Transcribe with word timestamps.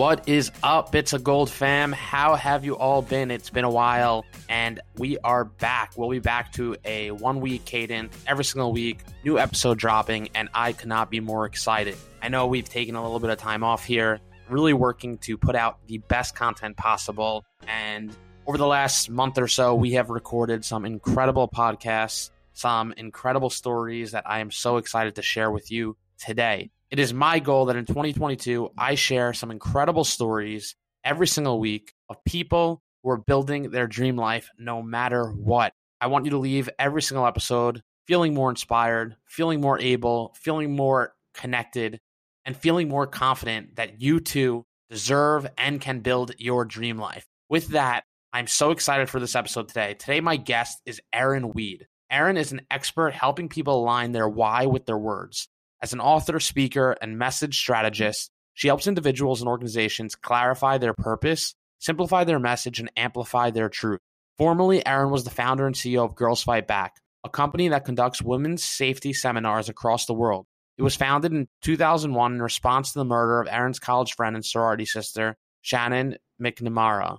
What 0.00 0.30
is 0.30 0.50
up, 0.62 0.92
Bits 0.92 1.12
of 1.12 1.22
Gold 1.22 1.50
fam? 1.50 1.92
How 1.92 2.34
have 2.34 2.64
you 2.64 2.74
all 2.74 3.02
been? 3.02 3.30
It's 3.30 3.50
been 3.50 3.66
a 3.66 3.70
while, 3.70 4.24
and 4.48 4.80
we 4.96 5.18
are 5.18 5.44
back. 5.44 5.92
We'll 5.94 6.08
be 6.08 6.20
back 6.20 6.52
to 6.52 6.74
a 6.86 7.10
one 7.10 7.42
week 7.42 7.66
cadence 7.66 8.16
every 8.26 8.44
single 8.46 8.72
week, 8.72 9.00
new 9.26 9.38
episode 9.38 9.76
dropping, 9.76 10.30
and 10.34 10.48
I 10.54 10.72
cannot 10.72 11.10
be 11.10 11.20
more 11.20 11.44
excited. 11.44 11.98
I 12.22 12.30
know 12.30 12.46
we've 12.46 12.66
taken 12.66 12.94
a 12.94 13.02
little 13.02 13.20
bit 13.20 13.28
of 13.28 13.36
time 13.36 13.62
off 13.62 13.84
here, 13.84 14.20
really 14.48 14.72
working 14.72 15.18
to 15.18 15.36
put 15.36 15.54
out 15.54 15.86
the 15.86 15.98
best 15.98 16.34
content 16.34 16.78
possible. 16.78 17.44
And 17.68 18.10
over 18.46 18.56
the 18.56 18.66
last 18.66 19.10
month 19.10 19.36
or 19.36 19.48
so, 19.48 19.74
we 19.74 19.92
have 19.92 20.08
recorded 20.08 20.64
some 20.64 20.86
incredible 20.86 21.46
podcasts, 21.46 22.30
some 22.54 22.94
incredible 22.96 23.50
stories 23.50 24.12
that 24.12 24.24
I 24.26 24.38
am 24.38 24.50
so 24.50 24.78
excited 24.78 25.16
to 25.16 25.22
share 25.22 25.50
with 25.50 25.70
you 25.70 25.98
today. 26.18 26.70
It 26.90 26.98
is 26.98 27.14
my 27.14 27.38
goal 27.38 27.66
that 27.66 27.76
in 27.76 27.86
2022, 27.86 28.70
I 28.76 28.96
share 28.96 29.32
some 29.32 29.52
incredible 29.52 30.02
stories 30.02 30.74
every 31.04 31.28
single 31.28 31.60
week 31.60 31.92
of 32.08 32.16
people 32.24 32.82
who 33.04 33.10
are 33.10 33.16
building 33.16 33.70
their 33.70 33.86
dream 33.86 34.16
life 34.16 34.50
no 34.58 34.82
matter 34.82 35.30
what. 35.30 35.72
I 36.00 36.08
want 36.08 36.24
you 36.24 36.32
to 36.32 36.38
leave 36.38 36.68
every 36.80 37.00
single 37.00 37.26
episode 37.26 37.80
feeling 38.08 38.34
more 38.34 38.50
inspired, 38.50 39.14
feeling 39.24 39.60
more 39.60 39.78
able, 39.78 40.34
feeling 40.36 40.74
more 40.74 41.14
connected, 41.32 42.00
and 42.44 42.56
feeling 42.56 42.88
more 42.88 43.06
confident 43.06 43.76
that 43.76 44.02
you 44.02 44.18
too 44.18 44.64
deserve 44.90 45.46
and 45.56 45.80
can 45.80 46.00
build 46.00 46.34
your 46.38 46.64
dream 46.64 46.98
life. 46.98 47.24
With 47.48 47.68
that, 47.68 48.02
I'm 48.32 48.48
so 48.48 48.72
excited 48.72 49.08
for 49.08 49.20
this 49.20 49.36
episode 49.36 49.68
today. 49.68 49.94
Today, 49.94 50.20
my 50.20 50.34
guest 50.34 50.80
is 50.86 51.00
Erin 51.12 51.52
Weed. 51.52 51.86
Aaron 52.10 52.36
is 52.36 52.50
an 52.50 52.62
expert 52.68 53.14
helping 53.14 53.48
people 53.48 53.80
align 53.80 54.10
their 54.10 54.28
why 54.28 54.66
with 54.66 54.86
their 54.86 54.98
words. 54.98 55.48
As 55.82 55.94
an 55.94 56.00
author, 56.00 56.38
speaker, 56.40 56.94
and 57.00 57.18
message 57.18 57.58
strategist, 57.58 58.30
she 58.52 58.68
helps 58.68 58.86
individuals 58.86 59.40
and 59.40 59.48
organizations 59.48 60.14
clarify 60.14 60.76
their 60.76 60.92
purpose, 60.92 61.54
simplify 61.78 62.24
their 62.24 62.38
message, 62.38 62.80
and 62.80 62.90
amplify 62.96 63.50
their 63.50 63.70
truth. 63.70 64.00
Formerly, 64.36 64.84
Erin 64.86 65.10
was 65.10 65.24
the 65.24 65.30
founder 65.30 65.66
and 65.66 65.74
CEO 65.74 66.04
of 66.04 66.14
Girls 66.14 66.42
Fight 66.42 66.66
Back, 66.66 66.96
a 67.24 67.30
company 67.30 67.68
that 67.68 67.86
conducts 67.86 68.20
women's 68.20 68.62
safety 68.62 69.14
seminars 69.14 69.70
across 69.70 70.04
the 70.04 70.12
world. 70.12 70.46
It 70.76 70.82
was 70.82 70.96
founded 70.96 71.32
in 71.32 71.48
2001 71.62 72.34
in 72.34 72.42
response 72.42 72.92
to 72.92 72.98
the 72.98 73.04
murder 73.04 73.40
of 73.40 73.48
Erin's 73.50 73.78
college 73.78 74.14
friend 74.14 74.36
and 74.36 74.44
sorority 74.44 74.84
sister, 74.84 75.36
Shannon 75.62 76.16
McNamara. 76.40 77.18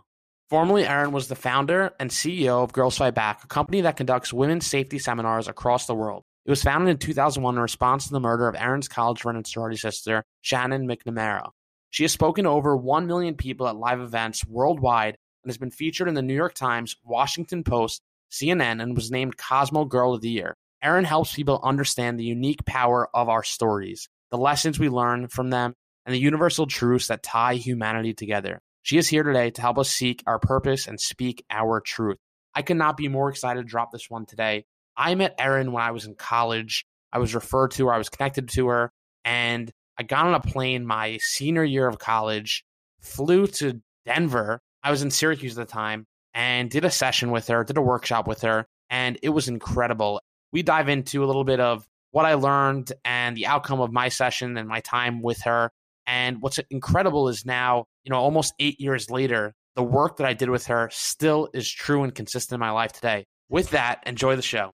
Formerly, 0.50 0.86
Erin 0.86 1.12
was 1.12 1.28
the 1.28 1.36
founder 1.36 1.94
and 2.00 2.12
CEO 2.12 2.64
of 2.64 2.74
Girls 2.74 2.98
Fight 2.98 3.16
Back, 3.16 3.44
a 3.44 3.48
company 3.48 3.82
that 3.82 3.98
conducts 3.98 4.34
women's 4.34 4.68
safety 4.68 5.00
seminars 5.00 5.48
across 5.48 5.88
the 5.88 5.96
world. 5.96 6.24
It 6.46 6.50
was 6.50 6.64
founded 6.64 6.90
in 6.90 6.98
2001 6.98 7.56
in 7.56 7.62
response 7.62 8.08
to 8.08 8.14
the 8.14 8.20
murder 8.20 8.48
of 8.48 8.56
Erin's 8.56 8.88
college 8.88 9.22
friend 9.22 9.38
and 9.38 9.46
sorority 9.46 9.78
sister, 9.78 10.24
Shannon 10.42 10.88
McNamara. 10.88 11.50
She 11.92 12.04
has 12.04 12.12
spoken 12.12 12.46
to 12.46 12.50
over 12.50 12.76
1 12.76 13.06
million 13.06 13.36
people 13.36 13.68
at 13.68 13.76
live 13.76 14.00
events 14.00 14.46
worldwide 14.46 15.18
and 15.44 15.50
has 15.50 15.58
been 15.58 15.72
featured 15.72 16.08
in 16.08 16.16
the 16.16 16.22
New 16.22 16.34
York 16.34 16.56
Times, 16.56 16.96
Washington 17.04 17.64
Post, 17.64 18.02
CNN, 18.32 18.82
and 18.82 18.96
was 18.96 19.12
named 19.12 19.38
Cosmo 19.38 19.86
Girl 19.86 20.14
of 20.14 20.22
the 20.22 20.30
Year. 20.30 20.56
Erin 20.82 21.06
helps 21.06 21.36
people 21.36 21.60
understand 21.62 22.20
the 22.20 22.24
unique 22.24 22.66
power 22.66 23.08
of 23.14 23.30
our 23.30 23.44
stories, 23.44 24.10
the 24.32 24.38
lessons 24.38 24.80
we 24.80 24.90
learn 24.90 25.28
from 25.28 25.52
them, 25.52 25.76
and 26.08 26.16
the 26.16 26.20
universal 26.20 26.66
truths 26.66 27.08
that 27.08 27.22
tie 27.22 27.56
humanity 27.56 28.14
together. 28.16 28.62
She 28.82 28.98
is 28.98 29.08
here 29.08 29.22
today 29.22 29.52
to 29.52 29.62
help 29.62 29.78
us 29.78 29.92
seek 29.92 30.24
our 30.26 30.40
purpose 30.40 30.88
and 30.88 31.00
speak 31.00 31.46
our 31.52 31.82
truth. 31.82 32.18
I 32.56 32.64
could 32.64 32.78
not 32.78 32.98
be 32.98 33.08
more 33.10 33.30
excited 33.30 33.62
to 33.62 33.68
drop 33.68 33.92
this 33.92 34.10
one 34.10 34.26
today. 34.26 34.66
I 34.98 35.16
met 35.16 35.36
Erin 35.38 35.72
when 35.72 35.84
I 35.84 35.92
was 35.92 36.06
in 36.06 36.16
college. 36.16 36.86
I 37.14 37.20
was 37.20 37.36
referred 37.36 37.72
to 37.72 37.88
her, 37.88 37.94
I 37.94 37.98
was 37.98 38.10
connected 38.10 38.50
to 38.50 38.68
her, 38.68 38.92
and 39.26 39.70
I 39.98 40.04
got 40.04 40.26
on 40.28 40.34
a 40.34 40.40
plane 40.40 40.86
my 40.86 41.20
senior 41.22 41.64
year 41.64 41.88
of 41.88 42.00
college, 42.00 42.64
flew 43.02 43.48
to 43.48 43.82
Denver. 44.06 44.62
I 44.84 44.92
was 44.92 45.02
in 45.02 45.12
Syracuse 45.12 45.58
at 45.58 45.68
the 45.68 45.72
time 45.72 46.06
and 46.34 46.70
did 46.70 46.86
a 46.86 46.92
session 46.92 47.32
with 47.32 47.48
her, 47.48 47.64
did 47.64 47.78
a 47.78 47.82
workshop 47.82 48.28
with 48.28 48.42
her, 48.42 48.66
and 48.90 49.18
it 49.22 49.30
was 49.30 49.48
incredible. 49.48 50.22
We 50.54 50.64
dive 50.64 50.90
into 50.90 51.24
a 51.24 51.28
little 51.28 51.44
bit 51.44 51.60
of 51.60 51.86
what 52.12 52.26
I 52.26 52.36
learned 52.36 52.92
and 53.04 53.36
the 53.36 53.48
outcome 53.48 53.82
of 53.82 53.92
my 53.92 54.10
session 54.10 54.58
and 54.58 54.68
my 54.68 54.80
time 54.82 55.22
with 55.22 55.42
her. 55.42 55.72
And 56.08 56.42
what's 56.42 56.60
incredible 56.70 57.30
is 57.30 57.46
now, 57.46 57.86
you 58.04 58.12
know, 58.12 58.18
almost 58.18 58.54
eight 58.60 58.80
years 58.80 59.10
later, 59.10 59.54
the 59.76 59.84
work 59.84 60.18
that 60.18 60.28
I 60.28 60.34
did 60.34 60.50
with 60.50 60.68
her 60.68 60.90
still 60.92 61.50
is 61.54 61.70
true 61.70 62.04
and 62.04 62.14
consistent 62.14 62.56
in 62.56 62.60
my 62.60 62.72
life 62.72 62.92
today. 62.92 63.26
With 63.50 63.72
that, 63.72 64.04
enjoy 64.06 64.36
the 64.36 64.42
show. 64.42 64.72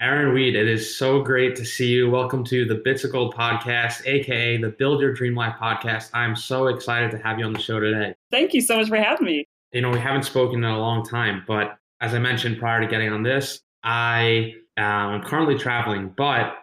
Erin 0.00 0.32
Weed, 0.32 0.54
it 0.54 0.68
is 0.68 0.96
so 0.96 1.20
great 1.20 1.56
to 1.56 1.64
see 1.64 1.88
you. 1.88 2.08
Welcome 2.08 2.44
to 2.44 2.64
the 2.64 2.76
Bits 2.76 3.02
of 3.02 3.10
Gold 3.10 3.34
podcast, 3.34 4.06
aka 4.06 4.56
the 4.56 4.68
Build 4.68 5.00
Your 5.00 5.12
Dream 5.12 5.34
Life 5.34 5.56
podcast. 5.60 6.10
I'm 6.14 6.36
so 6.36 6.68
excited 6.68 7.10
to 7.10 7.18
have 7.18 7.40
you 7.40 7.44
on 7.44 7.52
the 7.52 7.58
show 7.58 7.80
today. 7.80 8.14
Thank 8.30 8.54
you 8.54 8.60
so 8.60 8.76
much 8.76 8.88
for 8.88 8.96
having 8.96 9.26
me. 9.26 9.44
You 9.72 9.80
know, 9.80 9.90
we 9.90 9.98
haven't 9.98 10.22
spoken 10.22 10.62
in 10.62 10.70
a 10.70 10.78
long 10.78 11.04
time, 11.04 11.42
but 11.48 11.78
as 12.00 12.14
I 12.14 12.20
mentioned 12.20 12.60
prior 12.60 12.80
to 12.80 12.86
getting 12.86 13.12
on 13.12 13.24
this, 13.24 13.60
I 13.82 14.54
um, 14.76 14.84
am 14.84 15.22
currently 15.24 15.58
traveling, 15.58 16.14
but 16.16 16.54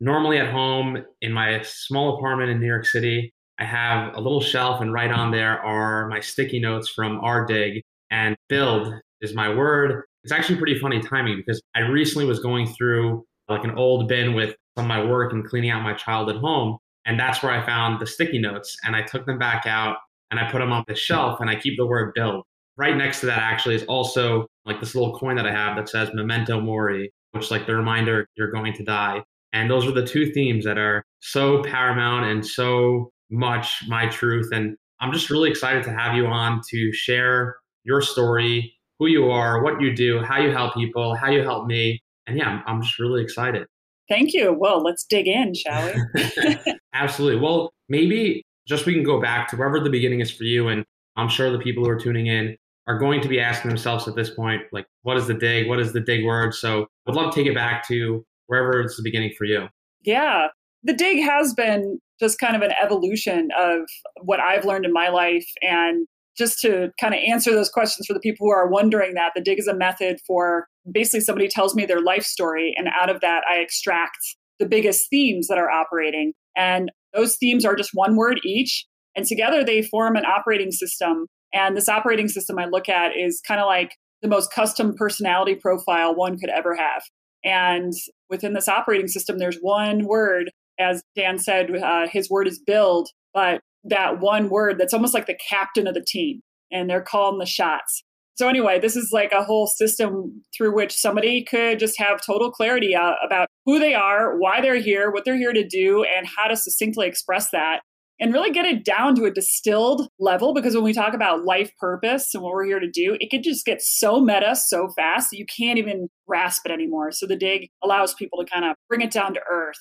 normally 0.00 0.38
at 0.38 0.50
home 0.50 0.98
in 1.20 1.32
my 1.32 1.62
small 1.62 2.18
apartment 2.18 2.50
in 2.50 2.58
New 2.58 2.66
York 2.66 2.86
City, 2.86 3.32
I 3.60 3.66
have 3.66 4.16
a 4.16 4.20
little 4.20 4.40
shelf, 4.40 4.80
and 4.80 4.92
right 4.92 5.12
on 5.12 5.30
there 5.30 5.60
are 5.64 6.08
my 6.08 6.18
sticky 6.18 6.58
notes 6.58 6.88
from 6.88 7.20
our 7.20 7.46
dig. 7.46 7.82
And 8.10 8.36
build 8.48 8.92
is 9.20 9.32
my 9.32 9.48
word. 9.48 10.02
It's 10.22 10.32
actually 10.32 10.56
pretty 10.56 10.78
funny 10.78 11.00
timing 11.00 11.38
because 11.38 11.62
I 11.74 11.80
recently 11.80 12.26
was 12.26 12.40
going 12.40 12.66
through 12.66 13.24
like 13.48 13.64
an 13.64 13.72
old 13.72 14.08
bin 14.08 14.34
with 14.34 14.54
some 14.76 14.84
of 14.84 14.88
my 14.88 15.04
work 15.04 15.32
and 15.32 15.44
cleaning 15.44 15.70
out 15.70 15.82
my 15.82 15.94
childhood 15.94 16.36
home. 16.36 16.78
And 17.06 17.18
that's 17.18 17.42
where 17.42 17.52
I 17.52 17.64
found 17.64 18.00
the 18.00 18.06
sticky 18.06 18.38
notes. 18.38 18.76
And 18.84 18.94
I 18.94 19.02
took 19.02 19.26
them 19.26 19.38
back 19.38 19.66
out 19.66 19.96
and 20.30 20.38
I 20.38 20.50
put 20.50 20.58
them 20.58 20.72
on 20.72 20.84
the 20.86 20.94
shelf 20.94 21.40
and 21.40 21.50
I 21.50 21.56
keep 21.56 21.76
the 21.76 21.86
word 21.86 22.12
build. 22.14 22.44
Right 22.76 22.96
next 22.96 23.20
to 23.20 23.26
that 23.26 23.38
actually 23.38 23.74
is 23.74 23.84
also 23.84 24.46
like 24.64 24.80
this 24.80 24.94
little 24.94 25.18
coin 25.18 25.36
that 25.36 25.46
I 25.46 25.52
have 25.52 25.76
that 25.76 25.88
says 25.88 26.10
memento 26.14 26.60
mori, 26.60 27.12
which 27.32 27.44
is 27.44 27.50
like 27.50 27.66
the 27.66 27.74
reminder 27.74 28.26
you're 28.36 28.50
going 28.50 28.74
to 28.74 28.84
die. 28.84 29.22
And 29.52 29.70
those 29.70 29.86
are 29.86 29.92
the 29.92 30.06
two 30.06 30.30
themes 30.32 30.64
that 30.64 30.78
are 30.78 31.04
so 31.20 31.62
paramount 31.62 32.26
and 32.26 32.46
so 32.46 33.10
much 33.30 33.82
my 33.88 34.06
truth. 34.06 34.50
And 34.52 34.76
I'm 35.00 35.12
just 35.12 35.30
really 35.30 35.50
excited 35.50 35.82
to 35.84 35.92
have 35.92 36.14
you 36.14 36.26
on 36.26 36.60
to 36.70 36.92
share 36.92 37.56
your 37.84 38.00
story, 38.02 38.74
who 39.00 39.06
you 39.06 39.30
are, 39.30 39.64
what 39.64 39.80
you 39.80 39.92
do, 39.92 40.22
how 40.22 40.38
you 40.38 40.52
help 40.52 40.74
people, 40.74 41.16
how 41.16 41.30
you 41.30 41.42
help 41.42 41.66
me. 41.66 42.00
And 42.26 42.38
yeah, 42.38 42.48
I'm, 42.48 42.62
I'm 42.66 42.82
just 42.82 42.98
really 43.00 43.22
excited. 43.22 43.66
Thank 44.08 44.34
you. 44.34 44.52
Well, 44.52 44.82
let's 44.82 45.04
dig 45.04 45.26
in, 45.26 45.54
shall 45.54 45.92
we? 46.14 46.74
Absolutely. 46.94 47.40
Well, 47.40 47.72
maybe 47.88 48.44
just 48.68 48.84
we 48.86 48.92
can 48.92 49.02
go 49.02 49.20
back 49.20 49.48
to 49.48 49.56
wherever 49.56 49.80
the 49.80 49.90
beginning 49.90 50.20
is 50.20 50.30
for 50.30 50.44
you. 50.44 50.68
And 50.68 50.84
I'm 51.16 51.28
sure 51.28 51.50
the 51.50 51.58
people 51.58 51.82
who 51.82 51.90
are 51.90 51.98
tuning 51.98 52.26
in 52.26 52.56
are 52.86 52.98
going 52.98 53.20
to 53.22 53.28
be 53.28 53.40
asking 53.40 53.70
themselves 53.70 54.06
at 54.06 54.16
this 54.16 54.30
point, 54.30 54.62
like, 54.72 54.86
what 55.02 55.16
is 55.16 55.26
the 55.26 55.34
dig? 55.34 55.68
What 55.68 55.80
is 55.80 55.92
the 55.92 56.00
dig 56.00 56.24
word? 56.24 56.54
So 56.54 56.86
I'd 57.08 57.14
love 57.14 57.32
to 57.32 57.40
take 57.40 57.50
it 57.50 57.54
back 57.54 57.86
to 57.88 58.24
wherever 58.48 58.80
it's 58.80 58.96
the 58.96 59.02
beginning 59.02 59.32
for 59.38 59.44
you. 59.44 59.68
Yeah. 60.02 60.48
The 60.82 60.92
dig 60.92 61.22
has 61.22 61.54
been 61.54 61.98
just 62.18 62.38
kind 62.38 62.54
of 62.54 62.62
an 62.62 62.72
evolution 62.82 63.48
of 63.58 63.80
what 64.22 64.40
I've 64.40 64.64
learned 64.64 64.84
in 64.84 64.92
my 64.92 65.08
life 65.08 65.46
and 65.62 66.06
just 66.40 66.58
to 66.60 66.90
kind 67.00 67.14
of 67.14 67.20
answer 67.26 67.52
those 67.52 67.68
questions 67.68 68.06
for 68.06 68.14
the 68.14 68.20
people 68.20 68.46
who 68.46 68.52
are 68.52 68.68
wondering 68.68 69.14
that 69.14 69.32
the 69.34 69.40
dig 69.40 69.58
is 69.58 69.68
a 69.68 69.74
method 69.74 70.18
for 70.26 70.66
basically 70.90 71.20
somebody 71.20 71.46
tells 71.46 71.74
me 71.74 71.86
their 71.86 72.00
life 72.00 72.24
story 72.24 72.74
and 72.76 72.88
out 73.00 73.10
of 73.10 73.20
that 73.20 73.42
i 73.48 73.56
extract 73.56 74.18
the 74.58 74.66
biggest 74.66 75.08
themes 75.08 75.46
that 75.46 75.58
are 75.58 75.70
operating 75.70 76.32
and 76.56 76.90
those 77.14 77.36
themes 77.36 77.64
are 77.64 77.76
just 77.76 77.90
one 77.94 78.16
word 78.16 78.40
each 78.44 78.84
and 79.14 79.26
together 79.26 79.62
they 79.62 79.82
form 79.82 80.16
an 80.16 80.24
operating 80.24 80.72
system 80.72 81.26
and 81.54 81.76
this 81.76 81.88
operating 81.88 82.28
system 82.28 82.58
i 82.58 82.64
look 82.64 82.88
at 82.88 83.12
is 83.16 83.40
kind 83.46 83.60
of 83.60 83.66
like 83.66 83.92
the 84.22 84.28
most 84.28 84.52
custom 84.52 84.94
personality 84.96 85.54
profile 85.54 86.14
one 86.14 86.38
could 86.38 86.50
ever 86.50 86.74
have. 86.74 87.02
And 87.44 87.92
within 88.28 88.52
this 88.52 88.68
operating 88.68 89.08
system, 89.08 89.38
there's 89.38 89.58
one 89.60 90.06
word, 90.06 90.50
as 90.78 91.02
Dan 91.16 91.38
said, 91.38 91.74
uh, 91.74 92.06
his 92.08 92.28
word 92.28 92.46
is 92.46 92.58
build, 92.58 93.08
but 93.32 93.60
that 93.84 94.20
one 94.20 94.50
word 94.50 94.78
that's 94.78 94.94
almost 94.94 95.14
like 95.14 95.26
the 95.26 95.38
captain 95.48 95.86
of 95.86 95.94
the 95.94 96.04
team, 96.06 96.40
and 96.70 96.88
they're 96.88 97.02
calling 97.02 97.38
the 97.38 97.46
shots. 97.46 98.02
So, 98.34 98.48
anyway, 98.48 98.80
this 98.80 98.96
is 98.96 99.10
like 99.12 99.32
a 99.32 99.44
whole 99.44 99.66
system 99.66 100.42
through 100.56 100.74
which 100.74 100.94
somebody 100.94 101.44
could 101.44 101.78
just 101.78 101.98
have 101.98 102.24
total 102.24 102.50
clarity 102.50 102.94
uh, 102.94 103.12
about 103.24 103.48
who 103.66 103.78
they 103.78 103.94
are, 103.94 104.38
why 104.38 104.60
they're 104.60 104.80
here, 104.80 105.10
what 105.10 105.24
they're 105.24 105.36
here 105.36 105.52
to 105.52 105.66
do, 105.66 106.04
and 106.04 106.26
how 106.26 106.46
to 106.46 106.56
succinctly 106.56 107.06
express 107.06 107.50
that 107.50 107.80
and 108.20 108.34
really 108.34 108.50
get 108.50 108.66
it 108.66 108.84
down 108.84 109.14
to 109.16 109.24
a 109.24 109.30
distilled 109.30 110.08
level 110.18 110.52
because 110.52 110.74
when 110.74 110.84
we 110.84 110.92
talk 110.92 111.14
about 111.14 111.44
life 111.44 111.72
purpose 111.78 112.34
and 112.34 112.42
what 112.42 112.52
we're 112.52 112.66
here 112.66 112.78
to 112.78 112.90
do, 112.90 113.16
it 113.18 113.30
could 113.30 113.42
just 113.42 113.64
get 113.64 113.80
so 113.80 114.20
meta 114.20 114.54
so 114.54 114.90
fast 114.94 115.30
that 115.30 115.38
you 115.38 115.46
can't 115.46 115.78
even 115.78 116.08
grasp 116.28 116.66
it 116.66 116.72
anymore. 116.72 117.10
So 117.12 117.26
the 117.26 117.36
dig 117.36 117.68
allows 117.82 118.14
people 118.14 118.38
to 118.44 118.50
kind 118.50 118.66
of 118.66 118.76
bring 118.88 119.00
it 119.00 119.10
down 119.10 119.34
to 119.34 119.40
earth. 119.50 119.78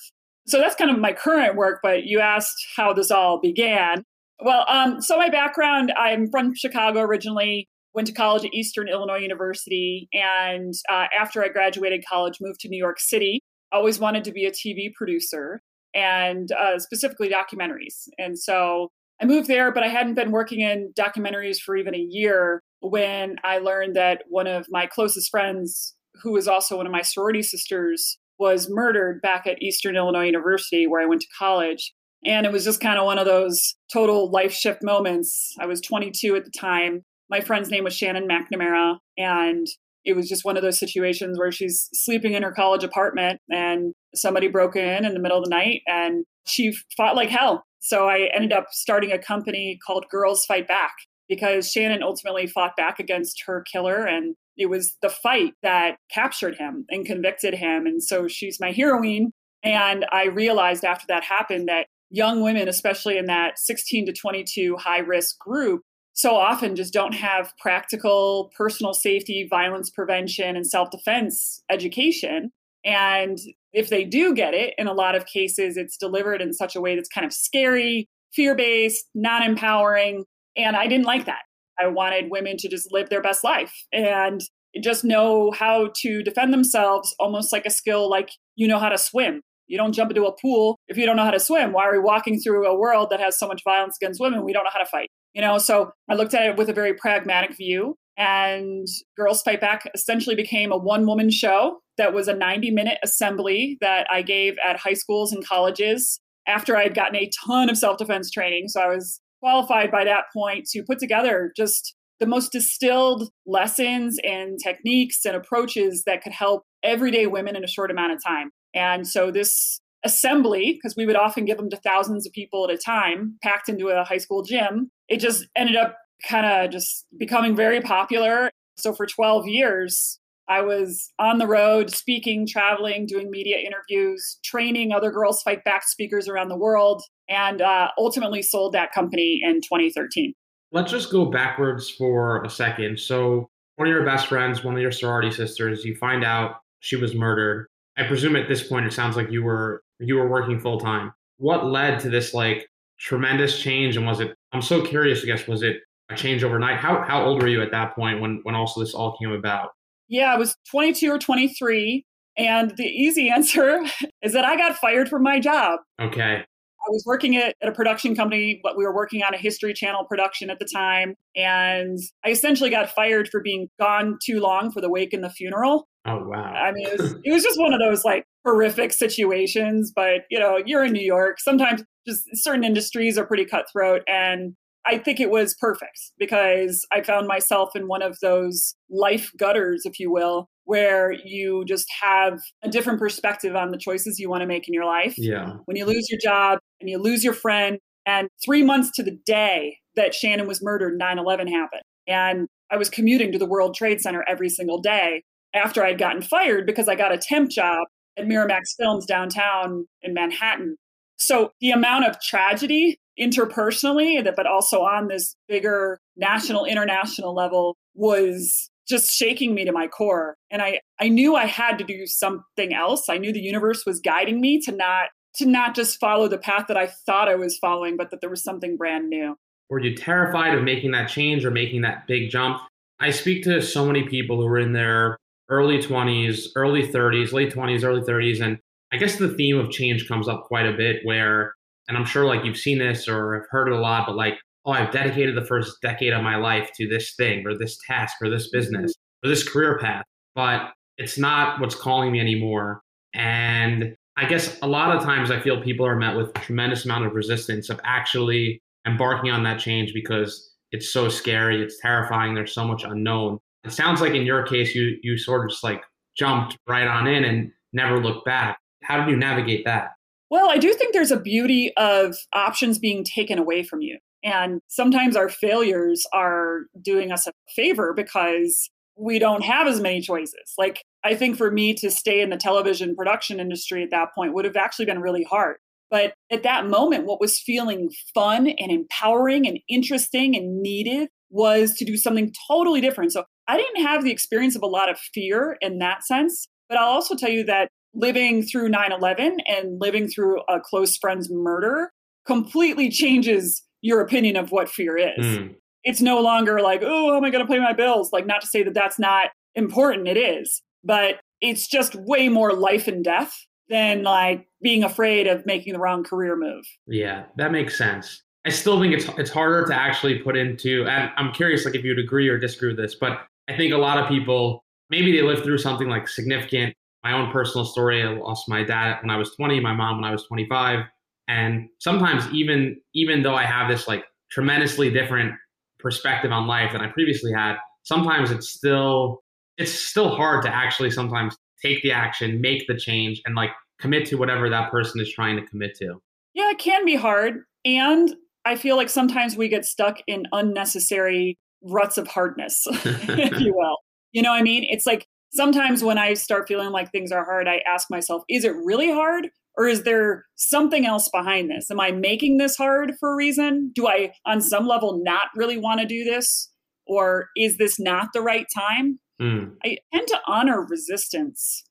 So 0.50 0.58
that's 0.58 0.76
kind 0.76 0.90
of 0.90 0.98
my 0.98 1.14
current 1.14 1.56
work, 1.56 1.80
but 1.84 2.06
you 2.06 2.20
asked 2.20 2.66
how 2.76 2.92
this 2.92 3.12
all 3.12 3.40
began. 3.40 4.04
Well, 4.44 4.66
um, 4.68 5.02
so 5.02 5.18
my 5.18 5.30
background, 5.30 5.94
I'm 5.98 6.30
from 6.32 6.56
Chicago 6.56 7.02
originally, 7.02 7.68
went 7.94 8.08
to 8.08 8.14
college 8.14 8.46
at 8.46 8.54
Eastern 8.54 8.88
Illinois 8.88 9.20
University, 9.20 10.08
and 10.14 10.74
uh, 10.90 11.06
after 11.18 11.44
I 11.44 11.50
graduated 11.50 12.04
college, 12.08 12.38
moved 12.42 12.62
to 12.62 12.70
New 12.70 12.78
York 12.78 13.00
City. 13.00 13.42
Always 13.72 14.00
wanted 14.00 14.24
to 14.24 14.32
be 14.32 14.46
a 14.46 14.52
TV 14.52 14.92
producer 14.94 15.62
and 15.94 16.52
uh, 16.52 16.80
specifically 16.80 17.30
documentaries. 17.30 18.08
And 18.18 18.38
so 18.38 18.90
I 19.22 19.26
moved 19.26 19.48
there, 19.48 19.72
but 19.72 19.84
I 19.84 19.88
hadn't 19.88 20.16
been 20.16 20.32
working 20.32 20.62
in 20.62 20.94
documentaries 20.98 21.60
for 21.60 21.76
even 21.76 21.94
a 21.94 22.08
year 22.10 22.62
when 22.80 23.36
I 23.44 23.60
learned 23.60 23.96
that 23.96 24.24
one 24.30 24.48
of 24.48 24.66
my 24.70 24.88
closest 24.88 25.30
friends, 25.30 25.94
who 26.24 26.32
was 26.32 26.48
also 26.48 26.78
one 26.78 26.86
of 26.86 26.92
my 26.92 27.02
sorority 27.02 27.44
sisters, 27.44 28.18
was 28.40 28.70
murdered 28.70 29.22
back 29.22 29.46
at 29.46 29.62
Eastern 29.62 29.96
Illinois 29.96 30.26
University, 30.26 30.88
where 30.88 31.02
I 31.02 31.06
went 31.06 31.22
to 31.22 31.28
college. 31.38 31.94
And 32.26 32.46
it 32.46 32.52
was 32.52 32.64
just 32.66 32.82
kind 32.82 33.00
of 33.00 33.06
one 33.06 33.20
of 33.20 33.26
those 33.26 33.76
total 33.92 34.30
life 34.32 34.54
shift 34.54 34.84
moments. 34.84 35.56
I 35.60 35.66
was 35.66 35.82
22 35.82 36.36
at 36.36 36.46
the 36.46 36.52
time. 36.52 37.04
My 37.30 37.42
friend's 37.42 37.70
name 37.70 37.84
was 37.84 37.96
Shannon 37.96 38.28
McNamara, 38.28 38.98
and 39.18 39.68
it 40.06 40.16
was 40.16 40.28
just 40.28 40.46
one 40.46 40.58
of 40.58 40.64
those 40.64 40.80
situations 40.80 41.38
where 41.38 41.52
she's 41.52 41.90
sleeping 41.94 42.34
in 42.34 42.44
her 42.44 42.52
college 42.52 42.84
apartment 42.84 43.40
and 43.52 43.94
somebody 44.16 44.48
broke 44.48 44.76
in 44.76 45.06
in 45.06 45.14
the 45.14 45.20
middle 45.20 45.38
of 45.38 45.44
the 45.44 45.50
night 45.50 45.82
and 45.88 46.26
she 46.48 46.74
fought 46.98 47.16
like 47.16 47.30
hell. 47.30 47.64
So 47.80 48.08
I 48.08 48.30
ended 48.34 48.54
up 48.54 48.68
starting 48.72 49.12
a 49.12 49.20
company 49.20 49.78
called 49.86 50.06
Girls 50.10 50.46
Fight 50.46 50.68
Back 50.68 50.94
because 51.28 51.72
Shannon 51.72 52.02
ultimately 52.02 52.48
fought 52.48 52.76
back 52.76 53.00
against 53.00 53.44
her 53.46 53.64
killer 53.72 54.06
and 54.06 54.36
it 54.60 54.70
was 54.70 54.96
the 55.02 55.10
fight 55.10 55.54
that 55.64 55.98
captured 56.14 56.56
him 56.56 56.86
and 56.90 57.06
convicted 57.06 57.56
him 57.56 57.88
and 57.88 58.04
so 58.04 58.28
she's 58.28 58.60
my 58.60 58.72
heroine 58.72 59.32
and 59.64 60.06
I 60.12 60.26
realized 60.26 60.86
after 60.86 61.06
that 61.08 61.24
happened 61.24 61.68
that 61.68 61.88
young 62.12 62.42
women 62.42 62.68
especially 62.68 63.18
in 63.18 63.26
that 63.26 63.58
16 63.58 64.06
to 64.06 64.14
22 64.14 64.78
high 64.78 65.00
risk 65.00 65.40
group 65.40 65.82
so 66.20 66.36
often 66.36 66.76
just 66.76 66.92
don't 66.92 67.14
have 67.14 67.54
practical 67.60 68.52
personal 68.58 68.94
safety, 68.94 69.48
violence 69.50 69.90
prevention, 69.90 70.58
and 70.58 70.68
self 70.68 70.90
defense 70.90 71.64
education. 71.72 72.52
And 72.84 73.38
if 73.72 73.90
they 73.90 74.04
do 74.04 74.34
get 74.34 74.54
it, 74.54 74.74
in 74.78 74.88
a 74.88 74.94
lot 74.94 75.16
of 75.16 75.26
cases, 75.26 75.78
it's 75.78 75.96
delivered 75.96 76.42
in 76.42 76.52
such 76.52 76.76
a 76.76 76.82
way 76.82 76.96
that's 76.96 77.08
kind 77.08 77.26
of 77.26 77.32
scary, 77.32 78.10
fear 78.34 78.54
based, 78.54 79.06
not 79.16 79.48
empowering. 79.48 80.26
And 80.58 80.76
I 80.76 80.88
didn't 80.88 81.06
like 81.06 81.26
that. 81.26 81.44
I 81.82 81.88
wanted 81.88 82.32
women 82.32 82.58
to 82.58 82.68
just 82.68 82.92
live 82.92 83.10
their 83.10 83.22
best 83.22 83.44
life 83.44 83.74
and 83.92 84.42
just 84.82 85.04
know 85.04 85.52
how 85.52 85.90
to 86.02 86.22
defend 86.24 86.54
themselves, 86.54 87.16
almost 87.20 87.52
like 87.52 87.66
a 87.66 87.72
skill 87.72 88.10
like 88.10 88.30
you 88.56 88.68
know 88.68 88.80
how 88.80 88.90
to 88.90 88.98
swim. 88.98 89.42
You 89.68 89.78
don't 89.78 89.94
jump 89.94 90.12
into 90.12 90.26
a 90.26 90.36
pool 90.36 90.80
if 90.88 90.98
you 90.98 91.06
don't 91.06 91.16
know 91.16 91.24
how 91.24 91.32
to 91.32 91.40
swim. 91.40 91.72
Why 91.74 91.86
are 91.86 91.94
we 91.94 92.00
walking 92.00 92.40
through 92.40 92.68
a 92.68 92.78
world 92.78 93.10
that 93.12 93.20
has 93.20 93.38
so 93.38 93.48
much 93.48 93.62
violence 93.64 93.98
against 94.02 94.20
women? 94.20 94.44
We 94.44 94.52
don't 94.52 94.64
know 94.64 94.72
how 94.74 94.80
to 94.80 94.86
fight. 94.86 95.10
You 95.34 95.42
know, 95.42 95.60
so 95.60 95.92
I 96.10 96.16
looked 96.16 96.34
at 96.34 96.48
it 96.48 96.58
with 96.58 96.70
a 96.70 96.74
very 96.74 96.94
pragmatic 96.94 97.56
view. 97.56 97.96
And 98.18 98.88
Girls 99.16 99.42
Fight 99.44 99.62
Back 99.62 99.90
essentially 99.94 100.36
became 100.36 100.72
a 100.72 100.78
one 100.78 101.06
woman 101.06 101.30
show 101.30 101.78
that 101.98 102.14
was 102.14 102.28
a 102.28 102.34
90 102.34 102.72
minute 102.72 102.98
assembly 103.04 103.78
that 103.80 104.08
I 104.12 104.24
gave 104.24 104.56
at 104.66 104.78
high 104.78 104.94
schools 104.94 105.32
and 105.32 105.46
colleges 105.46 106.20
after 106.48 106.76
I 106.76 106.84
had 106.84 106.96
gotten 106.96 107.16
a 107.16 107.30
ton 107.46 107.70
of 107.70 107.78
self 107.78 107.98
defense 107.98 108.30
training. 108.32 108.70
So 108.70 108.82
I 108.82 108.88
was 108.88 109.22
qualified 109.40 109.92
by 109.92 110.04
that 110.04 110.26
point 110.34 110.66
to 110.72 110.84
put 110.84 111.00
together 111.00 111.52
just 111.56 111.96
the 112.20 112.26
most 112.26 112.52
distilled 112.52 113.30
lessons 113.46 114.18
and 114.24 114.60
techniques 114.62 115.26
and 115.26 115.36
approaches 115.36 116.04
that 116.06 116.22
could 116.22 116.34
help 116.34 116.64
everyday 116.84 117.28
women 117.28 117.56
in 117.56 117.64
a 117.64 117.68
short 117.68 117.92
amount 117.92 118.12
of 118.12 118.24
time. 118.24 118.52
And 118.74 119.08
so 119.08 119.32
this 119.32 119.80
assembly, 120.06 120.74
because 120.74 120.96
we 120.96 121.06
would 121.06 121.16
often 121.16 121.46
give 121.46 121.58
them 121.58 121.70
to 121.70 121.78
thousands 121.78 122.26
of 122.26 122.34
people 122.34 122.66
at 122.66 122.74
a 122.74 122.78
time, 122.78 123.38
packed 123.42 123.70
into 123.70 123.88
a 123.88 124.04
high 124.04 124.18
school 124.18 124.44
gym, 124.44 124.92
it 125.08 125.18
just 125.18 125.48
ended 125.56 125.76
up 125.76 125.98
kind 126.28 126.46
of 126.46 126.72
just 126.72 127.06
becoming 127.18 127.56
very 127.56 127.82
popular. 127.82 128.52
So 128.78 128.94
for 128.94 129.06
12 129.06 129.48
years, 129.48 130.19
I 130.50 130.62
was 130.62 131.12
on 131.20 131.38
the 131.38 131.46
road 131.46 131.92
speaking, 131.92 132.48
traveling, 132.48 133.06
doing 133.06 133.30
media 133.30 133.58
interviews, 133.58 134.40
training 134.44 134.92
other 134.92 135.12
girls 135.12 135.44
fight 135.44 135.64
back 135.64 135.88
speakers 135.88 136.28
around 136.28 136.50
the 136.50 136.58
world, 136.58 137.04
and 137.30 137.62
uh, 137.62 137.90
ultimately 138.00 138.42
sold 138.42 138.74
that 138.74 138.92
company 138.92 139.42
in 139.44 139.62
2013. 139.62 140.34
Let's 140.72 140.92
just 140.92 141.12
go 141.12 141.26
backwards 141.26 141.90
for 141.90 142.44
a 142.44 142.50
second. 142.50 143.00
So, 143.00 143.48
one 143.76 143.88
of 143.88 143.94
your 143.94 144.04
best 144.04 144.28
friends, 144.28 144.64
one 144.64 144.76
of 144.76 144.82
your 144.82 144.92
sorority 144.92 145.32
sisters, 145.32 145.86
you 145.86 145.96
find 145.96 146.24
out 146.24 146.56
she 146.80 146.96
was 146.96 147.16
murdered. 147.16 147.68
I 147.98 148.08
presume 148.08 148.36
at 148.36 148.48
this 148.48 148.68
point 148.68 148.86
it 148.86 148.94
sounds 148.94 149.16
like 149.16 149.32
you 149.32 149.44
were 149.44 149.84
you 150.00 150.16
were 150.16 150.28
working 150.28 150.60
full 150.60 150.80
time. 150.80 151.14
What 151.38 151.66
led 151.66 152.00
to 152.00 152.10
this 152.10 152.34
like 152.34 152.68
tremendous 153.00 153.62
change 153.62 153.98
and 153.98 154.06
was 154.06 154.20
it 154.20 154.36
I'm 154.52 154.62
so 154.62 154.82
curious 154.82 155.24
I 155.24 155.28
guess 155.28 155.48
was 155.48 155.64
it 155.64 155.78
a 156.10 156.16
change 156.16 156.44
overnight? 156.44 156.78
How 156.78 157.02
how 157.02 157.24
old 157.24 157.42
were 157.42 157.48
you 157.48 157.62
at 157.62 157.72
that 157.72 157.96
point 157.96 158.20
when 158.20 158.40
when 158.44 158.56
also 158.56 158.80
this 158.80 158.94
all 158.94 159.18
came 159.18 159.32
about? 159.32 159.70
Yeah, 160.10 160.34
I 160.34 160.38
was 160.38 160.56
22 160.72 161.10
or 161.12 161.20
23 161.20 162.06
and 162.40 162.74
the 162.78 162.86
easy 162.86 163.30
answer 163.36 163.82
is 164.24 164.34
that 164.34 164.46
I 164.46 164.56
got 164.56 164.78
fired 164.78 165.10
from 165.10 165.24
my 165.24 165.40
job. 165.40 165.80
Okay. 166.02 166.44
I 166.82 166.92
was 166.92 167.04
working 167.06 167.36
at, 167.36 167.56
at 167.62 167.68
a 167.68 167.74
production 167.74 168.16
company, 168.16 168.60
but 168.64 168.78
we 168.78 168.86
were 168.86 168.96
working 168.96 169.22
on 169.22 169.34
a 169.34 169.38
History 169.38 169.74
Channel 169.74 170.06
production 170.06 170.50
at 170.50 170.60
the 170.60 170.66
time. 170.66 171.16
And 171.36 172.00
I 172.26 172.30
essentially 172.30 172.70
got 172.70 172.90
fired 172.90 173.28
for 173.28 173.42
being 173.42 173.68
gone 173.80 174.18
too 174.26 174.40
long 174.40 174.72
for 174.72 174.80
the 174.80 174.90
wake 174.90 175.12
and 175.12 175.22
the 175.22 175.30
funeral. 175.30 175.88
Oh, 176.06 176.26
wow. 176.26 176.42
I 176.42 176.72
mean, 176.72 176.88
it 176.88 176.98
was, 177.00 177.16
it 177.26 177.34
was 177.34 177.44
just 177.44 177.60
one 177.60 177.74
of 177.74 177.82
those 177.82 178.06
like 178.06 178.26
horrific 178.46 178.94
situations. 178.94 179.92
But, 179.94 180.22
you 180.32 180.40
know, 180.40 180.58
you're 180.66 180.86
in 180.86 180.94
New 180.94 181.04
York. 181.04 181.42
Sometimes 181.42 181.84
just 182.08 182.24
certain 182.34 182.64
industries 182.64 183.18
are 183.18 183.26
pretty 183.26 183.46
cutthroat. 183.46 184.02
And 184.08 184.56
I 184.90 184.98
think 184.98 185.20
it 185.20 185.30
was 185.30 185.56
perfect 185.60 186.00
because 186.18 186.86
I 186.92 187.02
found 187.02 187.28
myself 187.28 187.76
in 187.76 187.88
one 187.88 188.02
of 188.02 188.18
those 188.22 188.76
life 188.90 189.32
gutters, 189.38 189.84
if 189.86 190.00
you 190.00 190.12
will, 190.12 190.50
where 190.64 191.12
you 191.12 191.64
just 191.66 191.86
have 192.02 192.40
a 192.64 192.70
different 192.70 192.98
perspective 192.98 193.56
on 193.56 193.70
the 193.70 193.78
choices 193.78 194.20
you 194.20 194.30
want 194.30 194.42
to 194.42 194.48
make 194.48 194.68
in 194.68 194.74
your 194.74 194.86
life. 194.86 195.14
Yeah. 195.18 195.58
When 195.66 195.78
you 195.78 195.86
lose 195.86 196.10
your 196.10 196.20
job 196.20 196.58
and 196.82 196.90
you 196.90 196.98
lose 196.98 197.24
your 197.24 197.34
friend, 197.34 197.78
and 198.06 198.28
three 198.44 198.64
months 198.64 198.90
to 198.96 199.04
the 199.04 199.18
day 199.26 199.78
that 199.96 200.16
Shannon 200.16 200.48
was 200.48 200.64
murdered, 200.64 200.98
9 200.98 201.20
11 201.20 201.48
happened. 201.48 201.84
And 202.08 202.48
I 202.72 202.78
was 202.78 202.90
commuting 202.90 203.32
to 203.32 203.38
the 203.38 203.46
World 203.46 203.76
Trade 203.76 204.02
Center 204.02 204.26
every 204.28 204.50
single 204.50 204.82
day 204.82 205.24
after 205.54 205.84
I'd 205.84 206.00
gotten 206.00 206.24
fired 206.24 206.66
because 206.66 206.88
I 206.88 206.96
got 206.96 207.14
a 207.14 207.18
temp 207.18 207.52
job 207.52 207.86
at 208.18 208.26
Miramax 208.26 208.76
Films 208.80 209.06
downtown 209.06 209.86
in 210.02 210.14
Manhattan. 210.16 210.76
So 211.18 211.52
the 211.62 211.72
amount 211.72 212.06
of 212.06 212.20
tragedy 212.22 212.98
interpersonally, 213.20 214.24
but 214.36 214.46
also 214.46 214.82
on 214.82 215.08
this 215.08 215.36
bigger 215.48 216.00
national, 216.18 216.66
international 216.66 217.34
level 217.34 217.78
was 217.96 218.70
just 218.88 219.14
shaking 219.14 219.54
me 219.54 219.66
to 219.66 219.72
my 219.72 219.88
core. 219.88 220.36
And 220.50 220.62
I, 220.62 220.82
I 221.00 221.10
knew 221.10 221.36
I 221.36 221.46
had 221.46 221.78
to 221.78 221.84
do 221.84 222.08
something 222.08 222.74
else. 222.74 223.08
I 223.10 223.18
knew 223.18 223.32
the 223.32 223.40
universe 223.40 223.86
was 223.86 224.00
guiding 224.00 224.42
me 224.42 224.60
to 224.62 224.72
not 224.72 225.10
to 225.36 225.46
not 225.46 225.76
just 225.76 226.00
follow 226.00 226.28
the 226.28 226.40
path 226.40 226.66
that 226.68 226.76
I 226.78 226.88
thought 226.88 227.30
I 227.30 227.36
was 227.36 227.58
following, 227.60 227.98
but 227.98 228.10
that 228.10 228.20
there 228.20 228.32
was 228.32 228.44
something 228.44 228.78
brand 228.78 229.10
new. 229.10 229.36
Were 229.70 229.80
you 229.80 229.96
terrified 229.96 230.56
of 230.56 230.64
making 230.64 230.92
that 230.92 231.08
change 231.08 231.46
or 231.46 231.52
making 231.52 231.82
that 231.82 232.08
big 232.08 232.32
jump? 232.32 232.60
I 233.00 233.12
speak 233.12 233.44
to 233.44 233.62
so 233.62 233.86
many 233.86 234.08
people 234.08 234.38
who 234.38 234.48
are 234.48 234.58
in 234.58 234.74
their 234.74 235.18
early 235.50 235.78
20s, 235.78 236.48
early 236.56 236.86
30s, 236.86 237.32
late 237.32 237.54
20s, 237.54 237.84
early 237.84 238.02
30s, 238.02 238.42
and 238.42 238.58
I 238.92 238.98
guess 238.98 239.18
the 239.18 239.30
theme 239.30 239.58
of 239.58 239.70
change 239.70 240.08
comes 240.08 240.28
up 240.28 240.46
quite 240.46 240.66
a 240.66 240.74
bit 240.74 241.02
where, 241.04 241.54
and 241.90 241.98
I'm 241.98 242.06
sure 242.06 242.26
like 242.26 242.46
you've 242.46 242.56
seen 242.58 242.78
this 242.78 243.10
or 243.10 243.34
have 243.34 243.46
heard 243.50 243.68
it 243.68 243.74
a 243.74 243.82
lot, 243.82 244.06
but 244.08 244.16
like 244.16 244.36
oh, 244.66 244.72
I've 244.72 244.92
dedicated 244.92 245.36
the 245.36 245.46
first 245.46 245.82
decade 245.82 246.14
of 246.14 246.24
my 246.24 246.36
life 246.36 246.70
to 246.78 246.88
this 246.88 247.16
thing 247.16 247.46
or 247.46 247.58
this 247.58 247.78
task 247.88 248.18
or 248.22 248.30
this 248.30 248.48
mm-hmm. 248.48 248.58
business 248.58 248.94
or 249.24 249.30
this 249.30 249.48
career 249.48 249.80
path, 249.80 250.06
but 250.36 250.72
it's 250.98 251.18
not 251.18 251.60
what's 251.60 251.76
calling 251.76 252.12
me 252.12 252.20
anymore. 252.20 252.82
And 253.14 253.96
I 254.18 254.26
guess 254.26 254.60
a 254.62 254.68
lot 254.68 254.96
of 254.96 255.02
times 255.02 255.32
I 255.32 255.40
feel 255.40 255.62
people 255.62 255.86
are 255.86 255.96
met 255.96 256.16
with 256.16 256.34
tremendous 256.36 256.86
amount 256.86 257.06
of 257.06 257.14
resistance 257.14 257.70
of 257.70 257.80
actually 257.84 258.62
embarking 258.86 259.32
on 259.32 259.44
that 259.44 259.60
change 259.60 259.94
because 259.94 260.54
it's 260.72 260.92
so 260.92 261.10
scary, 261.10 261.64
it's 261.64 261.80
terrifying, 261.80 262.36
there's 262.36 262.54
so 262.54 262.66
much 262.66 262.84
unknown. 262.84 263.40
It 263.64 263.72
sounds 263.72 264.02
like 264.02 264.14
in 264.14 264.26
your 264.26 264.44
case, 264.44 264.76
you 264.76 264.98
you 265.02 265.18
sort 265.18 265.46
of 265.46 265.52
just 265.52 265.64
like 265.64 265.82
jumped 266.18 266.58
right 266.68 266.88
on 266.88 267.08
in 267.08 267.24
and 267.24 267.52
never 267.74 268.02
looked 268.02 268.26
back. 268.26 268.58
How 268.84 269.00
did 269.00 269.10
you 269.10 269.18
navigate 269.18 269.66
that? 269.66 269.92
Well, 270.30 270.50
I 270.50 270.58
do 270.58 270.74
think 270.74 270.94
there's 270.94 271.12
a 271.12 271.20
beauty 271.20 271.72
of 271.76 272.16
options 272.34 272.78
being 272.80 273.04
taken 273.04 273.40
away 273.40 273.64
from 273.64 273.82
you. 273.82 273.98
And 274.24 274.62
sometimes 274.68 275.16
our 275.16 275.30
failures 275.30 276.06
are 276.14 276.64
doing 276.82 277.12
us 277.12 277.26
a 277.26 277.32
favor 277.56 277.94
because 277.96 278.70
we 278.96 279.18
don't 279.18 279.44
have 279.44 279.66
as 279.66 279.80
many 279.80 280.02
choices. 280.02 280.54
Like, 280.58 280.84
I 281.04 281.16
think 281.16 281.38
for 281.38 281.50
me 281.50 281.74
to 281.76 281.90
stay 281.90 282.22
in 282.22 282.30
the 282.30 282.38
television 282.38 282.96
production 282.96 283.40
industry 283.40 283.82
at 283.82 283.92
that 283.92 284.10
point 284.14 284.34
would 284.34 284.46
have 284.46 284.58
actually 284.58 284.86
been 284.86 285.00
really 285.00 285.24
hard. 285.24 285.58
But 285.90 286.14
at 286.30 286.44
that 286.44 286.68
moment, 286.68 287.06
what 287.06 287.22
was 287.22 287.40
feeling 287.40 287.90
fun 288.14 288.48
and 288.48 288.72
empowering 288.72 289.48
and 289.48 289.60
interesting 289.68 290.36
and 290.36 290.62
needed 290.62 291.10
was 291.32 291.74
to 291.76 291.86
do 291.86 291.98
something 291.98 292.34
totally 292.48 292.82
different. 292.82 293.14
So 293.14 293.24
I 293.48 293.58
didn't 293.58 293.84
have 293.84 294.04
the 294.04 294.12
experience 294.12 294.56
of 294.56 294.62
a 294.62 294.68
lot 294.68 294.90
of 294.90 295.00
fear 295.00 295.58
in 295.62 295.80
that 295.80 296.06
sense. 296.06 296.48
But 296.68 296.78
I'll 296.78 296.90
also 296.90 297.16
tell 297.16 297.30
you 297.30 297.44
that 297.46 297.70
living 297.94 298.44
through 298.44 298.70
9 298.70 298.92
11 298.92 299.38
and 299.48 299.80
living 299.80 300.08
through 300.08 300.42
a 300.42 300.60
close 300.60 300.98
friend's 300.98 301.30
murder 301.32 301.92
completely 302.26 302.90
changes 302.90 303.64
your 303.82 304.02
opinion 304.02 304.36
of 304.36 304.52
what 304.52 304.70
fear 304.70 304.98
is. 304.98 305.26
Mm. 305.26 305.56
It's 305.84 306.02
no 306.02 306.22
longer 306.22 306.62
like, 306.62 306.82
oh, 306.84 307.12
how 307.12 307.18
am 307.18 307.24
I 307.24 307.30
going 307.30 307.46
to 307.46 307.52
pay 307.52 307.60
my 307.60 307.74
bills? 307.74 308.12
Like, 308.12 308.26
not 308.26 308.42
to 308.42 308.48
say 308.48 308.64
that 308.64 308.74
that's 308.74 309.00
not 309.00 309.30
important, 309.56 310.08
it 310.08 310.18
is, 310.18 310.62
but 310.84 311.22
it's 311.42 311.68
just 311.68 311.96
way 311.96 312.30
more 312.30 312.54
life 312.54 312.88
and 312.88 313.04
death 313.04 313.34
than 313.70 314.04
like 314.04 314.48
being 314.62 314.84
afraid 314.84 315.28
of 315.28 315.46
making 315.46 315.74
the 315.74 315.80
wrong 315.80 316.04
career 316.04 316.36
move. 316.36 316.66
Yeah, 316.88 317.26
that 317.38 317.52
makes 317.52 317.78
sense. 317.78 318.24
I 318.46 318.50
still 318.50 318.80
think 318.80 318.94
it's 318.94 319.06
it's 319.18 319.30
harder 319.30 319.66
to 319.68 319.76
actually 319.76 320.20
put 320.20 320.36
into 320.38 320.86
and 320.88 321.12
I'm 321.18 321.32
curious 321.34 321.66
like 321.66 321.76
if 321.76 321.84
you'd 321.84 322.00
agree 322.00 322.28
or 322.30 322.38
disagree 322.38 322.70
with 322.70 322.78
this, 322.78 322.96
but 322.96 323.26
I 323.48 323.56
think 323.56 323.74
a 323.74 323.78
lot 323.78 323.98
of 323.98 324.08
people 324.08 324.64
maybe 324.90 325.12
they 325.12 325.22
live 325.22 325.44
through 325.44 325.60
something 325.60 325.88
like 325.88 326.08
significant. 326.08 326.74
My 327.04 327.14
own 327.14 327.32
personal 327.32 327.66
story, 327.66 328.04
I 328.04 328.10
lost 328.12 328.50
my 328.50 328.64
dad 328.64 329.02
when 329.02 329.10
I 329.10 329.18
was 329.18 329.34
20, 329.36 329.60
my 329.60 329.74
mom 329.74 329.98
when 329.98 330.06
I 330.06 330.12
was 330.12 330.26
25. 330.26 330.86
And 331.28 331.70
sometimes 331.80 332.28
even 332.34 332.82
even 332.94 333.22
though 333.22 333.36
I 333.36 333.46
have 333.46 333.70
this 333.70 333.88
like 333.88 334.04
tremendously 334.32 334.90
different 334.90 335.34
perspective 335.80 336.32
on 336.32 336.48
life 336.48 336.72
than 336.74 336.82
I 336.82 336.88
previously 336.88 337.32
had, 337.32 337.56
sometimes 337.84 338.32
it's 338.32 338.50
still 338.50 339.24
it's 339.58 339.72
still 339.72 340.16
hard 340.16 340.44
to 340.44 340.54
actually 340.54 340.92
sometimes 340.92 341.38
take 341.62 341.82
the 341.84 341.92
action, 341.92 342.42
make 342.42 342.68
the 342.68 342.76
change, 342.76 343.22
and 343.26 343.36
like 343.36 343.52
commit 343.80 344.06
to 344.08 344.16
whatever 344.16 344.50
that 344.50 344.72
person 344.72 345.00
is 345.00 345.12
trying 345.12 345.36
to 345.36 345.46
commit 345.46 345.76
to. 345.76 346.02
Yeah, 346.34 346.50
it 346.50 346.60
can 346.60 346.86
be 346.86 346.96
hard. 346.96 347.44
And 347.66 348.16
I 348.46 348.56
feel 348.56 348.76
like 348.76 348.90
sometimes 348.90 349.36
we 349.36 349.50
get 349.50 349.66
stuck 349.66 349.98
in 350.08 350.26
unnecessary 350.32 351.38
ruts 351.62 351.98
of 351.98 352.08
hardness, 352.08 352.66
if 352.70 353.40
you 353.40 353.54
will. 353.56 353.78
You 354.12 354.22
know 354.22 354.32
what 354.32 354.40
I 354.40 354.44
mean? 354.44 354.66
It's 354.70 354.86
like 354.86 355.08
sometimes 355.32 355.84
when 355.84 355.98
I 355.98 356.14
start 356.14 356.48
feeling 356.48 356.72
like 356.72 356.92
things 356.92 357.12
are 357.12 357.26
hard, 357.26 357.48
I 357.48 357.62
ask 357.68 357.90
myself, 357.90 358.24
is 358.30 358.44
it 358.44 358.56
really 358.56 358.92
hard? 358.92 359.30
Or 359.58 359.68
is 359.68 359.84
there 359.84 360.26
something 360.36 360.86
else 360.86 361.10
behind 361.10 361.50
this? 361.50 361.70
Am 361.70 361.80
I 361.80 361.92
making 361.92 362.38
this 362.38 362.56
hard 362.56 362.94
for 363.00 363.12
a 363.12 363.16
reason? 363.16 363.72
Do 363.74 363.88
I, 363.88 364.14
on 364.26 364.42
some 364.42 364.68
level, 364.68 365.02
not 365.04 365.28
really 365.36 365.58
want 365.58 365.82
to 365.82 365.86
do 365.86 366.04
this? 366.04 366.50
Or 366.88 367.28
is 367.36 367.58
this 367.58 367.80
not 367.80 368.10
the 368.14 368.22
right 368.22 368.48
time? 368.56 369.00
Mm. 369.22 369.56
I 369.66 369.78
tend 369.94 370.08
to 370.08 370.20
honor 370.28 370.66
resistance, 370.66 371.64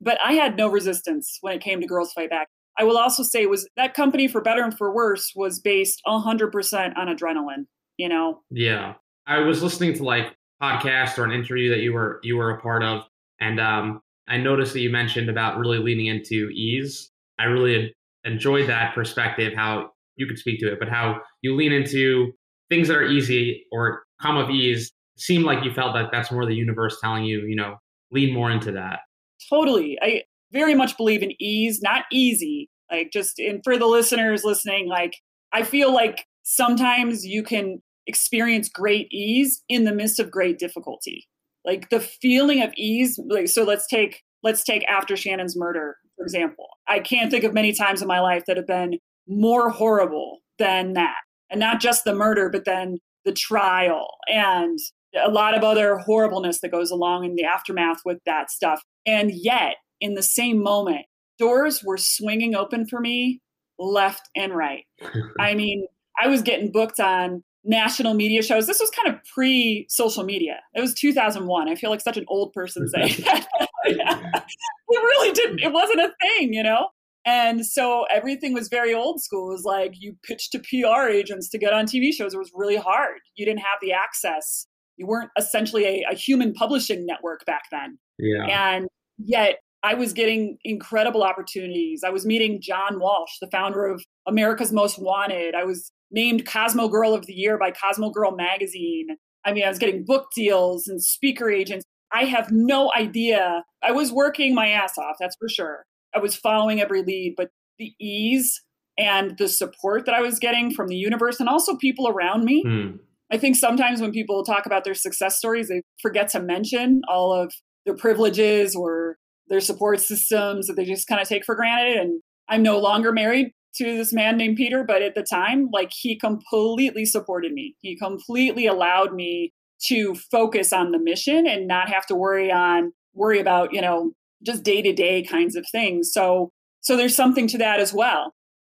but 0.00 0.18
I 0.24 0.32
had 0.32 0.56
no 0.56 0.68
resistance 0.68 1.38
when 1.40 1.54
it 1.54 1.62
came 1.62 1.80
to 1.80 1.86
Girls 1.86 2.12
Fight 2.12 2.30
Back. 2.30 2.48
I 2.78 2.84
will 2.84 2.98
also 2.98 3.22
say 3.22 3.46
was 3.46 3.68
that 3.76 3.94
company 3.94 4.28
for 4.28 4.40
better 4.40 4.62
and 4.62 4.76
for 4.76 4.92
worse 4.92 5.32
was 5.34 5.60
based 5.60 6.02
100% 6.06 6.96
on 6.96 7.06
adrenaline, 7.06 7.66
you 7.96 8.08
know. 8.08 8.42
Yeah. 8.50 8.94
I 9.26 9.38
was 9.38 9.62
listening 9.62 9.94
to 9.94 10.04
like 10.04 10.36
podcast 10.62 11.18
or 11.18 11.24
an 11.24 11.32
interview 11.32 11.70
that 11.70 11.80
you 11.80 11.92
were 11.92 12.20
you 12.22 12.36
were 12.36 12.50
a 12.50 12.60
part 12.60 12.82
of 12.82 13.02
and 13.40 13.60
um 13.60 14.00
I 14.28 14.38
noticed 14.38 14.72
that 14.72 14.80
you 14.80 14.90
mentioned 14.90 15.30
about 15.30 15.58
really 15.58 15.78
leaning 15.78 16.06
into 16.06 16.48
ease. 16.50 17.10
I 17.38 17.44
really 17.44 17.94
enjoyed 18.24 18.68
that 18.68 18.94
perspective 18.94 19.52
how 19.54 19.90
you 20.16 20.26
could 20.26 20.38
speak 20.38 20.58
to 20.60 20.72
it, 20.72 20.80
but 20.80 20.88
how 20.88 21.20
you 21.42 21.54
lean 21.54 21.72
into 21.72 22.32
things 22.68 22.88
that 22.88 22.96
are 22.96 23.06
easy 23.06 23.64
or 23.70 24.02
come 24.20 24.36
of 24.36 24.50
ease 24.50 24.92
seemed 25.16 25.44
like 25.44 25.64
you 25.64 25.72
felt 25.72 25.94
that 25.94 26.06
that's 26.10 26.32
more 26.32 26.44
the 26.44 26.54
universe 26.54 26.98
telling 27.00 27.24
you, 27.24 27.46
you 27.46 27.54
know, 27.54 27.76
lean 28.10 28.34
more 28.34 28.50
into 28.50 28.72
that. 28.72 29.00
Totally. 29.48 29.98
I 30.02 30.22
very 30.52 30.74
much 30.74 30.96
believe 30.96 31.22
in 31.22 31.32
ease, 31.40 31.80
not 31.82 32.04
easy. 32.10 32.68
Like 32.90 33.10
just 33.12 33.38
and 33.38 33.60
for 33.62 33.76
the 33.76 33.86
listeners 33.86 34.44
listening, 34.44 34.88
like 34.88 35.14
I 35.52 35.62
feel 35.62 35.92
like 35.92 36.24
sometimes 36.42 37.24
you 37.24 37.42
can 37.42 37.82
experience 38.06 38.68
great 38.68 39.08
ease 39.12 39.62
in 39.68 39.84
the 39.84 39.92
midst 39.92 40.18
of 40.18 40.30
great 40.30 40.58
difficulty. 40.58 41.28
Like 41.64 41.90
the 41.90 42.00
feeling 42.00 42.62
of 42.62 42.72
ease, 42.76 43.18
like 43.28 43.48
so 43.48 43.64
let's 43.64 43.86
take 43.86 44.22
let's 44.42 44.62
take 44.62 44.84
after 44.84 45.16
Shannon's 45.16 45.56
murder, 45.56 45.96
for 46.16 46.22
example. 46.22 46.66
I 46.86 47.00
can't 47.00 47.30
think 47.30 47.44
of 47.44 47.52
many 47.52 47.72
times 47.72 48.02
in 48.02 48.08
my 48.08 48.20
life 48.20 48.44
that 48.46 48.56
have 48.56 48.66
been 48.66 48.98
more 49.26 49.70
horrible 49.70 50.38
than 50.58 50.92
that. 50.92 51.16
And 51.50 51.60
not 51.60 51.80
just 51.80 52.04
the 52.04 52.14
murder, 52.14 52.48
but 52.48 52.64
then 52.64 52.98
the 53.24 53.32
trial 53.32 54.08
and 54.28 54.78
a 55.20 55.30
lot 55.30 55.56
of 55.56 55.64
other 55.64 55.98
horribleness 55.98 56.60
that 56.60 56.70
goes 56.70 56.90
along 56.90 57.24
in 57.24 57.34
the 57.34 57.44
aftermath 57.44 57.98
with 58.04 58.18
that 58.26 58.50
stuff. 58.50 58.82
And 59.04 59.32
yet, 59.32 59.76
in 60.00 60.14
the 60.14 60.22
same 60.22 60.62
moment, 60.62 61.06
doors 61.38 61.82
were 61.84 61.98
swinging 61.98 62.54
open 62.54 62.86
for 62.86 63.00
me 63.00 63.40
left 63.78 64.28
and 64.34 64.54
right. 64.54 64.84
I 65.40 65.54
mean, 65.54 65.86
I 66.20 66.28
was 66.28 66.42
getting 66.42 66.72
booked 66.72 67.00
on 67.00 67.42
national 67.66 68.14
media 68.14 68.42
shows. 68.42 68.66
This 68.66 68.80
was 68.80 68.90
kind 68.90 69.14
of 69.14 69.22
pre 69.32 69.86
social 69.88 70.24
media. 70.24 70.60
It 70.74 70.80
was 70.80 70.94
2001. 70.94 71.68
I 71.68 71.74
feel 71.74 71.90
like 71.90 72.00
such 72.00 72.16
an 72.16 72.24
old 72.28 72.52
person 72.52 72.88
saying 72.88 73.16
that. 73.24 73.46
it 73.84 74.46
really 74.88 75.32
didn't, 75.32 75.60
it 75.60 75.72
wasn't 75.72 76.00
a 76.00 76.12
thing, 76.22 76.54
you 76.54 76.62
know? 76.62 76.88
And 77.24 77.66
so 77.66 78.06
everything 78.12 78.54
was 78.54 78.68
very 78.68 78.94
old 78.94 79.20
school. 79.20 79.50
It 79.50 79.54
was 79.54 79.64
like 79.64 79.94
you 79.98 80.16
pitched 80.22 80.52
to 80.52 80.60
PR 80.60 81.08
agents 81.08 81.48
to 81.50 81.58
get 81.58 81.72
on 81.72 81.86
TV 81.86 82.12
shows. 82.12 82.34
It 82.34 82.38
was 82.38 82.52
really 82.54 82.76
hard. 82.76 83.18
You 83.34 83.44
didn't 83.44 83.60
have 83.60 83.78
the 83.82 83.92
access 83.92 84.66
you 84.96 85.06
weren't 85.06 85.30
essentially 85.38 85.84
a, 85.84 86.04
a 86.10 86.14
human 86.14 86.52
publishing 86.52 87.06
network 87.06 87.44
back 87.44 87.62
then. 87.70 87.98
Yeah. 88.18 88.44
And 88.46 88.88
yet 89.18 89.58
I 89.82 89.94
was 89.94 90.12
getting 90.12 90.58
incredible 90.64 91.22
opportunities. 91.22 92.02
I 92.04 92.10
was 92.10 92.26
meeting 92.26 92.60
John 92.60 92.98
Walsh, 92.98 93.38
the 93.40 93.48
founder 93.48 93.86
of 93.86 94.02
America's 94.26 94.72
Most 94.72 94.98
Wanted. 94.98 95.54
I 95.54 95.64
was 95.64 95.92
named 96.16 96.46
Cosmo 96.46 96.88
Girl 96.88 97.14
of 97.14 97.26
the 97.26 97.34
Year 97.34 97.56
by 97.56 97.70
Cosmo 97.70 98.10
Girl 98.10 98.34
magazine. 98.34 99.08
I 99.44 99.52
mean, 99.52 99.64
I 99.64 99.68
was 99.68 99.78
getting 99.78 100.04
book 100.04 100.28
deals 100.34 100.88
and 100.88 101.00
speaker 101.00 101.48
agents. 101.48 101.84
I 102.12 102.24
have 102.24 102.50
no 102.50 102.90
idea. 102.96 103.62
I 103.84 103.92
was 103.92 104.10
working 104.10 104.54
my 104.54 104.68
ass 104.68 104.98
off, 104.98 105.16
that's 105.20 105.36
for 105.38 105.48
sure. 105.48 105.84
I 106.14 106.18
was 106.18 106.34
following 106.34 106.80
every 106.80 107.02
lead, 107.02 107.34
but 107.36 107.50
the 107.78 107.92
ease 108.00 108.60
and 108.98 109.36
the 109.38 109.46
support 109.46 110.06
that 110.06 110.14
I 110.14 110.22
was 110.22 110.40
getting 110.40 110.72
from 110.72 110.88
the 110.88 110.96
universe 110.96 111.38
and 111.38 111.48
also 111.48 111.76
people 111.76 112.08
around 112.08 112.44
me 112.44 112.62
hmm. 112.66 112.96
I 113.30 113.38
think 113.38 113.56
sometimes 113.56 114.00
when 114.00 114.12
people 114.12 114.44
talk 114.44 114.66
about 114.66 114.84
their 114.84 114.94
success 114.94 115.36
stories, 115.36 115.68
they 115.68 115.82
forget 116.00 116.28
to 116.30 116.40
mention 116.40 117.02
all 117.08 117.32
of 117.32 117.52
their 117.84 117.96
privileges 117.96 118.74
or 118.74 119.16
their 119.48 119.60
support 119.60 120.00
systems 120.00 120.66
that 120.66 120.74
they 120.74 120.84
just 120.84 121.08
kind 121.08 121.20
of 121.20 121.28
take 121.28 121.44
for 121.44 121.54
granted. 121.54 121.96
And 121.96 122.22
I'm 122.48 122.62
no 122.62 122.78
longer 122.78 123.12
married 123.12 123.52
to 123.76 123.96
this 123.96 124.12
man 124.12 124.36
named 124.36 124.56
Peter, 124.56 124.84
but 124.84 125.02
at 125.02 125.14
the 125.14 125.22
time, 125.22 125.68
like 125.72 125.92
he 125.92 126.18
completely 126.18 127.04
supported 127.04 127.52
me. 127.52 127.76
He 127.80 127.96
completely 127.96 128.66
allowed 128.66 129.14
me 129.14 129.52
to 129.86 130.14
focus 130.14 130.72
on 130.72 130.92
the 130.92 130.98
mission 130.98 131.46
and 131.46 131.68
not 131.68 131.88
have 131.88 132.06
to 132.06 132.14
worry 132.14 132.50
on 132.50 132.92
worry 133.14 133.40
about, 133.40 133.72
you 133.72 133.80
know, 133.80 134.12
just 134.42 134.62
day-to-day 134.62 135.22
kinds 135.24 135.56
of 135.56 135.66
things. 135.72 136.12
So 136.12 136.50
so 136.80 136.96
there's 136.96 137.16
something 137.16 137.48
to 137.48 137.58
that 137.58 137.80
as 137.80 137.92
well. 137.92 138.32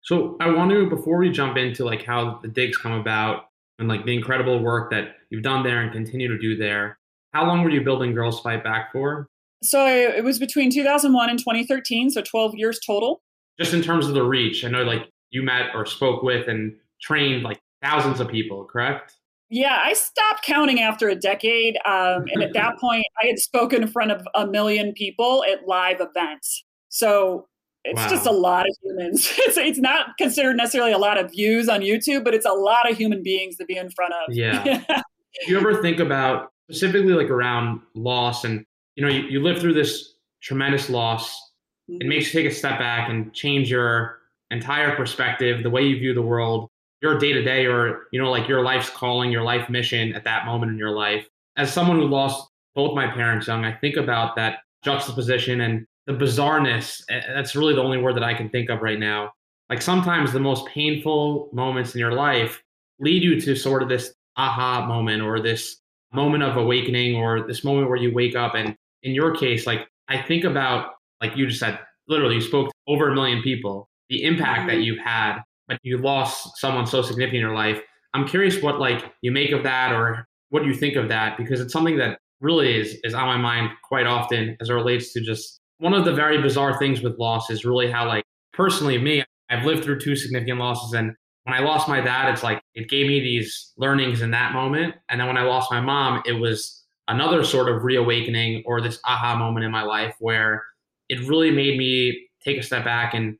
So 0.03 0.37
I 0.39 0.49
want 0.49 0.71
to 0.71 0.89
before 0.89 1.17
we 1.17 1.29
jump 1.29 1.57
into 1.57 1.83
like 1.83 2.03
how 2.03 2.39
the 2.41 2.47
digs 2.47 2.77
come 2.77 2.93
about, 2.93 3.43
and 3.79 3.87
like 3.87 4.05
the 4.05 4.13
incredible 4.13 4.63
work 4.63 4.89
that 4.91 5.15
you've 5.29 5.43
done 5.43 5.63
there 5.63 5.81
and 5.81 5.91
continue 5.91 6.27
to 6.27 6.37
do 6.37 6.55
there. 6.55 6.97
How 7.33 7.45
long 7.45 7.63
were 7.63 7.69
you 7.69 7.81
building 7.81 8.13
Girls 8.13 8.39
Fight 8.39 8.63
Back 8.63 8.91
for? 8.91 9.27
So 9.63 9.85
it 9.85 10.23
was 10.23 10.39
between 10.39 10.71
2001 10.71 11.29
and 11.29 11.39
2013, 11.39 12.11
so 12.11 12.21
12 12.21 12.55
years 12.55 12.79
total. 12.85 13.21
Just 13.59 13.73
in 13.73 13.81
terms 13.81 14.07
of 14.07 14.13
the 14.13 14.23
reach, 14.23 14.63
I 14.63 14.69
know 14.69 14.83
like 14.83 15.09
you 15.29 15.43
met 15.43 15.71
or 15.73 15.85
spoke 15.85 16.23
with 16.23 16.47
and 16.47 16.75
trained 17.01 17.43
like 17.43 17.59
thousands 17.81 18.19
of 18.19 18.27
people, 18.27 18.65
correct? 18.65 19.13
Yeah, 19.49 19.79
I 19.83 19.93
stopped 19.93 20.43
counting 20.43 20.81
after 20.81 21.07
a 21.07 21.15
decade. 21.15 21.77
Um, 21.85 22.25
and 22.33 22.43
at 22.43 22.53
that 22.53 22.77
point, 22.81 23.05
I 23.21 23.27
had 23.27 23.39
spoken 23.39 23.81
in 23.81 23.87
front 23.87 24.11
of 24.11 24.27
a 24.35 24.45
million 24.45 24.93
people 24.93 25.43
at 25.49 25.67
live 25.67 26.01
events. 26.01 26.63
So 26.89 27.47
it's 27.83 28.01
wow. 28.01 28.09
just 28.09 28.25
a 28.25 28.31
lot 28.31 28.65
of 28.67 28.75
humans. 28.83 29.31
It's 29.37 29.57
it's 29.57 29.79
not 29.79 30.17
considered 30.17 30.57
necessarily 30.57 30.91
a 30.91 30.97
lot 30.97 31.17
of 31.17 31.31
views 31.31 31.69
on 31.69 31.81
YouTube, 31.81 32.23
but 32.23 32.33
it's 32.33 32.45
a 32.45 32.51
lot 32.51 32.89
of 32.89 32.97
human 32.97 33.23
beings 33.23 33.55
to 33.57 33.65
be 33.65 33.77
in 33.77 33.89
front 33.91 34.13
of. 34.13 34.35
Yeah. 34.35 34.63
Do 35.45 35.51
you 35.51 35.57
ever 35.57 35.81
think 35.81 35.99
about 35.99 36.51
specifically 36.69 37.13
like 37.13 37.29
around 37.29 37.79
loss 37.95 38.43
and 38.43 38.65
you 38.95 39.05
know 39.05 39.09
you, 39.11 39.21
you 39.23 39.41
live 39.41 39.59
through 39.59 39.73
this 39.73 40.15
tremendous 40.41 40.89
loss. 40.89 41.46
Mm-hmm. 41.89 42.01
It 42.01 42.07
makes 42.07 42.33
you 42.33 42.41
take 42.41 42.51
a 42.51 42.55
step 42.55 42.79
back 42.79 43.09
and 43.09 43.33
change 43.33 43.69
your 43.69 44.19
entire 44.51 44.95
perspective, 44.95 45.63
the 45.63 45.69
way 45.69 45.83
you 45.83 45.97
view 45.99 46.13
the 46.13 46.21
world, 46.21 46.69
your 47.01 47.17
day 47.17 47.33
to 47.33 47.43
day, 47.43 47.65
or 47.65 48.07
you 48.11 48.21
know 48.21 48.31
like 48.31 48.47
your 48.47 48.61
life's 48.61 48.89
calling, 48.89 49.31
your 49.31 49.43
life 49.43 49.69
mission 49.69 50.13
at 50.13 50.23
that 50.23 50.45
moment 50.45 50.71
in 50.71 50.77
your 50.77 50.91
life. 50.91 51.27
As 51.57 51.73
someone 51.73 51.97
who 51.97 52.07
lost 52.07 52.49
both 52.75 52.95
my 52.95 53.07
parents 53.07 53.47
young, 53.47 53.65
I 53.65 53.73
think 53.73 53.97
about 53.97 54.35
that 54.35 54.59
juxtaposition 54.83 55.61
and 55.61 55.85
the 56.05 56.13
bizarreness. 56.13 57.01
That's 57.09 57.55
really 57.55 57.73
the 57.73 57.83
only 57.83 57.97
word 57.97 58.15
that 58.15 58.23
I 58.23 58.33
can 58.33 58.49
think 58.49 58.69
of 58.69 58.81
right 58.81 58.99
now. 58.99 59.31
Like 59.69 59.81
sometimes 59.81 60.31
the 60.31 60.39
most 60.39 60.65
painful 60.67 61.49
moments 61.51 61.93
in 61.93 61.99
your 61.99 62.13
life 62.13 62.63
lead 62.99 63.23
you 63.23 63.39
to 63.41 63.55
sort 63.55 63.83
of 63.83 63.89
this 63.89 64.13
aha 64.37 64.85
moment 64.85 65.21
or 65.21 65.39
this 65.39 65.81
moment 66.13 66.43
of 66.43 66.55
awakening 66.55 67.15
or 67.15 67.45
this 67.45 67.63
moment 67.63 67.89
where 67.89 67.97
you 67.97 68.13
wake 68.13 68.35
up. 68.35 68.55
And 68.55 68.75
in 69.03 69.13
your 69.13 69.35
case, 69.35 69.67
like 69.67 69.87
I 70.07 70.21
think 70.21 70.45
about, 70.45 70.93
like 71.21 71.35
you 71.35 71.47
just 71.47 71.59
said, 71.59 71.79
literally 72.07 72.35
you 72.35 72.41
spoke 72.41 72.67
to 72.67 72.73
over 72.87 73.09
a 73.09 73.15
million 73.15 73.41
people, 73.41 73.89
the 74.09 74.23
impact 74.23 74.67
that 74.67 74.73
mm-hmm. 74.73 74.81
you've 74.83 74.99
had, 74.99 75.39
but 75.67 75.79
you 75.83 75.97
lost 75.97 76.57
someone 76.57 76.87
so 76.87 77.01
significant 77.01 77.35
in 77.35 77.41
your 77.41 77.55
life. 77.55 77.81
I'm 78.13 78.27
curious 78.27 78.61
what 78.61 78.79
like 78.79 79.11
you 79.21 79.31
make 79.31 79.51
of 79.51 79.63
that 79.63 79.91
or 79.93 80.27
what 80.49 80.65
you 80.65 80.73
think 80.73 80.95
of 80.95 81.09
that 81.09 81.37
because 81.37 81.59
it's 81.59 81.73
something 81.73 81.97
that 81.97 82.19
really 82.39 82.79
is 82.79 82.97
is 83.03 83.13
on 83.13 83.25
my 83.25 83.37
mind 83.37 83.69
quite 83.83 84.05
often 84.05 84.55
as 84.61 84.69
it 84.69 84.73
relates 84.73 85.11
to 85.13 85.21
just 85.21 85.59
one 85.79 85.93
of 85.93 86.05
the 86.05 86.13
very 86.13 86.41
bizarre 86.41 86.77
things 86.77 87.01
with 87.01 87.17
loss 87.17 87.49
is 87.49 87.65
really 87.65 87.89
how 87.89 88.07
like 88.07 88.23
personally 88.53 88.97
me 88.97 89.23
I've 89.49 89.65
lived 89.65 89.83
through 89.83 89.99
two 89.99 90.15
significant 90.15 90.59
losses 90.59 90.93
and 90.93 91.13
when 91.43 91.55
I 91.55 91.59
lost 91.59 91.87
my 91.87 92.01
dad 92.01 92.31
it's 92.31 92.43
like 92.43 92.61
it 92.75 92.89
gave 92.89 93.07
me 93.07 93.19
these 93.19 93.73
learnings 93.77 94.21
in 94.21 94.31
that 94.31 94.53
moment 94.53 94.95
and 95.09 95.19
then 95.19 95.27
when 95.27 95.37
I 95.37 95.43
lost 95.43 95.71
my 95.71 95.81
mom 95.81 96.21
it 96.25 96.33
was 96.33 96.85
another 97.07 97.43
sort 97.43 97.69
of 97.69 97.83
reawakening 97.83 98.63
or 98.65 98.81
this 98.81 98.99
aha 99.05 99.35
moment 99.35 99.65
in 99.65 99.71
my 99.71 99.83
life 99.83 100.15
where 100.19 100.63
it 101.09 101.27
really 101.27 101.51
made 101.51 101.77
me 101.77 102.27
take 102.43 102.57
a 102.57 102.63
step 102.63 102.83
back 102.83 103.13
and 103.13 103.37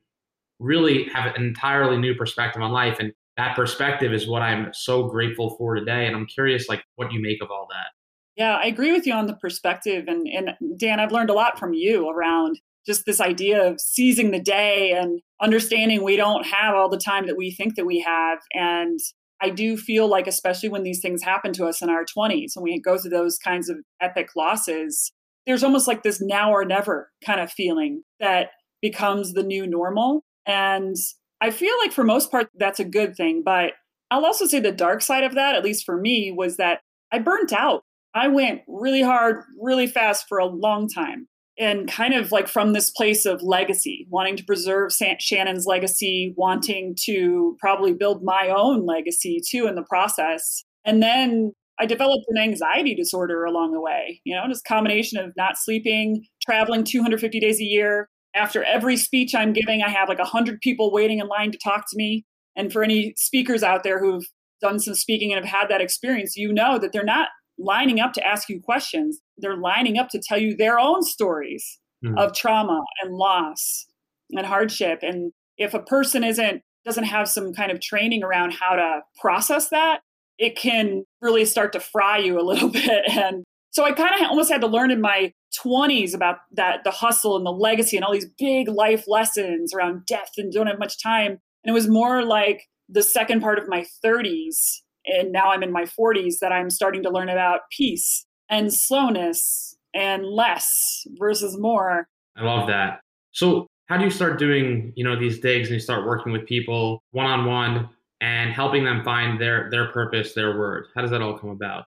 really 0.58 1.04
have 1.04 1.34
an 1.34 1.42
entirely 1.42 1.96
new 1.96 2.14
perspective 2.14 2.62
on 2.62 2.72
life 2.72 2.98
and 2.98 3.12
that 3.36 3.54
perspective 3.54 4.12
is 4.12 4.26
what 4.26 4.42
I'm 4.42 4.70
so 4.74 5.06
grateful 5.06 5.56
for 5.56 5.76
today 5.76 6.06
and 6.06 6.16
I'm 6.16 6.26
curious 6.26 6.68
like 6.68 6.82
what 6.96 7.12
you 7.12 7.22
make 7.22 7.40
of 7.40 7.50
all 7.50 7.68
that 7.70 7.92
yeah, 8.38 8.54
I 8.54 8.66
agree 8.66 8.92
with 8.92 9.04
you 9.04 9.12
on 9.14 9.26
the 9.26 9.34
perspective. 9.34 10.04
And, 10.06 10.28
and 10.28 10.78
Dan, 10.78 11.00
I've 11.00 11.10
learned 11.10 11.28
a 11.28 11.34
lot 11.34 11.58
from 11.58 11.74
you 11.74 12.08
around 12.08 12.60
just 12.86 13.04
this 13.04 13.20
idea 13.20 13.66
of 13.66 13.80
seizing 13.80 14.30
the 14.30 14.40
day 14.40 14.92
and 14.92 15.20
understanding 15.42 16.04
we 16.04 16.14
don't 16.14 16.46
have 16.46 16.76
all 16.76 16.88
the 16.88 16.98
time 16.98 17.26
that 17.26 17.36
we 17.36 17.50
think 17.50 17.74
that 17.74 17.84
we 17.84 17.98
have. 18.00 18.38
And 18.54 19.00
I 19.42 19.50
do 19.50 19.76
feel 19.76 20.06
like, 20.06 20.28
especially 20.28 20.68
when 20.68 20.84
these 20.84 21.00
things 21.00 21.20
happen 21.20 21.52
to 21.54 21.66
us 21.66 21.82
in 21.82 21.90
our 21.90 22.04
20s, 22.04 22.52
when 22.54 22.62
we 22.62 22.80
go 22.80 22.96
through 22.96 23.10
those 23.10 23.38
kinds 23.38 23.68
of 23.68 23.78
epic 24.00 24.28
losses, 24.36 25.12
there's 25.48 25.64
almost 25.64 25.88
like 25.88 26.04
this 26.04 26.20
now 26.20 26.52
or 26.52 26.64
never 26.64 27.10
kind 27.26 27.40
of 27.40 27.50
feeling 27.50 28.04
that 28.20 28.50
becomes 28.80 29.32
the 29.32 29.42
new 29.42 29.66
normal. 29.66 30.22
And 30.46 30.94
I 31.40 31.50
feel 31.50 31.74
like 31.82 31.92
for 31.92 32.04
most 32.04 32.30
part, 32.30 32.48
that's 32.56 32.78
a 32.78 32.84
good 32.84 33.16
thing. 33.16 33.42
But 33.44 33.72
I'll 34.12 34.24
also 34.24 34.46
say 34.46 34.60
the 34.60 34.70
dark 34.70 35.02
side 35.02 35.24
of 35.24 35.34
that, 35.34 35.56
at 35.56 35.64
least 35.64 35.84
for 35.84 35.96
me, 35.96 36.30
was 36.30 36.56
that 36.58 36.80
I 37.10 37.18
burnt 37.18 37.52
out 37.52 37.82
I 38.14 38.28
went 38.28 38.62
really 38.66 39.02
hard, 39.02 39.44
really 39.60 39.86
fast 39.86 40.26
for 40.28 40.38
a 40.38 40.46
long 40.46 40.88
time. 40.88 41.28
And 41.58 41.88
kind 41.88 42.14
of 42.14 42.30
like 42.30 42.46
from 42.46 42.72
this 42.72 42.88
place 42.90 43.26
of 43.26 43.42
legacy, 43.42 44.06
wanting 44.10 44.36
to 44.36 44.44
preserve 44.44 44.92
Shannon's 44.92 45.66
legacy, 45.66 46.32
wanting 46.36 46.96
to 47.00 47.56
probably 47.58 47.92
build 47.92 48.22
my 48.22 48.48
own 48.48 48.86
legacy 48.86 49.40
too 49.44 49.66
in 49.66 49.74
the 49.74 49.82
process. 49.82 50.64
And 50.84 51.02
then 51.02 51.52
I 51.80 51.86
developed 51.86 52.26
an 52.28 52.38
anxiety 52.38 52.94
disorder 52.94 53.44
along 53.44 53.72
the 53.72 53.80
way, 53.80 54.20
you 54.24 54.34
know, 54.34 54.42
just 54.48 54.64
combination 54.64 55.18
of 55.18 55.32
not 55.36 55.56
sleeping, 55.56 56.24
traveling 56.42 56.84
250 56.84 57.40
days 57.40 57.60
a 57.60 57.64
year. 57.64 58.08
After 58.34 58.62
every 58.64 58.96
speech 58.96 59.34
I'm 59.34 59.52
giving, 59.52 59.82
I 59.82 59.88
have 59.88 60.08
like 60.08 60.18
100 60.18 60.60
people 60.60 60.92
waiting 60.92 61.18
in 61.18 61.28
line 61.28 61.52
to 61.52 61.58
talk 61.58 61.84
to 61.90 61.96
me. 61.96 62.24
And 62.56 62.72
for 62.72 62.82
any 62.82 63.14
speakers 63.16 63.62
out 63.62 63.84
there 63.84 64.00
who've 64.00 64.26
done 64.60 64.80
some 64.80 64.94
speaking 64.94 65.32
and 65.32 65.44
have 65.44 65.60
had 65.60 65.68
that 65.70 65.80
experience, 65.80 66.36
you 66.36 66.52
know 66.52 66.78
that 66.78 66.92
they're 66.92 67.04
not 67.04 67.28
lining 67.58 68.00
up 68.00 68.12
to 68.14 68.26
ask 68.26 68.48
you 68.48 68.60
questions. 68.60 69.20
They're 69.38 69.56
lining 69.56 69.98
up 69.98 70.08
to 70.10 70.20
tell 70.20 70.38
you 70.38 70.56
their 70.56 70.78
own 70.78 71.02
stories 71.02 71.78
mm. 72.04 72.18
of 72.18 72.34
trauma 72.34 72.80
and 73.02 73.14
loss 73.14 73.86
and 74.30 74.46
hardship. 74.46 75.00
And 75.02 75.32
if 75.56 75.74
a 75.74 75.82
person 75.82 76.24
isn't 76.24 76.62
doesn't 76.84 77.04
have 77.04 77.28
some 77.28 77.52
kind 77.52 77.70
of 77.70 77.80
training 77.80 78.22
around 78.22 78.52
how 78.52 78.74
to 78.74 79.00
process 79.20 79.68
that, 79.68 80.00
it 80.38 80.56
can 80.56 81.04
really 81.20 81.44
start 81.44 81.72
to 81.72 81.80
fry 81.80 82.18
you 82.18 82.40
a 82.40 82.42
little 82.42 82.68
bit. 82.70 83.08
And 83.10 83.44
so 83.70 83.84
I 83.84 83.92
kind 83.92 84.14
of 84.14 84.30
almost 84.30 84.50
had 84.50 84.60
to 84.62 84.66
learn 84.66 84.90
in 84.90 85.00
my 85.00 85.32
20s 85.64 86.14
about 86.14 86.38
that 86.52 86.84
the 86.84 86.90
hustle 86.90 87.36
and 87.36 87.44
the 87.44 87.50
legacy 87.50 87.96
and 87.96 88.04
all 88.04 88.12
these 88.12 88.30
big 88.38 88.68
life 88.68 89.04
lessons 89.06 89.74
around 89.74 90.06
death 90.06 90.30
and 90.36 90.52
don't 90.52 90.66
have 90.66 90.78
much 90.78 91.02
time. 91.02 91.32
And 91.32 91.70
it 91.70 91.72
was 91.72 91.88
more 91.88 92.24
like 92.24 92.64
the 92.88 93.02
second 93.02 93.40
part 93.40 93.58
of 93.58 93.68
my 93.68 93.84
30s 94.04 94.80
and 95.08 95.32
now 95.32 95.50
I'm 95.50 95.62
in 95.62 95.72
my 95.72 95.84
40s 95.84 96.34
that 96.40 96.52
I'm 96.52 96.70
starting 96.70 97.02
to 97.02 97.10
learn 97.10 97.28
about 97.28 97.60
peace 97.76 98.26
and 98.50 98.72
slowness 98.72 99.76
and 99.94 100.24
less 100.24 101.04
versus 101.18 101.56
more. 101.58 102.06
I 102.36 102.42
love 102.42 102.68
that. 102.68 103.00
So, 103.32 103.66
how 103.86 103.96
do 103.96 104.04
you 104.04 104.10
start 104.10 104.38
doing, 104.38 104.92
you 104.96 105.04
know, 105.04 105.18
these 105.18 105.40
digs 105.40 105.68
and 105.68 105.74
you 105.74 105.80
start 105.80 106.06
working 106.06 106.30
with 106.30 106.44
people 106.46 107.02
one 107.12 107.24
on 107.24 107.46
one 107.46 107.88
and 108.20 108.52
helping 108.52 108.84
them 108.84 109.04
find 109.04 109.40
their 109.40 109.68
their 109.70 109.92
purpose, 109.92 110.34
their 110.34 110.58
word? 110.58 110.86
How 110.94 111.02
does 111.02 111.10
that 111.10 111.22
all 111.22 111.38
come 111.38 111.50
about? 111.50 111.84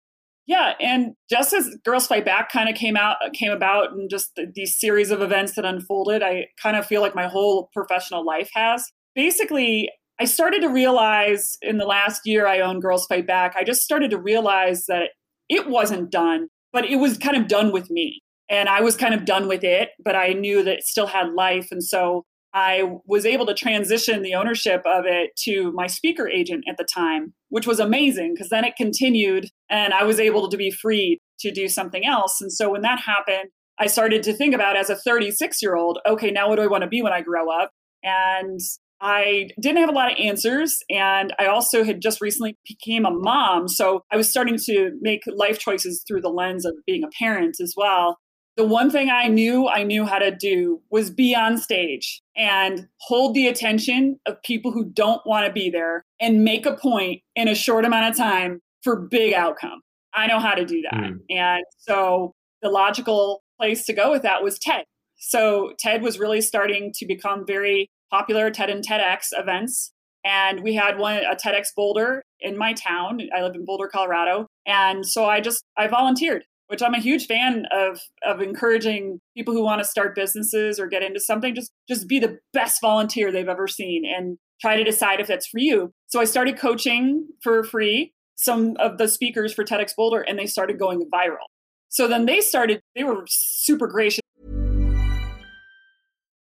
Yeah, 0.47 0.75
and 0.81 1.15
just 1.29 1.53
as 1.53 1.77
Girls 1.85 2.07
Fight 2.07 2.25
Back 2.25 2.53
kind 2.53 2.69
of 2.69 2.77
came 2.77 2.97
out 2.97 3.17
came 3.35 3.51
about 3.51 3.93
and 3.93 4.09
just 4.09 4.35
the, 4.37 4.51
these 4.55 4.79
series 4.79 5.11
of 5.11 5.21
events 5.21 5.55
that 5.55 5.65
unfolded, 5.65 6.23
I 6.23 6.47
kind 6.63 6.77
of 6.77 6.87
feel 6.87 7.01
like 7.01 7.15
my 7.15 7.27
whole 7.27 7.69
professional 7.73 8.25
life 8.25 8.51
has. 8.55 8.85
Basically, 9.15 9.91
I 10.21 10.25
started 10.25 10.63
to 10.63 10.69
realize 10.69 11.59
in 11.63 11.79
the 11.79 11.85
last 11.85 12.23
year 12.27 12.47
I 12.47 12.61
owned 12.61 12.83
Girls 12.83 13.07
Fight 13.07 13.27
Back, 13.27 13.55
I 13.57 13.65
just 13.65 13.83
started 13.83 14.11
to 14.13 14.19
realize 14.19 14.87
that 14.87 15.11
it 15.49 15.69
wasn't 15.69 16.11
done, 16.11 16.49
but 16.73 16.85
it 16.85 16.97
was 16.97 17.19
kind 17.19 17.37
of 17.37 17.49
done 17.49 17.73
with 17.73 17.91
me. 17.91 18.21
And 18.49 18.69
I 18.69 18.81
was 18.81 18.97
kind 18.97 19.15
of 19.15 19.25
done 19.25 19.49
with 19.49 19.65
it, 19.65 19.91
but 20.03 20.15
I 20.15 20.29
knew 20.29 20.63
that 20.63 20.79
it 20.79 20.85
still 20.85 21.09
had 21.09 21.33
life. 21.33 21.69
And 21.73 21.83
so 21.83 22.25
I 22.57 22.85
was 23.05 23.27
able 23.27 23.45
to 23.47 23.55
transition 23.55 24.23
the 24.23 24.35
ownership 24.35 24.81
of 24.87 25.05
it 25.05 25.37
to 25.45 25.73
my 25.73 25.87
speaker 25.87 26.27
agent 26.27 26.65
at 26.67 26.79
the 26.79 26.87
time, 26.93 27.35
which 27.51 27.67
was 27.67 27.79
amazing 27.79 28.33
because 28.33 28.49
then 28.49 28.65
it 28.65 28.77
continued 28.77 29.51
and 29.69 29.93
I 29.93 30.05
was 30.05 30.19
able 30.19 30.49
to 30.49 30.57
be 30.57 30.71
free 30.71 31.21
to 31.41 31.51
do 31.51 31.69
something 31.69 32.07
else. 32.07 32.41
And 32.41 32.51
so 32.51 32.71
when 32.71 32.81
that 32.81 32.99
happened, 32.99 33.51
I 33.79 33.89
started 33.89 34.23
to 34.23 34.33
think 34.33 34.55
about 34.55 34.75
as 34.75 34.89
a 34.89 34.97
36 34.97 35.61
year 35.61 35.77
old, 35.77 35.99
okay, 36.09 36.31
now 36.31 36.49
what 36.49 36.57
do 36.57 36.63
I 36.63 36.67
want 36.67 36.81
to 36.81 36.89
be 36.89 37.03
when 37.03 37.13
I 37.13 37.21
grow 37.21 37.51
up? 37.51 37.73
And 38.03 38.59
I 39.03 39.51
didn't 39.61 39.81
have 39.81 39.91
a 39.91 39.93
lot 39.93 40.11
of 40.11 40.19
answers. 40.19 40.79
And 40.89 41.35
I 41.39 41.49
also 41.49 41.85
had 41.85 42.01
just 42.01 42.23
recently 42.23 42.57
became 42.67 43.05
a 43.05 43.11
mom. 43.11 43.69
So 43.69 44.03
I 44.11 44.17
was 44.17 44.31
starting 44.31 44.57
to 44.65 44.93
make 45.03 45.21
life 45.27 45.59
choices 45.59 46.03
through 46.09 46.23
the 46.23 46.31
lens 46.31 46.65
of 46.65 46.75
being 46.87 47.05
a 47.05 47.09
parent 47.19 47.57
as 47.61 47.75
well. 47.77 48.17
The 48.57 48.65
one 48.65 48.91
thing 48.91 49.11
I 49.11 49.29
knew 49.29 49.69
I 49.69 49.83
knew 49.83 50.07
how 50.07 50.19
to 50.19 50.31
do 50.31 50.81
was 50.91 51.11
be 51.11 51.35
on 51.35 51.59
stage 51.59 52.23
and 52.37 52.89
hold 53.01 53.35
the 53.35 53.49
attention 53.49 54.19
of 54.27 54.43
people 54.43 54.73
who 54.73 54.85
don't 54.85 55.21
want 55.27 55.47
to 55.47 55.53
be 55.53 55.69
there 55.69 56.05
and 56.21 56.43
make 56.43 56.65
a 56.65 56.75
point 56.75 57.21
in 57.35 57.49
a 57.49 57.55
short 57.55 57.85
amount 57.85 58.11
of 58.11 58.17
time 58.17 58.61
for 58.83 58.97
big 58.97 59.35
outcome. 59.35 59.83
I 60.15 60.27
know 60.27 60.41
how 60.41 60.55
to 60.55 60.65
do 60.65 60.81
that. 60.83 60.95
Mm. 60.95 61.19
And 61.29 61.65
so 61.79 62.35
the 62.63 62.71
logical 62.71 63.43
place 63.61 63.85
to 63.87 63.93
go 63.93 64.11
with 64.11 64.23
that 64.23 64.43
was 64.43 64.59
TED. 64.59 64.85
So 65.19 65.73
TED 65.79 66.03
was 66.03 66.19
really 66.19 66.41
starting 66.41 66.93
to 66.95 67.07
become 67.07 67.45
very 67.47 67.91
popular 68.11 68.51
TED 68.51 68.71
and 68.71 68.87
TEDx 68.87 69.29
events. 69.33 69.93
And 70.25 70.63
we 70.63 70.75
had 70.75 70.99
one, 70.99 71.19
a 71.19 71.37
TEDx 71.37 71.67
Boulder 71.77 72.23
in 72.41 72.57
my 72.57 72.73
town. 72.73 73.21
I 73.37 73.43
live 73.43 73.55
in 73.55 73.65
Boulder, 73.65 73.89
Colorado. 73.89 74.47
And 74.67 75.07
so 75.07 75.27
I 75.27 75.41
just, 75.41 75.63
I 75.77 75.87
volunteered, 75.87 76.45
which 76.69 76.83
I'm 76.83 76.95
a 76.95 77.01
huge 77.01 77.27
fan 77.27 77.67
of, 77.73 78.01
of 78.25 78.41
encouraging 78.41 79.21
people 79.37 79.55
who 79.55 79.63
want 79.63 79.81
to 79.83 79.89
start 79.89 80.15
businesses 80.15 80.79
or 80.81 80.87
get 80.87 81.03
into 81.03 81.21
something, 81.21 81.55
just, 81.55 81.73
just 81.89 82.09
be 82.09 82.19
the 82.19 82.39
best 82.53 82.81
volunteer 82.81 83.31
they've 83.31 83.49
ever 83.49 83.69
seen 83.69 84.05
and 84.05 84.39
try 84.61 84.77
to 84.77 84.85
decide 84.85 85.21
if 85.21 85.27
that's 85.27 85.47
for 85.47 85.59
you. 85.59 85.93
So 86.09 86.21
I 86.21 86.25
started 86.25 86.59
coaching 86.59 87.27
for 87.43 87.63
free 87.65 88.13
some 88.37 88.77
of 88.79 88.99
the 88.99 89.09
speakers 89.09 89.53
for 89.53 89.65
TEDx 89.65 89.95
Boulder 89.97 90.21
and 90.21 90.39
they 90.39 90.47
started 90.47 90.79
going 90.79 91.09
viral. 91.13 91.47
So 91.89 92.09
then 92.09 92.27
they 92.27 92.41
started, 92.41 92.81
they 92.95 93.05
were 93.05 93.25
super 93.29 93.87
gracious 93.87 94.21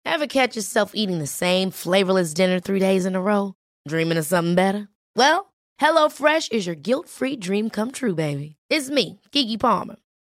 Ever 0.07 0.27
catch 0.27 0.55
yourself 0.55 0.91
eating 0.93 1.19
the 1.19 1.27
same 1.27 1.71
flavorless 1.71 2.33
dinner 2.33 2.59
three 2.59 2.79
days 2.79 3.05
in 3.05 3.15
a 3.15 3.21
row? 3.21 3.55
Dreaming 3.87 4.17
of 4.17 4.25
something 4.25 4.55
better? 4.55 4.87
Well, 5.15 5.51
HelloFresh 5.81 6.53
is 6.53 6.65
your 6.65 6.75
guilt 6.75 7.09
free 7.09 7.35
dream 7.35 7.69
come 7.69 7.91
true, 7.91 8.15
baby. 8.15 8.55
It's 8.69 8.89
me, 8.89 9.19
Keke 9.33 9.59
Palmer. 9.59 9.97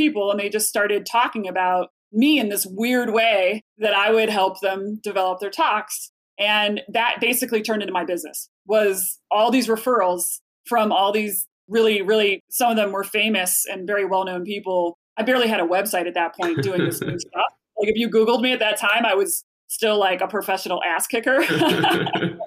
people 0.00 0.30
and 0.30 0.40
they 0.40 0.48
just 0.48 0.66
started 0.66 1.04
talking 1.04 1.46
about 1.46 1.88
me 2.10 2.38
in 2.38 2.48
this 2.48 2.66
weird 2.66 3.10
way 3.12 3.62
that 3.76 3.92
I 3.92 4.10
would 4.10 4.30
help 4.30 4.60
them 4.60 4.98
develop 5.02 5.40
their 5.40 5.50
talks. 5.50 6.10
And 6.38 6.80
that 6.88 7.18
basically 7.20 7.60
turned 7.60 7.82
into 7.82 7.92
my 7.92 8.04
business 8.04 8.48
was 8.66 9.20
all 9.30 9.50
these 9.50 9.68
referrals 9.68 10.40
from 10.64 10.90
all 10.90 11.12
these 11.12 11.46
really 11.68 12.00
really 12.00 12.42
some 12.50 12.70
of 12.70 12.76
them 12.76 12.92
were 12.92 13.04
famous 13.04 13.66
and 13.70 13.86
very 13.86 14.06
well-known 14.06 14.44
people. 14.44 14.96
I 15.18 15.22
barely 15.22 15.48
had 15.48 15.60
a 15.60 15.66
website 15.66 16.06
at 16.06 16.14
that 16.14 16.34
point 16.34 16.62
doing 16.62 16.82
this 16.82 17.00
new 17.02 17.18
stuff. 17.18 17.52
Like 17.78 17.90
if 17.90 17.96
you 17.96 18.08
googled 18.08 18.40
me 18.40 18.52
at 18.52 18.58
that 18.60 18.78
time 18.78 19.04
i 19.04 19.14
was 19.14 19.44
still 19.68 19.98
like 19.98 20.20
a 20.20 20.26
professional 20.26 20.82
ass 20.82 21.06
kicker. 21.06 21.40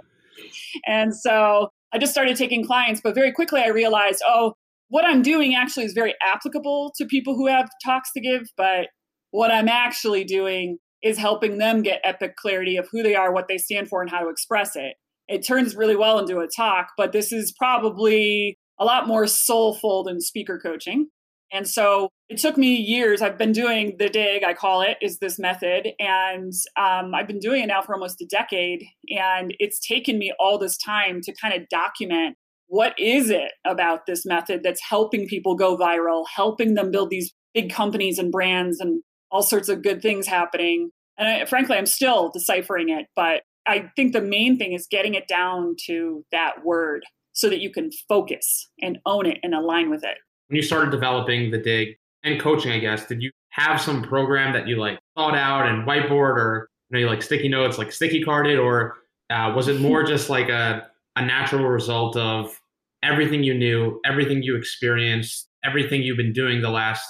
And 0.87 1.15
so 1.15 1.69
i 1.93 1.97
just 1.99 2.11
started 2.11 2.35
taking 2.35 2.65
clients 2.65 2.99
but 3.01 3.13
very 3.15 3.31
quickly 3.31 3.61
i 3.61 3.67
realized 3.67 4.21
oh 4.27 4.53
what 4.93 5.06
i'm 5.06 5.21
doing 5.21 5.56
actually 5.56 5.86
is 5.86 5.93
very 5.93 6.13
applicable 6.23 6.91
to 6.95 7.06
people 7.06 7.36
who 7.36 7.47
have 7.47 7.69
talks 7.84 8.12
to 8.13 8.21
give 8.21 8.43
but 8.58 8.88
what 9.32 9.51
i'm 9.51 9.67
actually 9.67 10.23
doing 10.23 10.77
is 11.03 11.17
helping 11.17 11.58
them 11.58 11.82
get 11.84 12.01
epic 12.03 12.36
clarity 12.38 12.77
of 12.77 12.88
who 12.91 13.03
they 13.03 13.13
are, 13.13 13.34
what 13.34 13.47
they 13.47 13.58
stand 13.58 13.89
for, 13.89 14.01
and 14.01 14.10
how 14.10 14.21
to 14.21 14.29
express 14.29 14.75
it. 14.75 14.95
It 15.27 15.45
turns 15.45 15.75
really 15.75 15.95
well 15.95 16.17
into 16.17 16.39
a 16.39 16.47
talk, 16.47 16.89
but 16.97 17.12
this 17.12 17.32
is 17.32 17.53
probably 17.58 18.58
a 18.79 18.86
lot 18.86 19.08
more 19.08 19.27
soulful 19.27 20.03
than 20.03 20.21
speaker 20.21 20.60
coaching. 20.62 21.08
And 21.51 21.67
so 21.67 22.10
it 22.29 22.39
took 22.39 22.58
me 22.58 22.75
years. 22.75 23.21
I've 23.21 23.38
been 23.38 23.51
doing 23.51 23.95
the 23.99 24.10
dig, 24.10 24.43
I 24.43 24.53
call 24.53 24.82
it, 24.82 24.97
is 25.01 25.19
this 25.19 25.38
method. 25.38 25.89
And 25.99 26.51
um, 26.77 27.13
I've 27.13 27.27
been 27.27 27.39
doing 27.39 27.63
it 27.63 27.67
now 27.67 27.82
for 27.82 27.93
almost 27.93 28.21
a 28.21 28.25
decade. 28.25 28.84
And 29.10 29.53
it's 29.60 29.86
taken 29.86 30.17
me 30.17 30.34
all 30.39 30.58
this 30.58 30.77
time 30.77 31.21
to 31.21 31.34
kind 31.39 31.53
of 31.53 31.69
document 31.69 32.38
what 32.73 32.97
is 32.97 33.29
it 33.29 33.51
about 33.67 34.07
this 34.07 34.25
method 34.25 34.62
that's 34.63 34.81
helping 34.81 35.27
people 35.27 35.53
go 35.53 35.77
viral, 35.77 36.23
helping 36.36 36.73
them 36.73 36.89
build 36.89 37.12
these 37.12 37.31
big 37.53 37.71
companies 37.71 38.17
and 38.17 38.31
brands 38.31 38.79
and 38.79 39.03
all 39.29 39.43
sorts 39.43 39.69
of 39.69 39.83
good 39.83 40.01
things 40.01 40.25
happening. 40.25 40.89
And 41.15 41.27
I, 41.27 41.45
frankly, 41.45 41.77
I'm 41.77 41.86
still 41.86 42.31
deciphering 42.33 42.89
it, 42.89 43.05
but 43.15 43.43
I 43.67 43.91
think 43.95 44.13
the 44.13 44.21
main 44.21 44.57
thing 44.57 44.73
is 44.73 44.88
getting 44.89 45.13
it 45.13 45.27
down 45.27 45.75
to 45.86 46.25
that 46.31 46.65
word 46.65 47.03
so 47.33 47.47
that 47.47 47.59
you 47.59 47.71
can 47.71 47.91
focus 48.09 48.71
and 48.81 48.97
own 49.05 49.27
it 49.27 49.38
and 49.43 49.53
align 49.53 49.91
with 49.91 50.03
it. 50.03 50.17
When 50.47 50.55
you 50.55 50.63
started 50.63 50.89
developing 50.89 51.51
the 51.51 51.59
dig 51.59 51.89
and 52.23 52.41
coaching, 52.41 52.71
I 52.71 52.79
guess, 52.79 53.05
did 53.05 53.21
you 53.21 53.29
have 53.49 53.79
some 53.79 54.01
program 54.01 54.51
that 54.53 54.67
you 54.67 54.77
like 54.77 54.97
thought 55.15 55.38
out 55.38 55.67
and 55.67 55.88
whiteboard 55.88 56.38
or 56.38 56.69
you 56.89 56.95
know, 56.95 56.99
you 57.01 57.07
like 57.07 57.21
sticky 57.21 57.49
notes, 57.49 57.77
like 57.77 57.91
sticky 57.91 58.23
carded, 58.23 58.57
or 58.57 58.95
uh, 59.29 59.53
was 59.55 59.67
it 59.67 59.79
more 59.79 60.01
just 60.07 60.31
like 60.31 60.49
a, 60.49 60.88
a 61.15 61.23
natural 61.23 61.67
result 61.67 62.17
of 62.17 62.59
everything 63.03 63.43
you 63.43 63.53
knew, 63.53 63.99
everything 64.05 64.41
you 64.41 64.55
experienced, 64.55 65.49
everything 65.63 66.01
you've 66.01 66.17
been 66.17 66.33
doing 66.33 66.61
the 66.61 66.69
last 66.69 67.05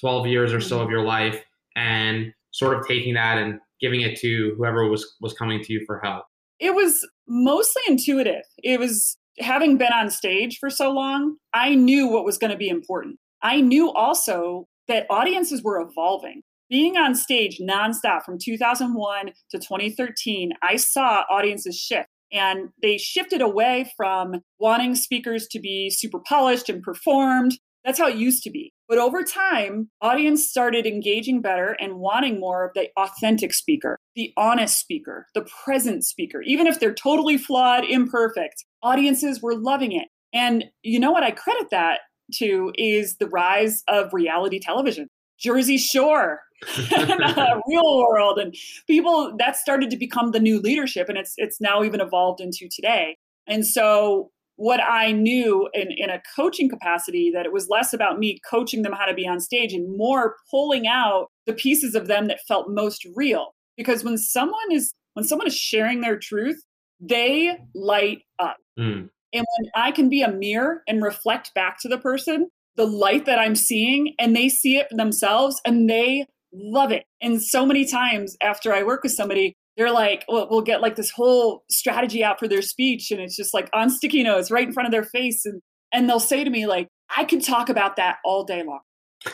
12 0.00 0.26
years 0.26 0.52
or 0.52 0.60
so 0.60 0.76
mm-hmm. 0.76 0.84
of 0.84 0.90
your 0.90 1.04
life 1.04 1.42
and 1.74 2.32
sort 2.50 2.78
of 2.78 2.86
taking 2.86 3.14
that 3.14 3.38
and 3.38 3.60
giving 3.80 4.00
it 4.00 4.18
to 4.20 4.54
whoever 4.56 4.88
was 4.88 5.16
was 5.20 5.32
coming 5.34 5.62
to 5.62 5.72
you 5.72 5.82
for 5.86 6.00
help? 6.00 6.24
It 6.58 6.74
was 6.74 7.06
mostly 7.28 7.82
intuitive. 7.86 8.42
It 8.62 8.80
was 8.80 9.16
having 9.38 9.76
been 9.76 9.92
on 9.92 10.10
stage 10.10 10.58
for 10.58 10.70
so 10.70 10.90
long, 10.90 11.36
I 11.52 11.74
knew 11.74 12.06
what 12.06 12.24
was 12.24 12.38
going 12.38 12.50
to 12.50 12.56
be 12.56 12.68
important. 12.68 13.18
I 13.42 13.60
knew 13.60 13.92
also 13.92 14.66
that 14.88 15.06
audiences 15.10 15.62
were 15.62 15.80
evolving. 15.80 16.42
Being 16.68 16.96
on 16.96 17.14
stage 17.14 17.60
nonstop 17.60 18.22
from 18.22 18.38
2001 18.42 19.26
to 19.50 19.58
2013, 19.58 20.52
I 20.62 20.76
saw 20.76 21.22
audiences 21.30 21.78
shift. 21.78 22.08
And 22.36 22.70
they 22.82 22.98
shifted 22.98 23.40
away 23.40 23.90
from 23.96 24.42
wanting 24.58 24.94
speakers 24.94 25.46
to 25.48 25.60
be 25.60 25.90
super 25.90 26.18
polished 26.18 26.68
and 26.68 26.82
performed 26.82 27.58
that's 27.86 28.00
how 28.00 28.08
it 28.08 28.16
used 28.16 28.42
to 28.42 28.50
be. 28.50 28.72
But 28.88 28.98
over 28.98 29.22
time, 29.22 29.90
audience 30.02 30.50
started 30.50 30.86
engaging 30.86 31.40
better 31.40 31.76
and 31.78 32.00
wanting 32.00 32.40
more 32.40 32.64
of 32.64 32.72
the 32.74 32.88
authentic 32.98 33.54
speaker, 33.54 34.00
the 34.16 34.32
honest 34.36 34.78
speaker, 34.78 35.26
the 35.34 35.46
present 35.64 36.04
speaker. 36.04 36.42
Even 36.42 36.66
if 36.66 36.80
they're 36.80 36.92
totally 36.92 37.38
flawed, 37.38 37.84
imperfect, 37.84 38.64
audiences 38.82 39.40
were 39.40 39.54
loving 39.54 39.92
it. 39.92 40.08
And 40.34 40.64
you 40.82 40.98
know 40.98 41.12
what 41.12 41.22
I 41.22 41.30
credit 41.30 41.68
that 41.70 42.00
to 42.34 42.72
is 42.74 43.18
the 43.18 43.28
rise 43.28 43.84
of 43.88 44.12
reality 44.12 44.58
television. 44.58 45.06
Jersey 45.38 45.78
Shore, 45.78 46.40
uh, 46.90 47.60
real 47.68 47.98
world, 47.98 48.38
and 48.38 48.54
people 48.86 49.34
that 49.38 49.56
started 49.56 49.90
to 49.90 49.96
become 49.96 50.32
the 50.32 50.40
new 50.40 50.60
leadership, 50.60 51.08
and 51.08 51.18
it's 51.18 51.34
it's 51.36 51.60
now 51.60 51.82
even 51.82 52.00
evolved 52.00 52.40
into 52.40 52.68
today. 52.68 53.16
And 53.46 53.66
so 53.66 54.30
what 54.56 54.80
I 54.82 55.12
knew 55.12 55.68
in, 55.74 55.88
in 55.92 56.08
a 56.08 56.22
coaching 56.34 56.68
capacity 56.68 57.30
that 57.34 57.44
it 57.44 57.52
was 57.52 57.68
less 57.68 57.92
about 57.92 58.18
me 58.18 58.40
coaching 58.48 58.82
them 58.82 58.92
how 58.92 59.04
to 59.04 59.14
be 59.14 59.28
on 59.28 59.38
stage 59.38 59.74
and 59.74 59.96
more 59.96 60.36
pulling 60.50 60.86
out 60.86 61.28
the 61.44 61.52
pieces 61.52 61.94
of 61.94 62.06
them 62.06 62.26
that 62.28 62.40
felt 62.48 62.70
most 62.70 63.06
real. 63.14 63.54
Because 63.76 64.02
when 64.02 64.16
someone 64.16 64.72
is 64.72 64.94
when 65.12 65.24
someone 65.24 65.46
is 65.46 65.56
sharing 65.56 66.00
their 66.00 66.18
truth, 66.18 66.62
they 67.00 67.56
light 67.74 68.22
up. 68.38 68.56
Mm. 68.78 69.10
And 69.32 69.46
when 69.58 69.70
I 69.74 69.92
can 69.92 70.08
be 70.08 70.22
a 70.22 70.32
mirror 70.32 70.82
and 70.88 71.02
reflect 71.02 71.52
back 71.54 71.78
to 71.80 71.88
the 71.88 71.98
person 71.98 72.48
the 72.76 72.86
light 72.86 73.24
that 73.24 73.38
I'm 73.38 73.56
seeing, 73.56 74.14
and 74.18 74.36
they 74.36 74.48
see 74.48 74.76
it 74.76 74.86
themselves 74.90 75.60
and 75.64 75.88
they 75.90 76.26
love 76.56 76.92
it. 76.92 77.04
And 77.20 77.42
so 77.42 77.66
many 77.66 77.84
times 77.86 78.36
after 78.42 78.72
I 78.72 78.82
work 78.82 79.02
with 79.02 79.12
somebody, 79.12 79.54
they're 79.76 79.92
like, 79.92 80.24
well, 80.28 80.48
we'll 80.50 80.62
get 80.62 80.80
like 80.80 80.96
this 80.96 81.10
whole 81.10 81.64
strategy 81.70 82.24
out 82.24 82.38
for 82.38 82.48
their 82.48 82.62
speech, 82.62 83.10
and 83.10 83.20
it's 83.20 83.36
just 83.36 83.52
like 83.52 83.68
on 83.74 83.90
sticky 83.90 84.22
notes 84.22 84.50
right 84.50 84.66
in 84.66 84.72
front 84.72 84.86
of 84.86 84.92
their 84.92 85.04
face, 85.04 85.44
and 85.44 85.60
and 85.92 86.08
they'll 86.08 86.20
say 86.20 86.44
to 86.44 86.50
me 86.50 86.66
like, 86.66 86.88
I 87.14 87.24
could 87.24 87.44
talk 87.44 87.68
about 87.68 87.96
that 87.96 88.16
all 88.24 88.44
day 88.44 88.62
long, 88.64 88.80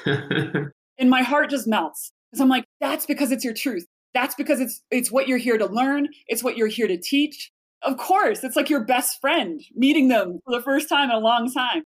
and 0.98 1.10
my 1.10 1.22
heart 1.22 1.50
just 1.50 1.68
melts 1.68 2.12
because 2.30 2.40
I'm 2.40 2.48
like, 2.48 2.64
that's 2.80 3.06
because 3.06 3.30
it's 3.30 3.44
your 3.44 3.54
truth. 3.54 3.86
That's 4.14 4.34
because 4.34 4.60
it's 4.60 4.82
it's 4.90 5.12
what 5.12 5.28
you're 5.28 5.38
here 5.38 5.58
to 5.58 5.66
learn. 5.66 6.08
It's 6.26 6.42
what 6.42 6.56
you're 6.56 6.66
here 6.66 6.88
to 6.88 6.98
teach. 6.98 7.50
Of 7.82 7.96
course, 7.96 8.44
it's 8.44 8.56
like 8.56 8.68
your 8.68 8.84
best 8.84 9.20
friend 9.20 9.60
meeting 9.74 10.08
them 10.08 10.40
for 10.44 10.56
the 10.56 10.62
first 10.62 10.88
time 10.88 11.10
in 11.10 11.16
a 11.16 11.20
long 11.20 11.52
time. 11.52 11.84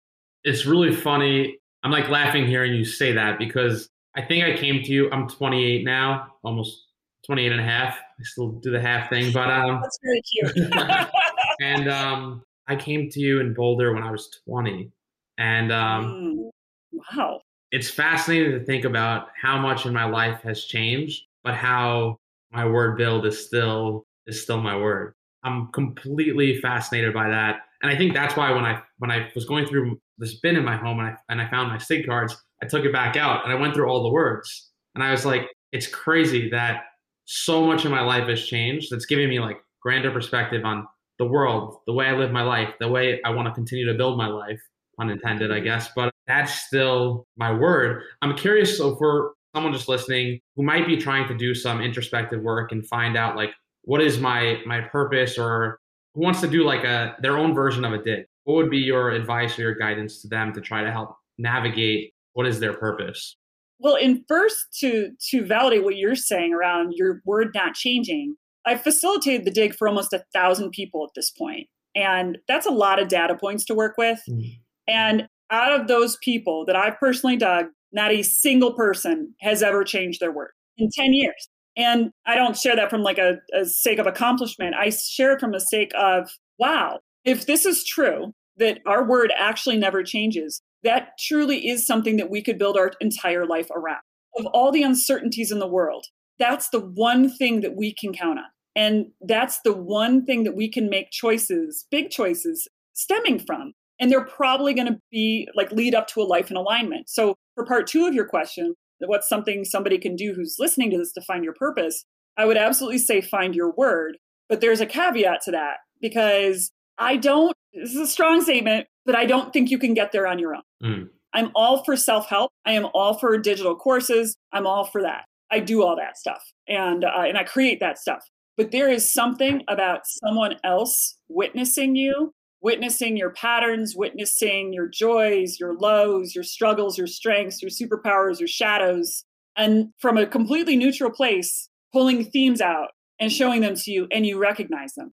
It's 0.44 0.66
really 0.66 0.94
funny. 0.94 1.58
I'm 1.84 1.92
like 1.92 2.10
laughing 2.10 2.48
hearing 2.48 2.74
you 2.74 2.86
say 2.86 3.14
that 3.14 3.40
because 3.40 3.90
I 4.16 4.22
think 4.22 4.44
I 4.44 4.58
came 4.58 4.84
to 4.84 4.92
you. 4.92 5.10
I'm 5.12 5.28
28 5.28 5.86
now, 5.86 6.36
almost 6.44 6.88
28 7.26 7.52
and 7.52 7.62
a 7.62 7.64
half. 7.64 7.98
I 7.98 8.24
still 8.24 8.50
do 8.50 8.72
the 8.72 8.82
half 8.82 9.10
thing, 9.10 9.32
but 9.32 9.50
um, 9.50 9.82
that's 9.82 10.00
very 10.04 10.22
cute. 10.22 10.74
and 11.62 11.90
um, 11.90 12.44
I 12.68 12.76
came 12.76 13.10
to 13.10 13.20
you 13.20 13.40
in 13.40 13.54
Boulder 13.54 13.94
when 13.94 14.04
I 14.04 14.12
was 14.12 14.30
20, 14.46 14.92
and 15.38 15.72
um, 15.72 16.52
mm, 16.94 17.04
wow, 17.16 17.42
it's 17.72 17.90
fascinating 17.90 18.52
to 18.52 18.66
think 18.66 18.86
about 18.86 19.30
how 19.40 19.58
much 19.58 19.86
in 19.86 19.94
my 19.94 20.06
life 20.06 20.42
has 20.42 20.66
changed, 20.66 21.24
but 21.44 21.56
how 21.56 22.20
my 22.52 22.68
word 22.68 22.98
build 22.98 23.26
is 23.26 23.46
still 23.46 24.06
is 24.28 24.42
still 24.42 24.62
my 24.62 24.76
word. 24.76 25.14
I'm 25.44 25.72
completely 25.72 26.60
fascinated 26.60 27.14
by 27.14 27.30
that, 27.30 27.62
and 27.82 27.92
I 27.92 27.98
think 27.98 28.14
that's 28.14 28.36
why 28.36 28.52
when 28.52 28.66
I 28.66 28.82
when 29.00 29.12
I 29.12 29.30
was 29.36 29.46
going 29.46 29.66
through 29.66 30.00
this 30.18 30.40
bin 30.40 30.56
in 30.56 30.64
my 30.64 30.78
home 30.78 31.00
and 31.00 31.10
I 31.10 31.16
and 31.30 31.42
I 31.42 31.50
found 31.50 31.70
my 31.70 31.78
SIG 31.78 32.06
cards, 32.06 32.36
I 32.62 32.68
took 32.68 32.86
it 32.86 32.94
back 32.94 33.18
out 33.18 33.44
and 33.44 33.52
I 33.52 33.56
went 33.56 33.74
through 33.74 33.90
all 33.90 34.04
the 34.04 34.12
words, 34.12 34.72
and 34.96 35.04
I 35.04 35.12
was 35.12 35.26
like, 35.26 35.50
it's 35.72 35.88
crazy 35.88 36.50
that 36.50 36.84
so 37.26 37.66
much 37.66 37.86
in 37.86 37.92
my 37.92 38.02
life 38.02 38.28
has 38.28 38.46
changed 38.46 38.92
that's 38.92 39.06
giving 39.06 39.30
me 39.30 39.40
like 39.40 39.58
grander 39.82 40.12
perspective 40.12 40.66
on 40.66 40.88
the 41.18 41.26
world, 41.26 41.78
the 41.88 41.94
way 41.94 42.08
I 42.08 42.14
live 42.14 42.32
my 42.32 42.44
life, 42.44 42.74
the 42.80 42.90
way 42.90 43.22
I 43.24 43.30
want 43.30 43.48
to 43.48 43.54
continue 43.54 43.86
to 43.86 43.94
build 43.94 44.18
my 44.18 44.28
life, 44.28 44.60
unintended, 45.00 45.52
I 45.52 45.60
guess. 45.60 45.90
But 45.96 46.12
that's 46.28 46.54
still 46.62 47.28
my 47.38 47.52
word. 47.52 48.04
I'm 48.22 48.36
curious 48.36 48.78
so 48.78 48.96
for 48.96 49.34
someone 49.56 49.74
just 49.74 49.90
listening 49.90 50.40
who 50.56 50.64
might 50.64 50.88
be 50.88 50.98
trying 50.98 51.28
to 51.28 51.38
do 51.38 51.54
some 51.54 51.82
introspective 51.82 52.42
work 52.42 52.72
and 52.72 52.88
find 52.88 53.18
out 53.18 53.36
like 53.36 53.52
what 53.84 54.02
is 54.02 54.20
my 54.20 54.62
my 54.66 54.82
purpose 54.82 55.38
or 55.38 55.80
who 56.14 56.22
wants 56.22 56.42
to 56.42 56.48
do 56.48 56.64
like 56.64 56.84
a 56.84 57.16
their 57.22 57.38
own 57.38 57.54
version 57.54 57.86
of 57.86 57.94
a 57.94 58.02
dig. 58.02 58.26
What 58.44 58.56
would 58.56 58.70
be 58.70 58.80
your 58.80 59.12
advice 59.12 59.58
or 59.58 59.64
your 59.64 59.76
guidance 59.76 60.22
to 60.22 60.28
them 60.28 60.54
to 60.54 60.62
try 60.62 60.84
to 60.84 60.92
help 60.92 61.16
navigate 61.38 62.14
what 62.34 62.48
is 62.48 62.60
their 62.60 62.74
purpose? 62.74 63.38
Well, 63.80 63.96
in 63.96 64.24
first 64.28 64.78
to 64.80 65.12
to 65.30 65.46
validate 65.46 65.84
what 65.84 65.96
you're 65.96 66.16
saying 66.16 66.54
around 66.54 66.94
your 66.96 67.22
word 67.26 67.52
not 67.54 67.74
changing, 67.74 68.36
I've 68.66 68.82
facilitated 68.82 69.46
the 69.46 69.52
dig 69.52 69.76
for 69.76 69.88
almost 69.88 70.14
a 70.14 70.24
thousand 70.34 70.72
people 70.72 71.04
at 71.04 71.12
this 71.16 71.32
point, 71.32 71.68
and 71.96 72.38
that's 72.48 72.66
a 72.66 72.72
lot 72.72 73.02
of 73.02 73.08
data 73.08 73.36
points 73.36 73.66
to 73.66 73.76
work 73.76 73.96
with. 73.98 74.22
Mm. 74.30 74.60
And 74.88 75.28
out 75.52 75.80
of 75.80 75.88
those 75.88 76.18
people 76.24 76.66
that 76.66 76.76
I've 76.76 76.98
personally 77.00 77.38
dug, 77.38 77.68
not 77.92 78.12
a 78.12 78.24
single 78.24 78.74
person 78.74 79.36
has 79.42 79.62
ever 79.62 79.84
changed 79.84 80.20
their 80.20 80.32
word 80.32 80.52
in 80.78 80.90
10 80.94 81.14
years. 81.14 81.50
And 81.78 82.12
I 82.26 82.36
don't 82.36 82.58
share 82.58 82.76
that 82.76 82.90
from 82.90 83.02
like 83.02 83.18
a, 83.18 83.38
a 83.54 83.66
sake 83.66 84.00
of 84.00 84.08
accomplishment. 84.08 84.76
I 84.76 84.90
share 84.90 85.34
it 85.34 85.40
from 85.40 85.54
a 85.54 85.60
sake 85.60 85.92
of, 85.96 86.30
wow, 86.60 87.00
if 87.24 87.46
this 87.46 87.66
is 87.66 87.84
true, 87.84 88.34
that 88.58 88.80
our 88.86 89.04
word 89.04 89.32
actually 89.38 89.78
never 89.78 90.04
changes, 90.04 90.62
that 90.84 91.12
truly 91.20 91.68
is 91.68 91.86
something 91.86 92.18
that 92.18 92.30
we 92.30 92.42
could 92.42 92.58
build 92.58 92.78
our 92.78 92.92
entire 93.00 93.46
life 93.46 93.70
around. 93.72 94.02
Of 94.38 94.46
all 94.48 94.72
the 94.72 94.84
uncertainties 94.84 95.52
in 95.52 95.60
the 95.60 95.68
world, 95.68 96.06
that's 96.40 96.70
the 96.70 96.80
one 96.80 97.30
thing 97.30 97.62
that 97.62 97.76
we 97.76 97.94
can 97.94 98.14
count 98.14 98.40
on. 98.40 98.46
And 98.76 99.08
that's 99.22 99.60
the 99.64 99.74
one 99.74 100.26
thing 100.26 100.44
that 100.44 100.56
we 100.56 100.70
can 100.70 100.90
make 100.90 101.12
choices, 101.12 101.86
big 101.92 102.10
choices, 102.10 102.68
stemming 102.94 103.40
from. 103.40 103.74
And 104.00 104.12
they're 104.12 104.26
probably 104.26 104.74
going 104.74 104.88
to 104.88 105.00
be 105.12 105.48
like 105.56 105.72
lead 105.72 105.94
up 105.94 106.08
to 106.08 106.22
a 106.22 106.24
life 106.24 106.50
in 106.50 106.58
alignment. 106.58 107.10
So, 107.10 107.36
for 107.54 107.66
part 107.66 107.86
two 107.86 108.08
of 108.08 108.14
your 108.14 108.26
question, 108.26 108.74
what's 109.06 109.30
something 109.30 109.66
somebody 109.66 109.98
can 109.98 110.16
do 110.16 110.34
who's 110.34 110.58
listening 110.60 110.92
to 110.92 110.98
this 110.98 111.14
to 111.14 111.22
find 111.22 111.44
your 111.44 111.54
purpose? 111.54 112.06
I 112.38 112.46
would 112.46 112.58
absolutely 112.58 113.00
say 113.00 113.22
find 113.22 113.56
your 113.56 113.72
word. 113.72 114.18
But 114.50 114.62
there's 114.62 114.82
a 114.82 114.86
caveat 114.86 115.42
to 115.46 115.52
that 115.52 115.78
because 116.02 116.72
I 116.98 117.18
don't, 117.18 117.56
this 117.74 117.92
is 117.92 117.98
a 117.98 118.08
strong 118.08 118.42
statement, 118.42 118.88
but 119.06 119.16
I 119.16 119.26
don't 119.26 119.54
think 119.54 119.72
you 119.72 119.80
can 119.80 119.94
get 119.94 120.12
there 120.12 120.28
on 120.28 120.40
your 120.40 120.56
own. 120.56 120.62
Mm. 120.84 121.10
I'm 121.34 121.52
all 121.56 121.84
for 121.84 121.96
self 121.96 122.28
help. 122.28 122.52
I 122.66 122.74
am 122.74 122.88
all 122.94 123.18
for 123.18 123.38
digital 123.38 123.76
courses. 123.76 124.36
I'm 124.52 124.68
all 124.68 124.84
for 124.84 125.02
that. 125.02 125.26
I 125.52 125.60
do 125.60 125.84
all 125.84 125.96
that 125.98 126.18
stuff 126.18 126.42
and 126.68 127.04
uh, 127.04 127.24
and 127.28 127.38
I 127.38 127.44
create 127.44 127.80
that 127.80 127.98
stuff. 127.98 128.24
But 128.58 128.72
there 128.72 128.90
is 128.90 129.12
something 129.12 129.64
about 129.68 130.02
someone 130.06 130.56
else 130.64 131.18
witnessing 131.30 131.96
you, 131.96 132.34
witnessing 132.62 133.18
your 133.18 133.32
patterns, 133.32 133.96
witnessing 133.96 134.72
your 134.74 134.88
joys, 134.88 135.60
your 135.60 135.74
lows, 135.74 136.36
your 136.36 136.44
struggles, 136.44 136.98
your 136.98 137.08
strengths, 137.08 137.62
your 137.62 137.72
superpowers, 137.72 138.40
your 138.40 138.48
shadows, 138.48 139.24
and 139.56 139.90
from 140.00 140.18
a 140.18 140.26
completely 140.26 140.76
neutral 140.76 141.12
place, 141.12 141.68
pulling 141.92 142.24
themes 142.24 142.62
out 142.62 142.90
and 143.20 143.32
showing 143.32 143.62
them 143.62 143.76
to 143.76 143.92
you, 143.92 144.08
and 144.12 144.26
you 144.26 144.38
recognize 144.38 144.94
them. 144.94 145.12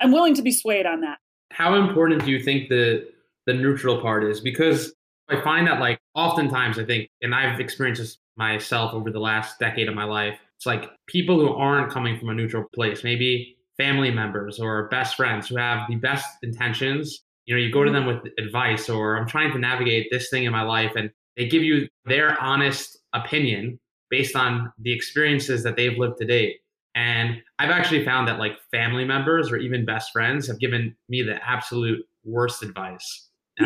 I'm 0.00 0.12
willing 0.12 0.34
to 0.34 0.42
be 0.42 0.52
swayed 0.52 0.86
on 0.86 1.00
that. 1.00 1.18
How 1.50 1.74
important 1.74 2.24
do 2.24 2.30
you 2.30 2.42
think 2.42 2.68
the 2.68 3.08
the 3.46 3.54
neutral 3.54 4.00
part 4.00 4.24
is? 4.24 4.40
Because 4.40 4.94
I 5.28 5.40
find 5.40 5.66
that 5.66 5.80
like 5.80 5.98
oftentimes 6.14 6.78
I 6.78 6.84
think, 6.84 7.08
and 7.22 7.34
I've 7.34 7.60
experienced 7.60 8.00
this 8.00 8.18
myself 8.36 8.94
over 8.94 9.10
the 9.10 9.20
last 9.20 9.58
decade 9.58 9.88
of 9.88 9.94
my 9.94 10.04
life. 10.04 10.38
It's 10.56 10.66
like 10.66 10.90
people 11.06 11.38
who 11.38 11.52
aren't 11.52 11.90
coming 11.90 12.18
from 12.18 12.30
a 12.30 12.34
neutral 12.34 12.64
place, 12.74 13.04
maybe 13.04 13.56
family 13.80 14.10
members 14.10 14.60
or 14.60 14.88
best 14.88 15.16
friends 15.16 15.48
who 15.48 15.56
have 15.56 15.88
the 15.88 15.96
best 15.96 16.26
intentions. 16.42 17.22
You 17.46 17.54
know, 17.54 17.62
you 17.62 17.72
go 17.72 17.82
to 17.82 17.90
mm-hmm. 17.90 18.06
them 18.06 18.22
with 18.22 18.32
advice 18.38 18.90
or 18.90 19.16
I'm 19.16 19.26
trying 19.26 19.52
to 19.52 19.58
navigate 19.58 20.08
this 20.10 20.28
thing 20.28 20.44
in 20.44 20.52
my 20.52 20.62
life 20.62 20.92
and 20.96 21.10
they 21.36 21.48
give 21.48 21.62
you 21.62 21.88
their 22.04 22.38
honest 22.42 22.98
opinion 23.14 23.80
based 24.10 24.36
on 24.36 24.70
the 24.80 24.92
experiences 24.92 25.62
that 25.62 25.76
they've 25.76 25.96
lived 25.96 26.18
to 26.18 26.26
date. 26.26 26.58
And 26.94 27.40
I've 27.58 27.70
actually 27.70 28.04
found 28.04 28.28
that 28.28 28.38
like 28.38 28.58
family 28.70 29.06
members 29.06 29.50
or 29.50 29.56
even 29.56 29.86
best 29.86 30.12
friends 30.12 30.46
have 30.48 30.58
given 30.58 30.94
me 31.08 31.22
the 31.22 31.36
absolute 31.48 32.04
worst 32.22 32.62
advice. 32.62 33.28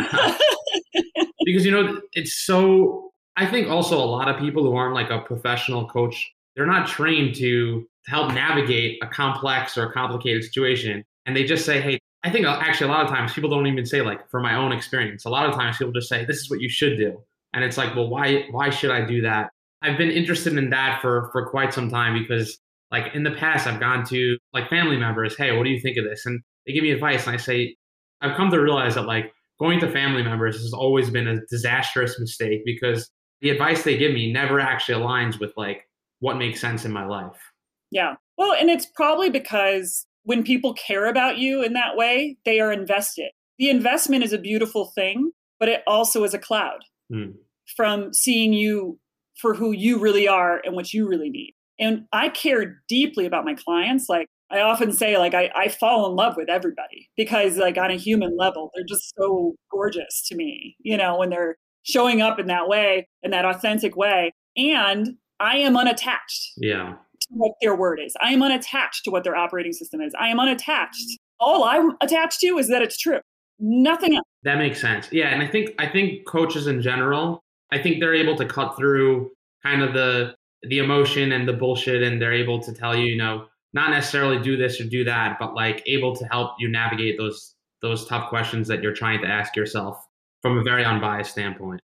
because 1.44 1.64
you 1.64 1.70
know 1.70 2.00
it's 2.14 2.34
so 2.46 3.12
I 3.36 3.46
think 3.46 3.68
also 3.68 3.96
a 3.96 4.04
lot 4.04 4.28
of 4.28 4.38
people 4.40 4.62
who 4.62 4.74
aren't 4.74 4.94
like 4.94 5.10
a 5.10 5.20
professional 5.20 5.88
coach, 5.88 6.32
they're 6.54 6.66
not 6.66 6.86
trained 6.86 7.34
to 7.36 7.86
help 8.06 8.32
navigate 8.32 8.98
a 9.02 9.06
complex 9.06 9.78
or 9.78 9.90
complicated 9.92 10.44
situation. 10.44 11.04
And 11.26 11.36
they 11.36 11.44
just 11.44 11.64
say, 11.64 11.80
hey, 11.80 11.98
I 12.22 12.30
think 12.30 12.46
uh, 12.46 12.58
actually 12.60 12.88
a 12.88 12.92
lot 12.92 13.04
of 13.04 13.10
times 13.10 13.32
people 13.32 13.50
don't 13.50 13.66
even 13.66 13.84
say 13.84 14.00
like 14.00 14.28
for 14.30 14.40
my 14.40 14.54
own 14.56 14.72
experience. 14.72 15.24
A 15.24 15.30
lot 15.30 15.48
of 15.48 15.54
times 15.54 15.76
people 15.78 15.92
just 15.92 16.08
say 16.08 16.24
this 16.24 16.38
is 16.38 16.50
what 16.50 16.60
you 16.60 16.68
should 16.68 16.96
do. 16.96 17.22
And 17.52 17.62
it's 17.64 17.76
like, 17.76 17.94
well, 17.94 18.08
why 18.08 18.46
why 18.50 18.70
should 18.70 18.90
I 18.90 19.06
do 19.06 19.20
that? 19.22 19.50
I've 19.82 19.98
been 19.98 20.10
interested 20.10 20.56
in 20.56 20.70
that 20.70 21.00
for 21.00 21.28
for 21.32 21.46
quite 21.46 21.74
some 21.74 21.90
time 21.90 22.18
because 22.18 22.58
like 22.90 23.14
in 23.14 23.22
the 23.22 23.30
past 23.32 23.66
I've 23.66 23.80
gone 23.80 24.04
to 24.06 24.38
like 24.52 24.70
family 24.70 24.96
members, 24.96 25.36
hey, 25.36 25.56
what 25.56 25.64
do 25.64 25.70
you 25.70 25.80
think 25.80 25.96
of 25.98 26.04
this? 26.04 26.24
And 26.26 26.40
they 26.66 26.72
give 26.72 26.82
me 26.82 26.90
advice 26.90 27.26
and 27.26 27.34
I 27.34 27.38
say 27.38 27.76
I've 28.20 28.36
come 28.36 28.50
to 28.50 28.60
realize 28.60 28.94
that 28.94 29.06
like 29.06 29.32
going 29.60 29.80
to 29.80 29.90
family 29.90 30.22
members 30.22 30.56
has 30.62 30.72
always 30.72 31.10
been 31.10 31.28
a 31.28 31.40
disastrous 31.50 32.18
mistake 32.18 32.62
because 32.64 33.10
the 33.40 33.50
advice 33.50 33.82
they 33.82 33.98
give 33.98 34.14
me 34.14 34.32
never 34.32 34.58
actually 34.58 35.02
aligns 35.02 35.38
with 35.38 35.52
like 35.56 35.86
what 36.20 36.38
makes 36.38 36.60
sense 36.60 36.86
in 36.86 36.92
my 36.92 37.04
life. 37.04 37.52
Yeah. 37.90 38.14
Well, 38.36 38.52
and 38.52 38.70
it's 38.70 38.86
probably 38.86 39.30
because 39.30 40.06
when 40.24 40.42
people 40.42 40.74
care 40.74 41.06
about 41.06 41.38
you 41.38 41.62
in 41.62 41.74
that 41.74 41.96
way, 41.96 42.36
they 42.44 42.60
are 42.60 42.72
invested. 42.72 43.30
The 43.58 43.70
investment 43.70 44.24
is 44.24 44.32
a 44.32 44.38
beautiful 44.38 44.92
thing, 44.94 45.30
but 45.60 45.68
it 45.68 45.82
also 45.86 46.24
is 46.24 46.34
a 46.34 46.38
cloud 46.38 46.80
mm. 47.12 47.34
from 47.76 48.12
seeing 48.12 48.52
you 48.52 48.98
for 49.40 49.54
who 49.54 49.72
you 49.72 49.98
really 49.98 50.26
are 50.26 50.60
and 50.64 50.74
what 50.74 50.92
you 50.92 51.06
really 51.06 51.30
need. 51.30 51.54
And 51.78 52.06
I 52.12 52.28
care 52.28 52.82
deeply 52.88 53.26
about 53.26 53.44
my 53.44 53.54
clients. 53.54 54.08
Like 54.08 54.28
I 54.50 54.60
often 54.60 54.92
say, 54.92 55.18
like 55.18 55.34
I, 55.34 55.50
I 55.54 55.68
fall 55.68 56.08
in 56.08 56.16
love 56.16 56.34
with 56.36 56.48
everybody 56.48 57.10
because 57.16 57.56
like 57.56 57.76
on 57.76 57.90
a 57.90 57.96
human 57.96 58.36
level, 58.36 58.70
they're 58.74 58.84
just 58.88 59.12
so 59.16 59.54
gorgeous 59.70 60.26
to 60.28 60.36
me, 60.36 60.76
you 60.80 60.96
know, 60.96 61.18
when 61.18 61.30
they're 61.30 61.56
showing 61.82 62.22
up 62.22 62.38
in 62.38 62.46
that 62.46 62.68
way, 62.68 63.08
in 63.22 63.30
that 63.32 63.44
authentic 63.44 63.96
way. 63.96 64.32
And 64.56 65.16
I 65.40 65.58
am 65.58 65.76
unattached. 65.76 66.52
Yeah. 66.56 66.94
What 67.34 67.52
their 67.60 67.76
word 67.76 68.00
is. 68.00 68.14
I 68.22 68.32
am 68.32 68.42
unattached 68.42 69.04
to 69.04 69.10
what 69.10 69.24
their 69.24 69.36
operating 69.36 69.72
system 69.72 70.00
is. 70.00 70.14
I 70.18 70.28
am 70.28 70.38
unattached. 70.38 71.18
All 71.40 71.64
I'm 71.64 71.92
attached 72.00 72.40
to 72.40 72.58
is 72.58 72.68
that 72.68 72.82
it's 72.82 72.96
true. 72.96 73.20
Nothing 73.58 74.16
else. 74.16 74.24
That 74.44 74.58
makes 74.58 74.80
sense. 74.80 75.08
Yeah. 75.12 75.28
And 75.28 75.42
I 75.42 75.46
think 75.46 75.74
I 75.78 75.86
think 75.86 76.26
coaches 76.26 76.66
in 76.66 76.80
general, 76.80 77.42
I 77.72 77.82
think 77.82 78.00
they're 78.00 78.14
able 78.14 78.36
to 78.36 78.44
cut 78.44 78.76
through 78.76 79.30
kind 79.62 79.82
of 79.82 79.94
the 79.94 80.34
the 80.62 80.78
emotion 80.78 81.32
and 81.32 81.46
the 81.46 81.52
bullshit 81.52 82.02
and 82.02 82.20
they're 82.20 82.32
able 82.32 82.60
to 82.60 82.72
tell 82.72 82.96
you, 82.96 83.06
you 83.06 83.16
know, 83.16 83.46
not 83.72 83.90
necessarily 83.90 84.40
do 84.40 84.56
this 84.56 84.80
or 84.80 84.84
do 84.84 85.04
that, 85.04 85.36
but 85.38 85.54
like 85.54 85.82
able 85.86 86.14
to 86.16 86.24
help 86.26 86.52
you 86.58 86.68
navigate 86.68 87.18
those 87.18 87.54
those 87.82 88.06
tough 88.06 88.30
questions 88.30 88.66
that 88.68 88.82
you're 88.82 88.94
trying 88.94 89.20
to 89.20 89.28
ask 89.28 89.54
yourself 89.56 90.06
from 90.40 90.58
a 90.58 90.62
very 90.62 90.84
unbiased 90.84 91.32
standpoint. 91.32 91.80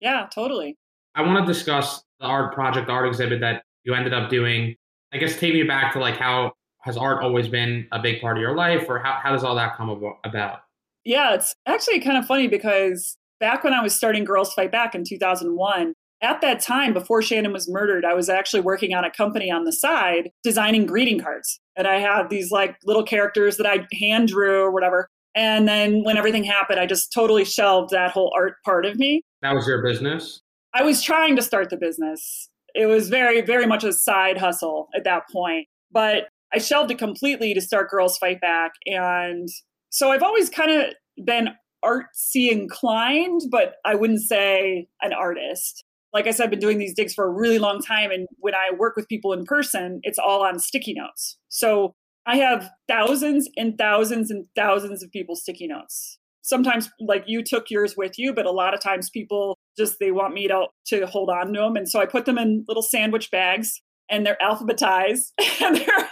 Yeah, 0.00 0.26
totally. 0.34 0.76
I 1.14 1.22
want 1.22 1.46
to 1.46 1.52
discuss 1.52 2.02
the 2.20 2.26
art 2.26 2.54
project, 2.54 2.86
the 2.86 2.92
art 2.92 3.06
exhibit 3.06 3.40
that 3.40 3.62
you 3.84 3.94
ended 3.94 4.14
up 4.14 4.30
doing. 4.30 4.76
I 5.12 5.18
guess 5.18 5.38
take 5.38 5.54
me 5.54 5.62
back 5.62 5.92
to 5.92 5.98
like 5.98 6.16
how 6.16 6.52
has 6.80 6.96
art 6.96 7.22
always 7.22 7.48
been 7.48 7.86
a 7.92 8.00
big 8.00 8.20
part 8.20 8.36
of 8.36 8.40
your 8.40 8.56
life, 8.56 8.86
or 8.88 8.98
how, 8.98 9.18
how 9.22 9.30
does 9.32 9.44
all 9.44 9.54
that 9.54 9.76
come 9.76 9.88
about? 10.24 10.60
Yeah, 11.04 11.34
it's 11.34 11.54
actually 11.66 12.00
kind 12.00 12.16
of 12.16 12.26
funny 12.26 12.48
because 12.48 13.16
back 13.40 13.62
when 13.64 13.72
I 13.72 13.82
was 13.82 13.94
starting 13.94 14.24
Girls 14.24 14.52
Fight 14.52 14.72
Back 14.72 14.94
in 14.94 15.04
2001, 15.04 15.94
at 16.22 16.40
that 16.40 16.60
time, 16.60 16.92
before 16.92 17.20
Shannon 17.20 17.52
was 17.52 17.68
murdered, 17.68 18.04
I 18.04 18.14
was 18.14 18.28
actually 18.28 18.60
working 18.60 18.94
on 18.94 19.04
a 19.04 19.10
company 19.10 19.50
on 19.50 19.64
the 19.64 19.72
side 19.72 20.30
designing 20.44 20.86
greeting 20.86 21.20
cards. 21.20 21.58
And 21.76 21.86
I 21.86 21.98
had 21.98 22.30
these 22.30 22.52
like 22.52 22.76
little 22.84 23.02
characters 23.02 23.56
that 23.56 23.66
I 23.66 23.86
hand 23.98 24.28
drew 24.28 24.62
or 24.62 24.70
whatever. 24.70 25.08
And 25.34 25.66
then 25.66 26.04
when 26.04 26.16
everything 26.16 26.44
happened, 26.44 26.78
I 26.78 26.86
just 26.86 27.12
totally 27.12 27.44
shelved 27.44 27.90
that 27.90 28.12
whole 28.12 28.32
art 28.36 28.54
part 28.64 28.86
of 28.86 28.98
me. 28.98 29.22
That 29.40 29.54
was 29.54 29.66
your 29.66 29.82
business? 29.82 30.40
I 30.74 30.84
was 30.84 31.02
trying 31.02 31.36
to 31.36 31.42
start 31.42 31.70
the 31.70 31.76
business. 31.76 32.48
It 32.74 32.86
was 32.86 33.08
very, 33.08 33.40
very 33.40 33.66
much 33.66 33.84
a 33.84 33.92
side 33.92 34.38
hustle 34.38 34.88
at 34.96 35.04
that 35.04 35.22
point. 35.30 35.66
But 35.90 36.28
I 36.54 36.58
shelved 36.58 36.90
it 36.90 36.98
completely 36.98 37.54
to 37.54 37.60
start 37.60 37.90
Girls 37.90 38.18
Fight 38.18 38.40
Back. 38.40 38.72
And 38.86 39.48
so 39.90 40.10
I've 40.10 40.22
always 40.22 40.50
kind 40.50 40.70
of 40.70 40.94
been 41.24 41.50
artsy 41.84 42.50
inclined, 42.50 43.42
but 43.50 43.74
I 43.84 43.94
wouldn't 43.94 44.22
say 44.22 44.88
an 45.00 45.12
artist. 45.12 45.84
Like 46.12 46.26
I 46.26 46.30
said, 46.30 46.44
I've 46.44 46.50
been 46.50 46.58
doing 46.58 46.78
these 46.78 46.94
digs 46.94 47.14
for 47.14 47.24
a 47.24 47.30
really 47.30 47.58
long 47.58 47.80
time. 47.80 48.10
And 48.10 48.26
when 48.38 48.54
I 48.54 48.74
work 48.76 48.96
with 48.96 49.08
people 49.08 49.32
in 49.32 49.44
person, 49.44 50.00
it's 50.02 50.18
all 50.18 50.44
on 50.44 50.58
sticky 50.58 50.94
notes. 50.94 51.38
So 51.48 51.94
I 52.26 52.36
have 52.36 52.70
thousands 52.86 53.48
and 53.56 53.76
thousands 53.76 54.30
and 54.30 54.46
thousands 54.54 55.02
of 55.02 55.10
people 55.10 55.34
sticky 55.34 55.66
notes. 55.66 56.18
Sometimes 56.42 56.90
like 57.00 57.24
you 57.26 57.42
took 57.42 57.70
yours 57.70 57.94
with 57.96 58.18
you, 58.18 58.34
but 58.34 58.46
a 58.46 58.50
lot 58.50 58.74
of 58.74 58.80
times 58.80 59.10
people 59.10 59.58
just 59.78 59.98
they 59.98 60.10
want 60.10 60.34
me 60.34 60.48
to 60.48 60.66
to 60.86 61.06
hold 61.06 61.30
on 61.30 61.52
to 61.52 61.60
them 61.60 61.76
and 61.76 61.88
so 61.88 62.00
I 62.00 62.06
put 62.06 62.24
them 62.24 62.38
in 62.38 62.64
little 62.68 62.82
sandwich 62.82 63.30
bags 63.30 63.80
and 64.10 64.26
they're 64.26 64.38
alphabetized 64.42 65.32
and 65.62 65.76
they're 65.76 66.02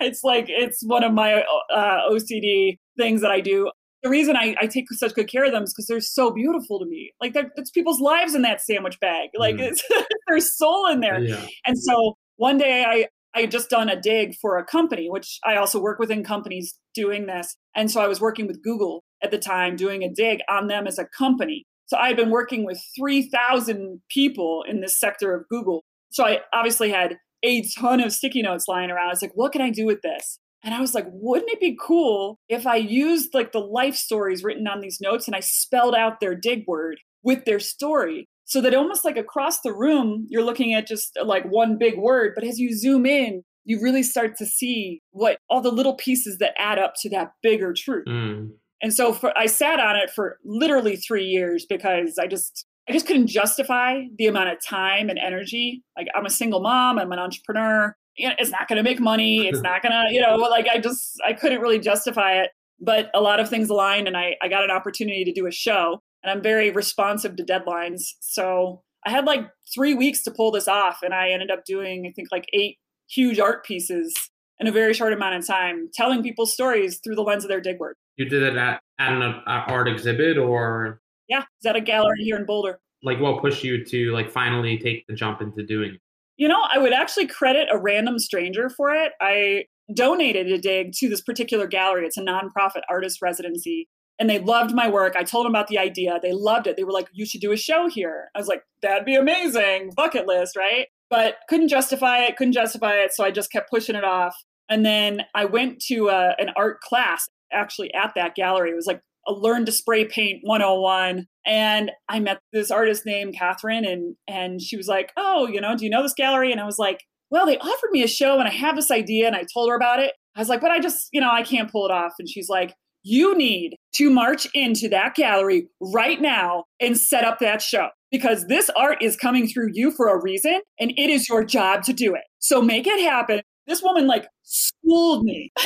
it's 0.00 0.24
like 0.24 0.46
it's 0.48 0.82
one 0.84 1.04
of 1.04 1.12
my 1.12 1.44
uh, 1.72 2.10
OCD 2.10 2.78
things 2.98 3.20
that 3.20 3.30
I 3.30 3.40
do. 3.40 3.70
The 4.02 4.10
reason 4.10 4.36
I, 4.36 4.54
I 4.60 4.66
take 4.66 4.84
such 4.92 5.14
good 5.14 5.30
care 5.30 5.46
of 5.46 5.52
them 5.52 5.62
is 5.62 5.72
because 5.72 5.86
they're 5.86 6.00
so 6.00 6.30
beautiful 6.30 6.78
to 6.78 6.84
me. 6.84 7.12
Like 7.20 7.34
it's 7.56 7.70
people's 7.70 8.00
lives 8.00 8.34
in 8.34 8.42
that 8.42 8.60
sandwich 8.60 9.00
bag. 9.00 9.30
Like 9.36 9.56
mm. 9.56 9.70
it's 9.70 9.82
there's 10.28 10.56
soul 10.56 10.86
in 10.88 11.00
there. 11.00 11.20
Yeah. 11.20 11.44
And 11.66 11.78
so 11.78 12.16
one 12.36 12.58
day 12.58 12.84
I 12.86 13.06
I 13.36 13.42
had 13.42 13.50
just 13.50 13.70
done 13.70 13.88
a 13.88 14.00
dig 14.00 14.36
for 14.40 14.58
a 14.58 14.64
company, 14.64 15.10
which 15.10 15.40
I 15.44 15.56
also 15.56 15.80
work 15.80 15.98
within 15.98 16.22
companies 16.22 16.78
doing 16.94 17.26
this. 17.26 17.56
And 17.74 17.90
so 17.90 18.00
I 18.00 18.06
was 18.06 18.20
working 18.20 18.46
with 18.46 18.62
Google 18.62 19.02
at 19.22 19.32
the 19.32 19.38
time 19.38 19.74
doing 19.74 20.04
a 20.04 20.12
dig 20.12 20.38
on 20.48 20.68
them 20.68 20.86
as 20.86 20.98
a 20.98 21.06
company. 21.18 21.64
So 21.86 21.96
I 21.96 22.08
had 22.08 22.16
been 22.16 22.30
working 22.30 22.64
with 22.64 22.82
3,000 22.96 24.00
people 24.10 24.64
in 24.68 24.80
this 24.80 24.98
sector 24.98 25.34
of 25.34 25.48
Google. 25.48 25.82
So 26.10 26.24
I 26.24 26.40
obviously 26.52 26.90
had 26.90 27.16
a 27.42 27.62
ton 27.76 28.00
of 28.00 28.12
sticky 28.12 28.42
notes 28.42 28.68
lying 28.68 28.90
around. 28.90 29.08
I 29.08 29.10
was 29.10 29.22
like, 29.22 29.32
what 29.34 29.52
can 29.52 29.60
I 29.60 29.70
do 29.70 29.84
with 29.84 30.00
this? 30.02 30.38
And 30.64 30.72
I 30.72 30.80
was 30.80 30.94
like, 30.94 31.06
wouldn't 31.08 31.50
it 31.50 31.60
be 31.60 31.76
cool 31.78 32.38
if 32.48 32.66
I 32.66 32.76
used 32.76 33.34
like 33.34 33.52
the 33.52 33.60
life 33.60 33.94
stories 33.94 34.42
written 34.42 34.66
on 34.66 34.80
these 34.80 34.98
notes 35.00 35.26
and 35.26 35.36
I 35.36 35.40
spelled 35.40 35.94
out 35.94 36.20
their 36.20 36.34
dig 36.34 36.64
word 36.66 36.98
with 37.22 37.44
their 37.44 37.60
story? 37.60 38.26
So 38.46 38.60
that 38.62 38.74
almost 38.74 39.04
like 39.04 39.18
across 39.18 39.60
the 39.60 39.74
room, 39.74 40.26
you're 40.28 40.44
looking 40.44 40.72
at 40.74 40.86
just 40.86 41.18
like 41.22 41.44
one 41.44 41.76
big 41.76 41.98
word, 41.98 42.32
but 42.34 42.44
as 42.44 42.58
you 42.58 42.74
zoom 42.74 43.04
in, 43.04 43.42
you 43.64 43.80
really 43.80 44.02
start 44.02 44.36
to 44.36 44.46
see 44.46 45.00
what 45.10 45.38
all 45.48 45.60
the 45.60 45.70
little 45.70 45.94
pieces 45.94 46.38
that 46.38 46.58
add 46.58 46.78
up 46.78 46.94
to 47.00 47.10
that 47.10 47.32
bigger 47.42 47.72
truth. 47.72 48.06
Mm. 48.06 48.52
And 48.84 48.92
so 48.92 49.14
for, 49.14 49.36
I 49.36 49.46
sat 49.46 49.80
on 49.80 49.96
it 49.96 50.10
for 50.10 50.38
literally 50.44 50.96
three 50.96 51.24
years 51.24 51.64
because 51.66 52.18
I 52.18 52.26
just 52.26 52.66
I 52.86 52.92
just 52.92 53.06
couldn't 53.06 53.28
justify 53.28 54.02
the 54.18 54.26
amount 54.26 54.50
of 54.50 54.62
time 54.62 55.08
and 55.08 55.18
energy. 55.18 55.82
Like 55.96 56.08
I'm 56.14 56.26
a 56.26 56.30
single 56.30 56.60
mom, 56.60 56.98
I'm 56.98 57.10
an 57.10 57.18
entrepreneur. 57.18 57.96
It's 58.16 58.50
not 58.50 58.68
going 58.68 58.76
to 58.76 58.82
make 58.82 59.00
money. 59.00 59.48
It's 59.48 59.62
not 59.62 59.80
going 59.80 59.92
to, 59.92 60.12
you 60.12 60.20
know, 60.20 60.34
like 60.36 60.68
I 60.68 60.80
just 60.80 61.18
I 61.26 61.32
couldn't 61.32 61.62
really 61.62 61.78
justify 61.78 62.42
it. 62.42 62.50
But 62.78 63.10
a 63.14 63.22
lot 63.22 63.40
of 63.40 63.48
things 63.48 63.70
aligned, 63.70 64.06
and 64.06 64.18
I 64.18 64.36
I 64.42 64.48
got 64.48 64.64
an 64.64 64.70
opportunity 64.70 65.24
to 65.24 65.32
do 65.32 65.46
a 65.46 65.50
show, 65.50 66.02
and 66.22 66.30
I'm 66.30 66.42
very 66.42 66.70
responsive 66.70 67.36
to 67.36 67.42
deadlines. 67.42 68.02
So 68.20 68.82
I 69.06 69.10
had 69.10 69.24
like 69.24 69.48
three 69.74 69.94
weeks 69.94 70.22
to 70.24 70.30
pull 70.30 70.50
this 70.50 70.68
off, 70.68 70.98
and 71.02 71.14
I 71.14 71.30
ended 71.30 71.50
up 71.50 71.64
doing 71.64 72.04
I 72.06 72.12
think 72.12 72.28
like 72.30 72.44
eight 72.52 72.76
huge 73.08 73.38
art 73.38 73.64
pieces 73.64 74.14
in 74.60 74.66
a 74.66 74.72
very 74.72 74.92
short 74.92 75.14
amount 75.14 75.36
of 75.36 75.46
time, 75.46 75.88
telling 75.94 76.22
people 76.22 76.44
stories 76.44 77.00
through 77.02 77.14
the 77.14 77.22
lens 77.22 77.44
of 77.44 77.48
their 77.48 77.62
dig 77.62 77.78
work. 77.78 77.96
You 78.16 78.26
did 78.26 78.42
it 78.42 78.56
at, 78.56 78.80
at 78.98 79.12
an 79.12 79.22
uh, 79.22 79.40
art 79.46 79.88
exhibit 79.88 80.38
or 80.38 81.00
Yeah, 81.28 81.40
is 81.60 81.66
at 81.66 81.76
a 81.76 81.80
gallery 81.80 82.22
here 82.22 82.36
in 82.36 82.46
Boulder. 82.46 82.78
like 83.02 83.20
what 83.20 83.40
pushed 83.40 83.64
you 83.64 83.84
to 83.84 84.12
like 84.12 84.30
finally 84.30 84.78
take 84.78 85.06
the 85.06 85.14
jump 85.14 85.40
into 85.42 85.64
doing 85.64 85.94
it? 85.94 86.00
You 86.36 86.48
know, 86.48 86.62
I 86.72 86.78
would 86.78 86.92
actually 86.92 87.26
credit 87.26 87.68
a 87.70 87.78
random 87.78 88.18
stranger 88.18 88.68
for 88.68 88.92
it. 88.94 89.12
I 89.20 89.64
donated 89.94 90.50
a 90.50 90.58
dig 90.58 90.92
to 90.94 91.08
this 91.08 91.20
particular 91.20 91.66
gallery. 91.66 92.06
It's 92.06 92.16
a 92.16 92.22
nonprofit 92.22 92.82
artist 92.88 93.20
residency. 93.22 93.88
And 94.18 94.30
they 94.30 94.38
loved 94.38 94.74
my 94.74 94.88
work. 94.88 95.16
I 95.16 95.24
told 95.24 95.44
them 95.44 95.52
about 95.52 95.66
the 95.66 95.78
idea. 95.78 96.18
They 96.22 96.32
loved 96.32 96.66
it. 96.68 96.76
They 96.76 96.84
were 96.84 96.92
like, 96.92 97.08
you 97.12 97.26
should 97.26 97.40
do 97.40 97.50
a 97.52 97.56
show 97.56 97.88
here. 97.88 98.30
I 98.34 98.38
was 98.38 98.46
like, 98.46 98.62
that'd 98.80 99.04
be 99.04 99.16
amazing. 99.16 99.90
Bucket 99.96 100.26
list, 100.26 100.56
right? 100.56 100.86
But 101.10 101.36
couldn't 101.48 101.68
justify 101.68 102.18
it, 102.20 102.36
couldn't 102.36 102.52
justify 102.54 102.94
it. 102.94 103.12
So 103.12 103.24
I 103.24 103.30
just 103.32 103.50
kept 103.52 103.70
pushing 103.70 103.96
it 103.96 104.04
off. 104.04 104.34
And 104.68 104.86
then 104.86 105.22
I 105.34 105.44
went 105.44 105.80
to 105.86 106.08
a, 106.08 106.34
an 106.38 106.50
art 106.56 106.80
class 106.80 107.28
actually 107.54 107.92
at 107.94 108.12
that 108.16 108.34
gallery. 108.34 108.70
It 108.70 108.76
was 108.76 108.86
like 108.86 109.00
a 109.26 109.32
learn 109.32 109.64
to 109.66 109.72
spray 109.72 110.04
paint 110.04 110.40
101 110.42 111.26
and 111.46 111.90
i 112.08 112.20
met 112.20 112.40
this 112.52 112.70
artist 112.70 113.04
named 113.06 113.34
catherine 113.34 113.84
and 113.84 114.16
and 114.28 114.60
she 114.60 114.76
was 114.76 114.86
like 114.86 115.12
oh 115.16 115.46
you 115.46 115.60
know 115.60 115.76
do 115.76 115.84
you 115.84 115.90
know 115.90 116.02
this 116.02 116.14
gallery? 116.14 116.52
And 116.52 116.60
i 116.60 116.64
was 116.64 116.78
like 116.78 117.04
well 117.30 117.46
they 117.46 117.58
offered 117.58 117.90
me 117.90 118.02
a 118.02 118.08
show 118.08 118.38
and 118.38 118.48
i 118.48 118.52
have 118.52 118.76
this 118.76 118.90
idea 118.90 119.26
and 119.26 119.36
i 119.36 119.44
told 119.52 119.70
her 119.70 119.76
about 119.76 120.00
it. 120.00 120.12
I 120.36 120.40
was 120.40 120.48
like 120.48 120.60
but 120.60 120.70
i 120.70 120.80
just 120.80 121.08
you 121.12 121.20
know 121.20 121.30
i 121.30 121.42
can't 121.42 121.70
pull 121.70 121.86
it 121.86 121.90
off. 121.90 122.12
And 122.18 122.28
she's 122.28 122.48
like 122.48 122.74
you 123.02 123.36
need 123.36 123.76
to 123.94 124.08
march 124.08 124.46
into 124.54 124.88
that 124.88 125.14
gallery 125.14 125.68
right 125.80 126.20
now 126.20 126.64
and 126.80 126.96
set 126.96 127.22
up 127.22 127.38
that 127.38 127.60
show 127.60 127.88
because 128.10 128.46
this 128.46 128.70
art 128.76 129.02
is 129.02 129.14
coming 129.14 129.46
through 129.46 129.68
you 129.72 129.90
for 129.90 130.08
a 130.08 130.20
reason 130.20 130.60
and 130.80 130.90
it 130.92 131.10
is 131.10 131.28
your 131.28 131.44
job 131.44 131.82
to 131.82 131.92
do 131.92 132.14
it. 132.14 132.22
So 132.38 132.62
make 132.62 132.86
it 132.86 133.00
happen. 133.00 133.42
This 133.66 133.82
woman 133.82 134.06
like 134.06 134.26
schooled 134.42 135.24
me 135.24 135.52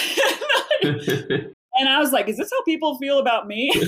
And 1.79 1.89
I 1.89 1.99
was 1.99 2.13
like, 2.13 2.29
is 2.29 2.37
this 2.37 2.51
how 2.53 2.63
people 2.65 2.99
feel 2.99 3.19
about 3.19 3.47
me? 3.47 3.71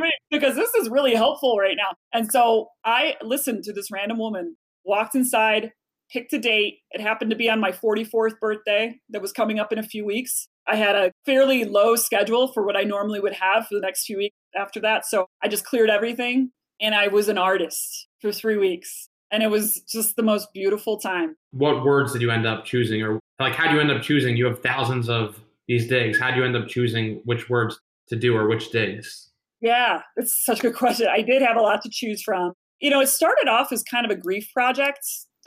because 0.30 0.56
this 0.56 0.74
is 0.74 0.88
really 0.88 1.14
helpful 1.14 1.56
right 1.58 1.76
now. 1.76 1.94
And 2.12 2.30
so 2.30 2.68
I 2.84 3.16
listened 3.22 3.64
to 3.64 3.72
this 3.72 3.90
random 3.90 4.18
woman, 4.18 4.56
walked 4.84 5.14
inside, 5.14 5.72
picked 6.10 6.32
a 6.32 6.38
date. 6.38 6.78
It 6.90 7.00
happened 7.00 7.30
to 7.30 7.36
be 7.36 7.50
on 7.50 7.60
my 7.60 7.72
44th 7.72 8.38
birthday 8.40 8.98
that 9.10 9.22
was 9.22 9.32
coming 9.32 9.58
up 9.58 9.72
in 9.72 9.78
a 9.78 9.82
few 9.82 10.04
weeks. 10.04 10.48
I 10.66 10.76
had 10.76 10.96
a 10.96 11.12
fairly 11.26 11.64
low 11.64 11.96
schedule 11.96 12.52
for 12.52 12.64
what 12.64 12.76
I 12.76 12.82
normally 12.82 13.20
would 13.20 13.34
have 13.34 13.66
for 13.66 13.74
the 13.74 13.80
next 13.80 14.06
few 14.06 14.16
weeks 14.16 14.36
after 14.56 14.80
that. 14.80 15.04
So 15.04 15.26
I 15.42 15.48
just 15.48 15.64
cleared 15.64 15.90
everything 15.90 16.50
and 16.80 16.94
I 16.94 17.08
was 17.08 17.28
an 17.28 17.38
artist 17.38 18.08
for 18.20 18.32
three 18.32 18.56
weeks. 18.56 19.08
And 19.30 19.42
it 19.42 19.50
was 19.50 19.82
just 19.90 20.16
the 20.16 20.22
most 20.22 20.48
beautiful 20.54 20.98
time. 20.98 21.36
what 21.50 21.84
words 21.84 22.12
did 22.12 22.22
you 22.22 22.30
end 22.30 22.46
up 22.46 22.64
choosing 22.64 23.02
or 23.02 23.18
like 23.40 23.54
how 23.54 23.68
do 23.68 23.74
you 23.74 23.80
end 23.80 23.90
up 23.90 24.00
choosing? 24.00 24.36
You 24.36 24.46
have 24.46 24.62
thousands 24.62 25.08
of 25.08 25.40
these 25.68 25.88
digs. 25.88 26.18
How 26.18 26.30
do 26.30 26.38
you 26.38 26.44
end 26.44 26.56
up 26.56 26.68
choosing 26.68 27.20
which 27.24 27.48
words 27.48 27.78
to 28.08 28.16
do 28.16 28.36
or 28.36 28.48
which 28.48 28.70
digs? 28.70 29.30
Yeah, 29.60 30.02
it's 30.16 30.44
such 30.44 30.58
a 30.58 30.62
good 30.62 30.74
question. 30.74 31.08
I 31.10 31.22
did 31.22 31.40
have 31.40 31.56
a 31.56 31.62
lot 31.62 31.82
to 31.82 31.88
choose 31.90 32.22
from. 32.22 32.52
You 32.80 32.90
know, 32.90 33.00
it 33.00 33.08
started 33.08 33.48
off 33.48 33.72
as 33.72 33.82
kind 33.82 34.04
of 34.04 34.10
a 34.10 34.20
grief 34.20 34.48
project, 34.52 35.00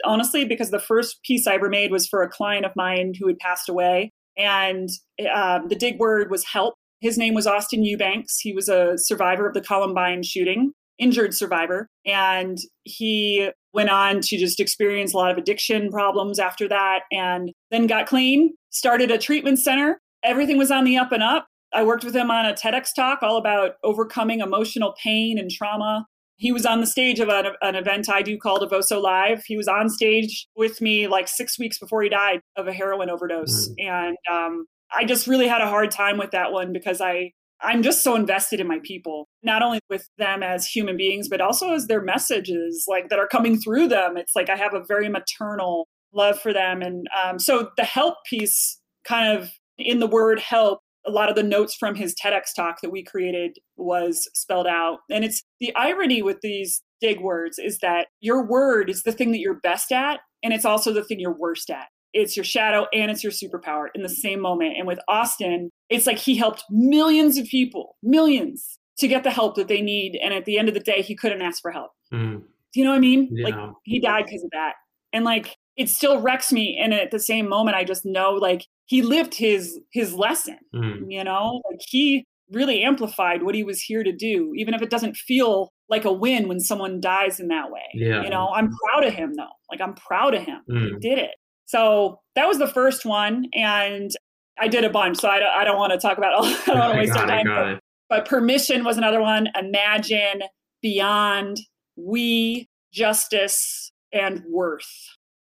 honestly, 0.04 0.44
because 0.44 0.70
the 0.70 0.80
first 0.80 1.22
piece 1.22 1.46
I 1.46 1.54
ever 1.54 1.68
made 1.68 1.92
was 1.92 2.08
for 2.08 2.22
a 2.22 2.28
client 2.28 2.64
of 2.64 2.72
mine 2.74 3.12
who 3.18 3.28
had 3.28 3.38
passed 3.38 3.68
away. 3.68 4.10
And 4.36 4.88
um, 5.32 5.68
the 5.68 5.76
dig 5.76 5.98
word 5.98 6.30
was 6.30 6.44
help. 6.44 6.74
His 7.00 7.16
name 7.16 7.34
was 7.34 7.46
Austin 7.46 7.84
Eubanks. 7.84 8.40
He 8.40 8.52
was 8.52 8.68
a 8.68 8.98
survivor 8.98 9.46
of 9.46 9.54
the 9.54 9.60
Columbine 9.60 10.24
shooting, 10.24 10.72
injured 10.98 11.32
survivor. 11.32 11.88
And 12.04 12.58
he 12.82 13.50
went 13.72 13.90
on 13.90 14.20
to 14.22 14.36
just 14.36 14.58
experience 14.58 15.14
a 15.14 15.16
lot 15.16 15.30
of 15.30 15.38
addiction 15.38 15.90
problems 15.90 16.40
after 16.40 16.68
that 16.68 17.02
and 17.12 17.52
then 17.70 17.86
got 17.86 18.08
clean, 18.08 18.54
started 18.70 19.12
a 19.12 19.18
treatment 19.18 19.60
center. 19.60 20.00
Everything 20.22 20.58
was 20.58 20.70
on 20.70 20.84
the 20.84 20.96
up 20.96 21.12
and 21.12 21.22
up. 21.22 21.46
I 21.72 21.84
worked 21.84 22.04
with 22.04 22.16
him 22.16 22.30
on 22.30 22.46
a 22.46 22.54
TEDx 22.54 22.94
talk 22.94 23.22
all 23.22 23.36
about 23.36 23.74
overcoming 23.84 24.40
emotional 24.40 24.94
pain 25.02 25.38
and 25.38 25.50
trauma. 25.50 26.06
He 26.36 26.52
was 26.52 26.64
on 26.64 26.80
the 26.80 26.86
stage 26.86 27.18
of 27.18 27.28
an, 27.28 27.46
an 27.62 27.74
event 27.74 28.08
I 28.08 28.22
do 28.22 28.38
called 28.38 28.62
Evoso 28.62 29.02
Live. 29.02 29.42
He 29.44 29.56
was 29.56 29.68
on 29.68 29.90
stage 29.90 30.46
with 30.56 30.80
me 30.80 31.08
like 31.08 31.28
six 31.28 31.58
weeks 31.58 31.78
before 31.78 32.02
he 32.02 32.08
died 32.08 32.40
of 32.56 32.68
a 32.68 32.72
heroin 32.72 33.10
overdose. 33.10 33.70
And 33.78 34.16
um, 34.30 34.66
I 34.96 35.04
just 35.04 35.26
really 35.26 35.48
had 35.48 35.60
a 35.60 35.68
hard 35.68 35.90
time 35.90 36.16
with 36.16 36.30
that 36.30 36.52
one 36.52 36.72
because 36.72 37.00
I 37.00 37.32
I'm 37.60 37.82
just 37.82 38.04
so 38.04 38.14
invested 38.14 38.60
in 38.60 38.68
my 38.68 38.78
people, 38.84 39.28
not 39.42 39.62
only 39.62 39.80
with 39.90 40.08
them 40.16 40.44
as 40.44 40.64
human 40.64 40.96
beings, 40.96 41.28
but 41.28 41.40
also 41.40 41.72
as 41.72 41.88
their 41.88 42.00
messages 42.00 42.84
like 42.86 43.08
that 43.08 43.18
are 43.18 43.26
coming 43.26 43.58
through 43.58 43.88
them. 43.88 44.16
It's 44.16 44.36
like 44.36 44.48
I 44.48 44.56
have 44.56 44.74
a 44.74 44.84
very 44.86 45.08
maternal 45.08 45.88
love 46.12 46.40
for 46.40 46.52
them. 46.52 46.82
And 46.82 47.08
um, 47.20 47.38
so 47.40 47.70
the 47.76 47.84
help 47.84 48.14
piece 48.30 48.80
kind 49.04 49.36
of 49.36 49.50
in 49.78 50.00
the 50.00 50.06
word 50.06 50.40
help, 50.40 50.80
a 51.06 51.10
lot 51.10 51.30
of 51.30 51.36
the 51.36 51.42
notes 51.42 51.74
from 51.74 51.94
his 51.94 52.14
TEDx 52.14 52.54
talk 52.54 52.80
that 52.82 52.90
we 52.90 53.02
created 53.02 53.56
was 53.76 54.28
spelled 54.34 54.66
out. 54.66 54.98
And 55.10 55.24
it's 55.24 55.42
the 55.60 55.74
irony 55.74 56.22
with 56.22 56.38
these 56.42 56.82
dig 57.00 57.20
words 57.20 57.58
is 57.58 57.78
that 57.78 58.08
your 58.20 58.44
word 58.44 58.90
is 58.90 59.04
the 59.04 59.12
thing 59.12 59.32
that 59.32 59.38
you're 59.38 59.60
best 59.60 59.92
at, 59.92 60.20
and 60.42 60.52
it's 60.52 60.64
also 60.64 60.92
the 60.92 61.04
thing 61.04 61.20
you're 61.20 61.36
worst 61.36 61.70
at 61.70 61.86
it's 62.12 62.36
your 62.36 62.44
shadow 62.44 62.86
and 62.92 63.10
it's 63.10 63.22
your 63.22 63.32
superpower 63.32 63.86
in 63.94 64.02
the 64.02 64.08
same 64.08 64.40
moment. 64.40 64.76
And 64.76 64.86
with 64.86 64.98
Austin, 65.08 65.70
it's 65.88 66.06
like 66.06 66.18
he 66.18 66.36
helped 66.36 66.64
millions 66.70 67.38
of 67.38 67.46
people, 67.46 67.96
millions, 68.02 68.78
to 68.98 69.08
get 69.08 69.24
the 69.24 69.30
help 69.30 69.56
that 69.56 69.68
they 69.68 69.80
need. 69.80 70.18
And 70.22 70.32
at 70.32 70.44
the 70.44 70.58
end 70.58 70.68
of 70.68 70.74
the 70.74 70.80
day, 70.80 71.02
he 71.02 71.14
couldn't 71.14 71.42
ask 71.42 71.60
for 71.60 71.70
help. 71.70 71.90
Mm. 72.12 72.42
Do 72.72 72.80
you 72.80 72.84
know 72.84 72.90
what 72.90 72.96
I 72.96 73.00
mean? 73.00 73.28
Yeah. 73.30 73.48
Like 73.48 73.72
he 73.84 74.00
died 74.00 74.26
because 74.26 74.42
of 74.42 74.50
that. 74.52 74.74
And 75.12 75.24
like 75.24 75.56
it 75.76 75.88
still 75.88 76.20
wrecks 76.20 76.52
me. 76.52 76.78
And 76.82 76.92
at 76.92 77.10
the 77.10 77.20
same 77.20 77.48
moment, 77.48 77.76
I 77.76 77.84
just 77.84 78.04
know 78.04 78.32
like 78.32 78.66
he 78.88 79.02
lived 79.02 79.34
his 79.34 79.78
his 79.92 80.12
lesson. 80.14 80.58
Mm. 80.74 81.04
You 81.08 81.22
know, 81.24 81.62
like 81.70 81.80
he 81.88 82.24
really 82.50 82.82
amplified 82.82 83.42
what 83.42 83.54
he 83.54 83.62
was 83.62 83.80
here 83.80 84.02
to 84.02 84.10
do, 84.12 84.52
even 84.56 84.74
if 84.74 84.82
it 84.82 84.90
doesn't 84.90 85.16
feel 85.16 85.70
like 85.90 86.04
a 86.04 86.12
win 86.12 86.48
when 86.48 86.58
someone 86.60 87.00
dies 87.00 87.38
in 87.40 87.48
that 87.48 87.70
way. 87.70 87.82
Yeah. 87.94 88.22
You 88.22 88.30
know, 88.30 88.48
I'm 88.54 88.70
proud 88.84 89.04
of 89.04 89.12
him 89.14 89.34
though. 89.36 89.52
Like 89.70 89.80
I'm 89.80 89.94
proud 89.94 90.34
of 90.34 90.42
him. 90.42 90.60
He 90.66 90.72
Mm. 90.74 91.00
did 91.00 91.18
it. 91.18 91.30
So 91.66 92.20
that 92.34 92.48
was 92.48 92.58
the 92.58 92.66
first 92.66 93.04
one. 93.04 93.46
And 93.54 94.10
I 94.58 94.68
did 94.68 94.84
a 94.84 94.90
bunch. 94.90 95.18
So 95.18 95.28
I 95.28 95.38
don't, 95.38 95.50
I 95.56 95.64
don't 95.64 95.76
want 95.76 95.92
to 95.92 95.98
talk 95.98 96.16
about 96.18 96.32
all, 96.34 96.44
I 96.46 96.62
don't 96.66 96.78
want 96.78 96.92
to 96.94 96.98
waste 96.98 97.16
our 97.16 97.26
time. 97.26 97.46
it. 97.74 97.80
But 98.08 98.26
permission 98.26 98.84
was 98.84 98.96
another 98.96 99.20
one. 99.20 99.48
Imagine, 99.58 100.42
beyond, 100.80 101.58
we, 101.96 102.66
justice, 102.92 103.92
and 104.12 104.42
worth. 104.48 104.88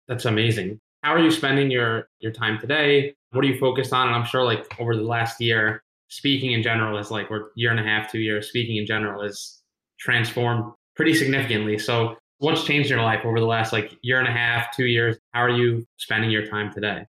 That's 0.07 0.25
amazing. 0.25 0.79
How 1.05 1.13
are 1.13 1.19
you 1.19 1.29
spending 1.29 1.69
your 1.69 2.09
your 2.19 2.31
time 2.31 2.57
today? 2.59 3.13
What 3.29 3.45
are 3.45 3.47
you 3.47 3.59
focused 3.59 3.93
on? 3.93 4.07
And 4.07 4.15
I'm 4.15 4.25
sure 4.25 4.43
like 4.43 4.65
over 4.79 4.95
the 4.95 5.03
last 5.03 5.39
year, 5.39 5.83
speaking 6.07 6.53
in 6.53 6.63
general 6.63 6.97
is 6.97 7.11
like 7.11 7.29
or 7.29 7.51
year 7.55 7.69
and 7.69 7.79
a 7.79 7.83
half, 7.83 8.11
two 8.11 8.17
years, 8.17 8.49
speaking 8.49 8.77
in 8.77 8.87
general 8.87 9.21
is 9.21 9.61
transformed 9.99 10.73
pretty 10.95 11.13
significantly. 11.13 11.77
So 11.77 12.15
what's 12.39 12.63
changed 12.63 12.89
your 12.89 13.03
life 13.03 13.23
over 13.23 13.39
the 13.39 13.45
last 13.45 13.71
like 13.71 13.95
year 14.01 14.17
and 14.17 14.27
a 14.27 14.31
half, 14.31 14.75
two 14.75 14.87
years? 14.87 15.15
How 15.31 15.43
are 15.43 15.51
you 15.51 15.85
spending 15.97 16.31
your 16.31 16.47
time 16.47 16.73
today? 16.73 17.05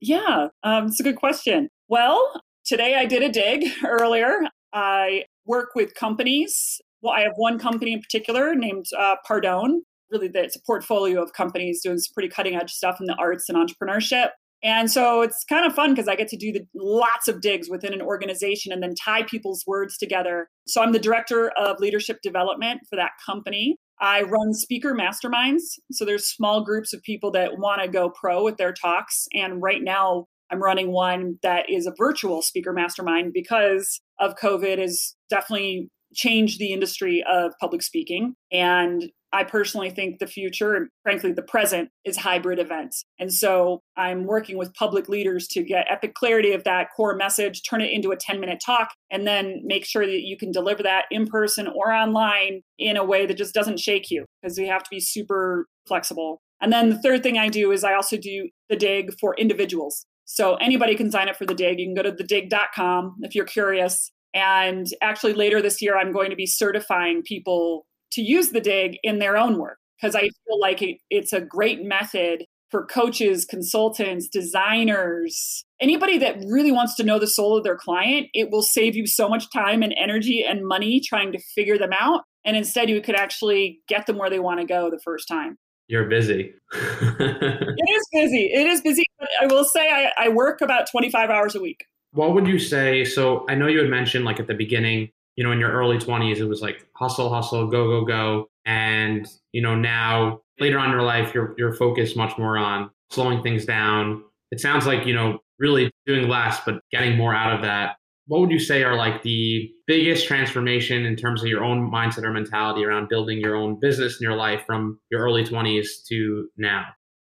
Yeah, 0.00 0.46
um, 0.62 0.86
it's 0.86 1.00
a 1.00 1.02
good 1.02 1.16
question. 1.16 1.68
Well, 1.88 2.40
today 2.64 2.94
I 2.94 3.04
did 3.04 3.24
a 3.24 3.30
dig 3.30 3.64
earlier. 3.84 4.42
I 4.72 5.24
work 5.44 5.70
with 5.74 5.94
companies. 5.94 6.80
Well, 7.02 7.14
I 7.14 7.22
have 7.22 7.32
one 7.34 7.58
company 7.58 7.94
in 7.94 8.00
particular 8.00 8.54
named 8.54 8.86
uh, 8.96 9.16
Pardone. 9.28 9.80
Really, 10.10 10.28
that 10.28 10.44
it's 10.44 10.56
a 10.56 10.62
portfolio 10.62 11.22
of 11.22 11.32
companies 11.32 11.82
doing 11.82 11.98
some 11.98 12.12
pretty 12.14 12.28
cutting 12.28 12.56
edge 12.56 12.72
stuff 12.72 12.98
in 13.00 13.06
the 13.06 13.16
arts 13.18 13.48
and 13.48 13.56
entrepreneurship. 13.56 14.30
And 14.62 14.90
so 14.90 15.22
it's 15.22 15.44
kind 15.48 15.64
of 15.64 15.74
fun 15.74 15.90
because 15.90 16.08
I 16.08 16.16
get 16.16 16.28
to 16.28 16.36
do 16.36 16.52
the, 16.52 16.66
lots 16.74 17.28
of 17.28 17.40
digs 17.40 17.70
within 17.70 17.94
an 17.94 18.02
organization 18.02 18.72
and 18.72 18.82
then 18.82 18.94
tie 18.94 19.22
people's 19.22 19.64
words 19.66 19.96
together. 19.96 20.48
So 20.66 20.82
I'm 20.82 20.92
the 20.92 20.98
director 20.98 21.50
of 21.56 21.80
leadership 21.80 22.18
development 22.22 22.82
for 22.88 22.96
that 22.96 23.12
company. 23.24 23.76
I 24.00 24.22
run 24.22 24.52
speaker 24.52 24.94
masterminds. 24.94 25.78
So 25.92 26.04
there's 26.04 26.26
small 26.26 26.64
groups 26.64 26.92
of 26.92 27.02
people 27.02 27.30
that 27.32 27.58
want 27.58 27.82
to 27.82 27.88
go 27.88 28.10
pro 28.10 28.44
with 28.44 28.56
their 28.56 28.72
talks. 28.72 29.26
And 29.32 29.62
right 29.62 29.82
now, 29.82 30.26
I'm 30.50 30.62
running 30.62 30.90
one 30.90 31.38
that 31.42 31.70
is 31.70 31.86
a 31.86 31.94
virtual 31.96 32.42
speaker 32.42 32.72
mastermind 32.72 33.32
because 33.32 34.00
of 34.18 34.36
COVID 34.36 34.78
has 34.78 35.14
definitely 35.30 35.88
changed 36.14 36.58
the 36.58 36.72
industry 36.72 37.22
of 37.30 37.52
public 37.60 37.82
speaking. 37.82 38.34
And 38.50 39.10
I 39.32 39.44
personally 39.44 39.90
think 39.90 40.18
the 40.18 40.26
future, 40.26 40.74
and 40.74 40.88
frankly, 41.02 41.32
the 41.32 41.42
present, 41.42 41.90
is 42.04 42.16
hybrid 42.16 42.58
events. 42.58 43.04
And 43.18 43.32
so 43.32 43.80
I'm 43.96 44.24
working 44.24 44.56
with 44.56 44.74
public 44.74 45.08
leaders 45.08 45.46
to 45.48 45.62
get 45.62 45.86
epic 45.88 46.14
clarity 46.14 46.52
of 46.52 46.64
that 46.64 46.88
core 46.96 47.14
message, 47.14 47.62
turn 47.62 47.80
it 47.80 47.92
into 47.92 48.10
a 48.10 48.16
10 48.16 48.40
minute 48.40 48.60
talk, 48.64 48.90
and 49.10 49.26
then 49.26 49.62
make 49.64 49.84
sure 49.84 50.06
that 50.06 50.22
you 50.22 50.36
can 50.36 50.50
deliver 50.50 50.82
that 50.82 51.04
in 51.10 51.26
person 51.26 51.68
or 51.68 51.92
online 51.92 52.62
in 52.78 52.96
a 52.96 53.04
way 53.04 53.26
that 53.26 53.36
just 53.36 53.54
doesn't 53.54 53.78
shake 53.78 54.10
you 54.10 54.24
because 54.42 54.58
we 54.58 54.66
have 54.66 54.82
to 54.82 54.90
be 54.90 55.00
super 55.00 55.66
flexible. 55.86 56.40
And 56.60 56.72
then 56.72 56.90
the 56.90 56.98
third 56.98 57.22
thing 57.22 57.38
I 57.38 57.48
do 57.48 57.72
is 57.72 57.84
I 57.84 57.94
also 57.94 58.16
do 58.16 58.48
the 58.68 58.76
dig 58.76 59.12
for 59.18 59.34
individuals. 59.36 60.04
So 60.24 60.56
anybody 60.56 60.94
can 60.94 61.10
sign 61.10 61.28
up 61.28 61.36
for 61.36 61.46
the 61.46 61.54
dig. 61.54 61.80
You 61.80 61.86
can 61.86 61.94
go 61.94 62.02
to 62.02 62.12
thedig.com 62.12 63.16
if 63.22 63.34
you're 63.34 63.44
curious. 63.44 64.12
And 64.32 64.86
actually, 65.02 65.32
later 65.32 65.60
this 65.60 65.82
year, 65.82 65.98
I'm 65.98 66.12
going 66.12 66.30
to 66.30 66.36
be 66.36 66.46
certifying 66.46 67.22
people 67.22 67.86
to 68.12 68.22
use 68.22 68.50
the 68.50 68.60
dig 68.60 68.98
in 69.02 69.18
their 69.18 69.36
own 69.36 69.58
work 69.58 69.78
because 70.00 70.14
I 70.14 70.20
feel 70.20 70.60
like 70.60 70.82
it, 70.82 70.98
it's 71.10 71.32
a 71.32 71.40
great 71.40 71.82
method 71.84 72.44
for 72.70 72.86
coaches, 72.86 73.44
consultants, 73.44 74.28
designers, 74.28 75.64
anybody 75.80 76.18
that 76.18 76.36
really 76.46 76.70
wants 76.70 76.94
to 76.96 77.02
know 77.02 77.18
the 77.18 77.26
soul 77.26 77.56
of 77.56 77.64
their 77.64 77.76
client. 77.76 78.28
It 78.32 78.50
will 78.50 78.62
save 78.62 78.94
you 78.94 79.06
so 79.06 79.28
much 79.28 79.50
time 79.52 79.82
and 79.82 79.94
energy 79.98 80.44
and 80.44 80.66
money 80.66 81.00
trying 81.00 81.32
to 81.32 81.40
figure 81.54 81.78
them 81.78 81.92
out. 81.92 82.22
And 82.44 82.56
instead, 82.56 82.88
you 82.88 83.00
could 83.00 83.16
actually 83.16 83.80
get 83.88 84.06
them 84.06 84.18
where 84.18 84.30
they 84.30 84.38
want 84.38 84.60
to 84.60 84.66
go 84.66 84.88
the 84.90 85.00
first 85.00 85.28
time. 85.28 85.58
You're 85.88 86.08
busy. 86.08 86.54
it 86.72 87.90
is 87.90 88.08
busy. 88.12 88.50
It 88.52 88.66
is 88.66 88.80
busy. 88.80 89.04
But 89.18 89.28
I 89.42 89.46
will 89.46 89.64
say 89.64 89.90
I, 89.90 90.12
I 90.16 90.28
work 90.28 90.60
about 90.60 90.88
25 90.88 91.30
hours 91.30 91.56
a 91.56 91.60
week. 91.60 91.84
What 92.12 92.34
would 92.34 92.46
you 92.46 92.58
say? 92.60 93.04
So 93.04 93.44
I 93.48 93.56
know 93.56 93.66
you 93.66 93.80
had 93.80 93.90
mentioned 93.90 94.24
like 94.24 94.38
at 94.38 94.46
the 94.46 94.54
beginning, 94.54 95.10
you 95.36 95.44
know, 95.44 95.52
in 95.52 95.60
your 95.60 95.72
early 95.72 95.98
20s, 95.98 96.38
it 96.38 96.44
was 96.44 96.60
like 96.60 96.86
hustle, 96.94 97.32
hustle, 97.32 97.66
go, 97.66 97.88
go, 97.88 98.04
go. 98.04 98.46
And, 98.64 99.26
you 99.52 99.62
know, 99.62 99.74
now 99.74 100.40
later 100.58 100.78
on 100.78 100.86
in 100.86 100.92
your 100.92 101.02
life, 101.02 101.34
you're, 101.34 101.54
you're 101.56 101.74
focused 101.74 102.16
much 102.16 102.36
more 102.38 102.58
on 102.58 102.90
slowing 103.10 103.42
things 103.42 103.64
down. 103.64 104.22
It 104.50 104.60
sounds 104.60 104.86
like, 104.86 105.06
you 105.06 105.14
know, 105.14 105.38
really 105.58 105.90
doing 106.06 106.28
less, 106.28 106.60
but 106.64 106.80
getting 106.90 107.16
more 107.16 107.34
out 107.34 107.54
of 107.54 107.62
that. 107.62 107.96
What 108.26 108.40
would 108.40 108.50
you 108.50 108.58
say 108.58 108.84
are 108.84 108.96
like 108.96 109.22
the 109.22 109.70
biggest 109.86 110.26
transformation 110.26 111.04
in 111.04 111.16
terms 111.16 111.42
of 111.42 111.48
your 111.48 111.64
own 111.64 111.90
mindset 111.90 112.24
or 112.24 112.32
mentality 112.32 112.84
around 112.84 113.08
building 113.08 113.38
your 113.38 113.56
own 113.56 113.78
business 113.80 114.20
in 114.20 114.24
your 114.24 114.36
life 114.36 114.62
from 114.66 115.00
your 115.10 115.22
early 115.22 115.44
20s 115.44 116.04
to 116.08 116.48
now? 116.56 116.86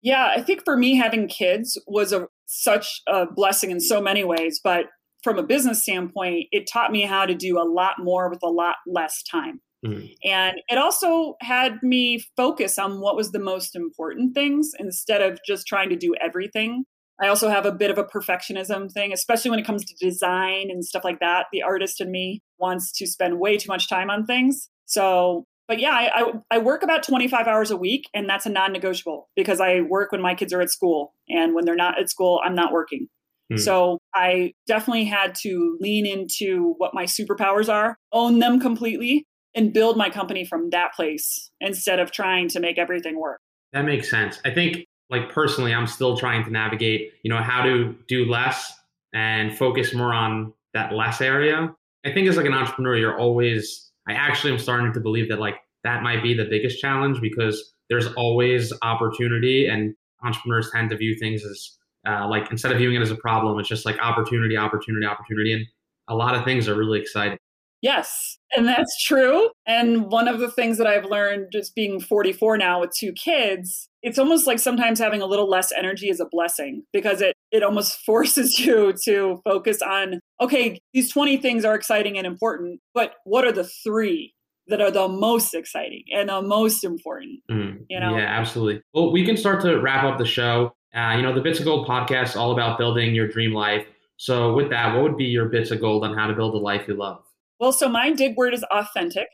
Yeah, 0.02 0.32
I 0.36 0.42
think 0.42 0.64
for 0.64 0.76
me, 0.76 0.96
having 0.96 1.28
kids 1.28 1.78
was 1.86 2.12
a 2.12 2.28
such 2.46 3.02
a 3.08 3.26
blessing 3.26 3.70
in 3.70 3.80
so 3.80 4.00
many 4.00 4.22
ways. 4.22 4.60
But 4.62 4.86
from 5.24 5.38
a 5.38 5.42
business 5.42 5.82
standpoint, 5.82 6.46
it 6.52 6.68
taught 6.70 6.92
me 6.92 7.02
how 7.02 7.26
to 7.26 7.34
do 7.34 7.58
a 7.58 7.64
lot 7.64 7.94
more 7.98 8.28
with 8.28 8.40
a 8.44 8.48
lot 8.48 8.76
less 8.86 9.22
time. 9.22 9.60
Mm-hmm. 9.84 10.06
And 10.22 10.60
it 10.68 10.78
also 10.78 11.34
had 11.40 11.82
me 11.82 12.24
focus 12.36 12.78
on 12.78 13.00
what 13.00 13.16
was 13.16 13.32
the 13.32 13.38
most 13.38 13.74
important 13.74 14.34
things 14.34 14.72
instead 14.78 15.22
of 15.22 15.40
just 15.46 15.66
trying 15.66 15.88
to 15.90 15.96
do 15.96 16.14
everything. 16.22 16.84
I 17.22 17.28
also 17.28 17.48
have 17.48 17.64
a 17.64 17.72
bit 17.72 17.90
of 17.90 17.98
a 17.98 18.04
perfectionism 18.04 18.90
thing, 18.92 19.12
especially 19.12 19.50
when 19.50 19.60
it 19.60 19.66
comes 19.66 19.84
to 19.84 19.94
design 20.00 20.68
and 20.70 20.84
stuff 20.84 21.04
like 21.04 21.20
that. 21.20 21.46
The 21.52 21.62
artist 21.62 22.00
in 22.00 22.10
me 22.10 22.42
wants 22.58 22.92
to 22.98 23.06
spend 23.06 23.38
way 23.38 23.56
too 23.56 23.68
much 23.68 23.88
time 23.88 24.10
on 24.10 24.26
things. 24.26 24.68
So 24.86 25.46
but 25.66 25.80
yeah, 25.80 25.92
I, 25.92 26.10
I, 26.14 26.32
I 26.50 26.58
work 26.58 26.82
about 26.82 27.02
25 27.02 27.46
hours 27.46 27.70
a 27.70 27.76
week, 27.76 28.10
and 28.12 28.28
that's 28.28 28.44
a 28.44 28.50
non-negotiable 28.50 29.30
because 29.34 29.60
I 29.60 29.80
work 29.80 30.12
when 30.12 30.20
my 30.20 30.34
kids 30.34 30.52
are 30.52 30.60
at 30.60 30.70
school, 30.70 31.14
and 31.28 31.54
when 31.54 31.64
they're 31.64 31.74
not 31.74 31.98
at 31.98 32.10
school, 32.10 32.40
I'm 32.44 32.54
not 32.54 32.72
working. 32.72 33.08
Hmm. 33.50 33.58
So 33.58 33.98
I 34.14 34.54
definitely 34.66 35.04
had 35.04 35.34
to 35.42 35.76
lean 35.80 36.06
into 36.06 36.74
what 36.78 36.94
my 36.94 37.04
superpowers 37.04 37.72
are, 37.72 37.96
own 38.12 38.38
them 38.38 38.60
completely, 38.60 39.26
and 39.54 39.72
build 39.72 39.96
my 39.96 40.10
company 40.10 40.44
from 40.44 40.70
that 40.70 40.94
place 40.94 41.50
instead 41.60 42.00
of 42.00 42.10
trying 42.10 42.48
to 42.48 42.60
make 42.60 42.78
everything 42.78 43.18
work. 43.18 43.40
That 43.72 43.84
makes 43.84 44.10
sense. 44.10 44.38
I 44.44 44.50
think, 44.50 44.86
like 45.10 45.30
personally, 45.30 45.74
I'm 45.74 45.86
still 45.86 46.16
trying 46.16 46.44
to 46.44 46.50
navigate, 46.50 47.12
you 47.22 47.30
know, 47.30 47.42
how 47.42 47.62
to 47.62 47.94
do 48.08 48.24
less 48.24 48.72
and 49.12 49.56
focus 49.56 49.94
more 49.94 50.12
on 50.12 50.52
that 50.72 50.92
less 50.92 51.20
area. 51.20 51.74
I 52.04 52.12
think 52.12 52.28
as 52.28 52.36
like 52.36 52.46
an 52.46 52.54
entrepreneur, 52.54 52.96
you're 52.96 53.18
always 53.18 53.90
I 54.06 54.12
actually 54.12 54.52
am 54.52 54.58
starting 54.58 54.92
to 54.92 55.00
believe 55.00 55.28
that 55.28 55.40
like 55.40 55.56
that 55.82 56.02
might 56.02 56.22
be 56.22 56.34
the 56.34 56.44
biggest 56.44 56.80
challenge 56.80 57.20
because 57.20 57.72
there's 57.88 58.06
always 58.14 58.72
opportunity 58.82 59.66
and 59.66 59.94
entrepreneurs 60.22 60.70
tend 60.72 60.90
to 60.90 60.96
view 60.96 61.16
things 61.18 61.44
as 61.44 61.78
uh, 62.06 62.28
like 62.28 62.50
instead 62.50 62.72
of 62.72 62.78
viewing 62.78 62.96
it 62.96 63.02
as 63.02 63.10
a 63.10 63.16
problem, 63.16 63.58
it's 63.58 63.68
just 63.68 63.86
like 63.86 63.98
opportunity, 63.98 64.56
opportunity, 64.56 65.06
opportunity. 65.06 65.52
And 65.52 65.66
a 66.08 66.14
lot 66.14 66.34
of 66.34 66.44
things 66.44 66.68
are 66.68 66.76
really 66.76 67.00
exciting. 67.00 67.38
Yes, 67.84 68.38
and 68.56 68.66
that's 68.66 69.04
true. 69.04 69.50
And 69.66 70.10
one 70.10 70.26
of 70.26 70.40
the 70.40 70.50
things 70.50 70.78
that 70.78 70.86
I've 70.86 71.04
learned 71.04 71.48
just 71.52 71.74
being 71.74 72.00
44 72.00 72.56
now 72.56 72.80
with 72.80 72.92
two 72.98 73.12
kids, 73.12 73.90
it's 74.02 74.18
almost 74.18 74.46
like 74.46 74.58
sometimes 74.58 74.98
having 74.98 75.20
a 75.20 75.26
little 75.26 75.50
less 75.50 75.70
energy 75.70 76.08
is 76.08 76.18
a 76.18 76.24
blessing 76.30 76.84
because 76.94 77.20
it 77.20 77.36
it 77.52 77.62
almost 77.62 77.98
forces 78.06 78.58
you 78.58 78.94
to 79.04 79.38
focus 79.44 79.82
on 79.82 80.20
okay, 80.40 80.78
these 80.94 81.12
20 81.12 81.36
things 81.36 81.62
are 81.66 81.74
exciting 81.74 82.16
and 82.16 82.26
important, 82.26 82.80
but 82.94 83.16
what 83.24 83.44
are 83.44 83.52
the 83.52 83.68
3 83.84 84.32
that 84.68 84.80
are 84.80 84.90
the 84.90 85.06
most 85.06 85.52
exciting 85.52 86.04
and 86.10 86.30
the 86.30 86.40
most 86.40 86.84
important? 86.84 87.40
Mm, 87.50 87.84
you 87.90 88.00
know? 88.00 88.16
Yeah, 88.16 88.24
absolutely. 88.24 88.80
Well, 88.94 89.12
we 89.12 89.26
can 89.26 89.36
start 89.36 89.60
to 89.60 89.78
wrap 89.78 90.04
up 90.04 90.16
the 90.16 90.24
show. 90.24 90.74
Uh, 90.94 91.16
you 91.16 91.22
know, 91.22 91.34
the 91.34 91.40
Bits 91.40 91.58
of 91.58 91.64
Gold 91.64 91.88
podcast 91.88 92.30
is 92.30 92.36
all 92.36 92.52
about 92.52 92.78
building 92.78 93.14
your 93.14 93.28
dream 93.28 93.52
life. 93.52 93.86
So, 94.16 94.54
with 94.54 94.70
that, 94.70 94.94
what 94.94 95.02
would 95.02 95.16
be 95.16 95.24
your 95.24 95.48
bits 95.48 95.70
of 95.72 95.80
gold 95.80 96.04
on 96.04 96.16
how 96.16 96.28
to 96.28 96.34
build 96.34 96.54
a 96.54 96.58
life 96.58 96.86
you 96.86 96.94
love? 96.94 97.24
Well, 97.58 97.72
so 97.72 97.88
my 97.88 98.12
dig 98.12 98.36
word 98.36 98.54
is 98.54 98.64
authentic. 98.70 99.28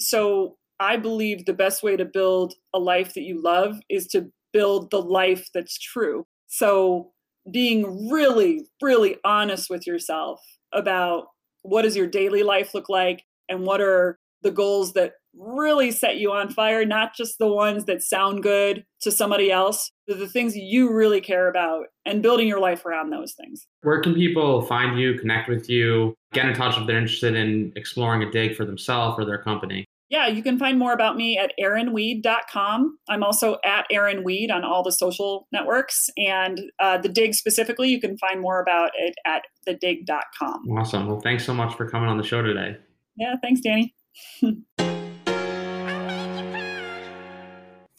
So 0.00 0.56
I 0.78 0.96
believe 0.96 1.44
the 1.44 1.52
best 1.52 1.82
way 1.82 1.96
to 1.96 2.04
build 2.04 2.54
a 2.74 2.78
life 2.78 3.14
that 3.14 3.22
you 3.22 3.42
love 3.42 3.80
is 3.88 4.06
to 4.08 4.30
build 4.52 4.90
the 4.90 5.00
life 5.00 5.48
that's 5.54 5.78
true. 5.78 6.26
So 6.46 7.12
being 7.50 8.10
really, 8.10 8.66
really 8.82 9.16
honest 9.24 9.70
with 9.70 9.86
yourself 9.86 10.40
about 10.72 11.28
what 11.62 11.82
does 11.82 11.96
your 11.96 12.06
daily 12.06 12.42
life 12.42 12.74
look 12.74 12.88
like 12.88 13.22
and 13.48 13.62
what 13.62 13.80
are 13.80 14.18
the 14.42 14.50
goals 14.50 14.94
that 14.94 15.12
really 15.36 15.90
set 15.90 16.18
you 16.18 16.32
on 16.32 16.50
fire, 16.50 16.84
not 16.84 17.14
just 17.14 17.38
the 17.38 17.46
ones 17.46 17.84
that 17.84 18.02
sound 18.02 18.42
good 18.42 18.84
to 19.02 19.10
somebody 19.10 19.50
else, 19.50 19.90
but 20.06 20.18
the 20.18 20.28
things 20.28 20.56
you 20.56 20.92
really 20.92 21.20
care 21.20 21.48
about 21.48 21.86
and 22.04 22.22
building 22.22 22.48
your 22.48 22.60
life 22.60 22.84
around 22.84 23.10
those 23.10 23.32
things. 23.32 23.66
Where 23.82 24.00
can 24.00 24.14
people 24.14 24.62
find 24.62 24.98
you, 24.98 25.18
connect 25.18 25.48
with 25.48 25.68
you, 25.68 26.14
get 26.32 26.46
in 26.46 26.54
touch 26.54 26.76
if 26.76 26.86
they're 26.86 26.98
interested 26.98 27.34
in 27.34 27.72
exploring 27.76 28.22
a 28.22 28.30
dig 28.30 28.56
for 28.56 28.64
themselves 28.64 29.16
or 29.18 29.24
their 29.24 29.38
company? 29.38 29.84
Yeah, 30.10 30.26
you 30.26 30.42
can 30.42 30.58
find 30.58 30.76
more 30.76 30.92
about 30.92 31.16
me 31.16 31.38
at 31.38 31.52
erinweed.com. 31.58 32.98
I'm 33.08 33.22
also 33.22 33.58
at 33.64 33.86
Erin 33.92 34.24
Weed 34.24 34.50
on 34.50 34.64
all 34.64 34.82
the 34.82 34.90
social 34.90 35.46
networks. 35.52 36.10
And 36.16 36.60
uh, 36.80 36.98
the 36.98 37.08
dig 37.08 37.34
specifically, 37.34 37.90
you 37.90 38.00
can 38.00 38.18
find 38.18 38.40
more 38.40 38.60
about 38.60 38.90
it 38.98 39.14
at 39.24 39.44
thedig.com. 39.68 40.68
Awesome. 40.76 41.06
Well, 41.06 41.20
thanks 41.20 41.44
so 41.44 41.54
much 41.54 41.76
for 41.76 41.88
coming 41.88 42.08
on 42.08 42.18
the 42.18 42.24
show 42.24 42.42
today. 42.42 42.76
Yeah, 43.16 43.36
thanks, 43.40 43.60
Danny. 43.60 43.94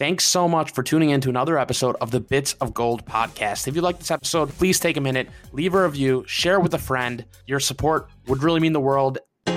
Thanks 0.01 0.25
so 0.25 0.47
much 0.47 0.71
for 0.71 0.81
tuning 0.81 1.11
in 1.11 1.21
to 1.21 1.29
another 1.29 1.59
episode 1.59 1.95
of 2.01 2.09
the 2.09 2.19
Bits 2.19 2.53
of 2.53 2.73
Gold 2.73 3.05
podcast. 3.05 3.67
If 3.67 3.75
you 3.75 3.83
like 3.83 3.99
this 3.99 4.09
episode, 4.09 4.49
please 4.49 4.79
take 4.79 4.97
a 4.97 4.99
minute, 4.99 5.29
leave 5.51 5.75
a 5.75 5.83
review, 5.83 6.23
share 6.25 6.59
with 6.59 6.73
a 6.73 6.79
friend. 6.79 7.23
Your 7.45 7.59
support 7.59 8.09
would 8.25 8.41
really 8.41 8.59
mean 8.59 8.73
the 8.73 8.79
world. 8.79 9.19
I 9.45 9.53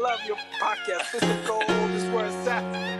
love 0.00 0.20
your 0.28 0.36
podcast. 0.62 1.20
Gold 1.44 1.90
is 1.90 2.04
where 2.10 2.26
it's 2.26 2.46
at. 2.46 2.99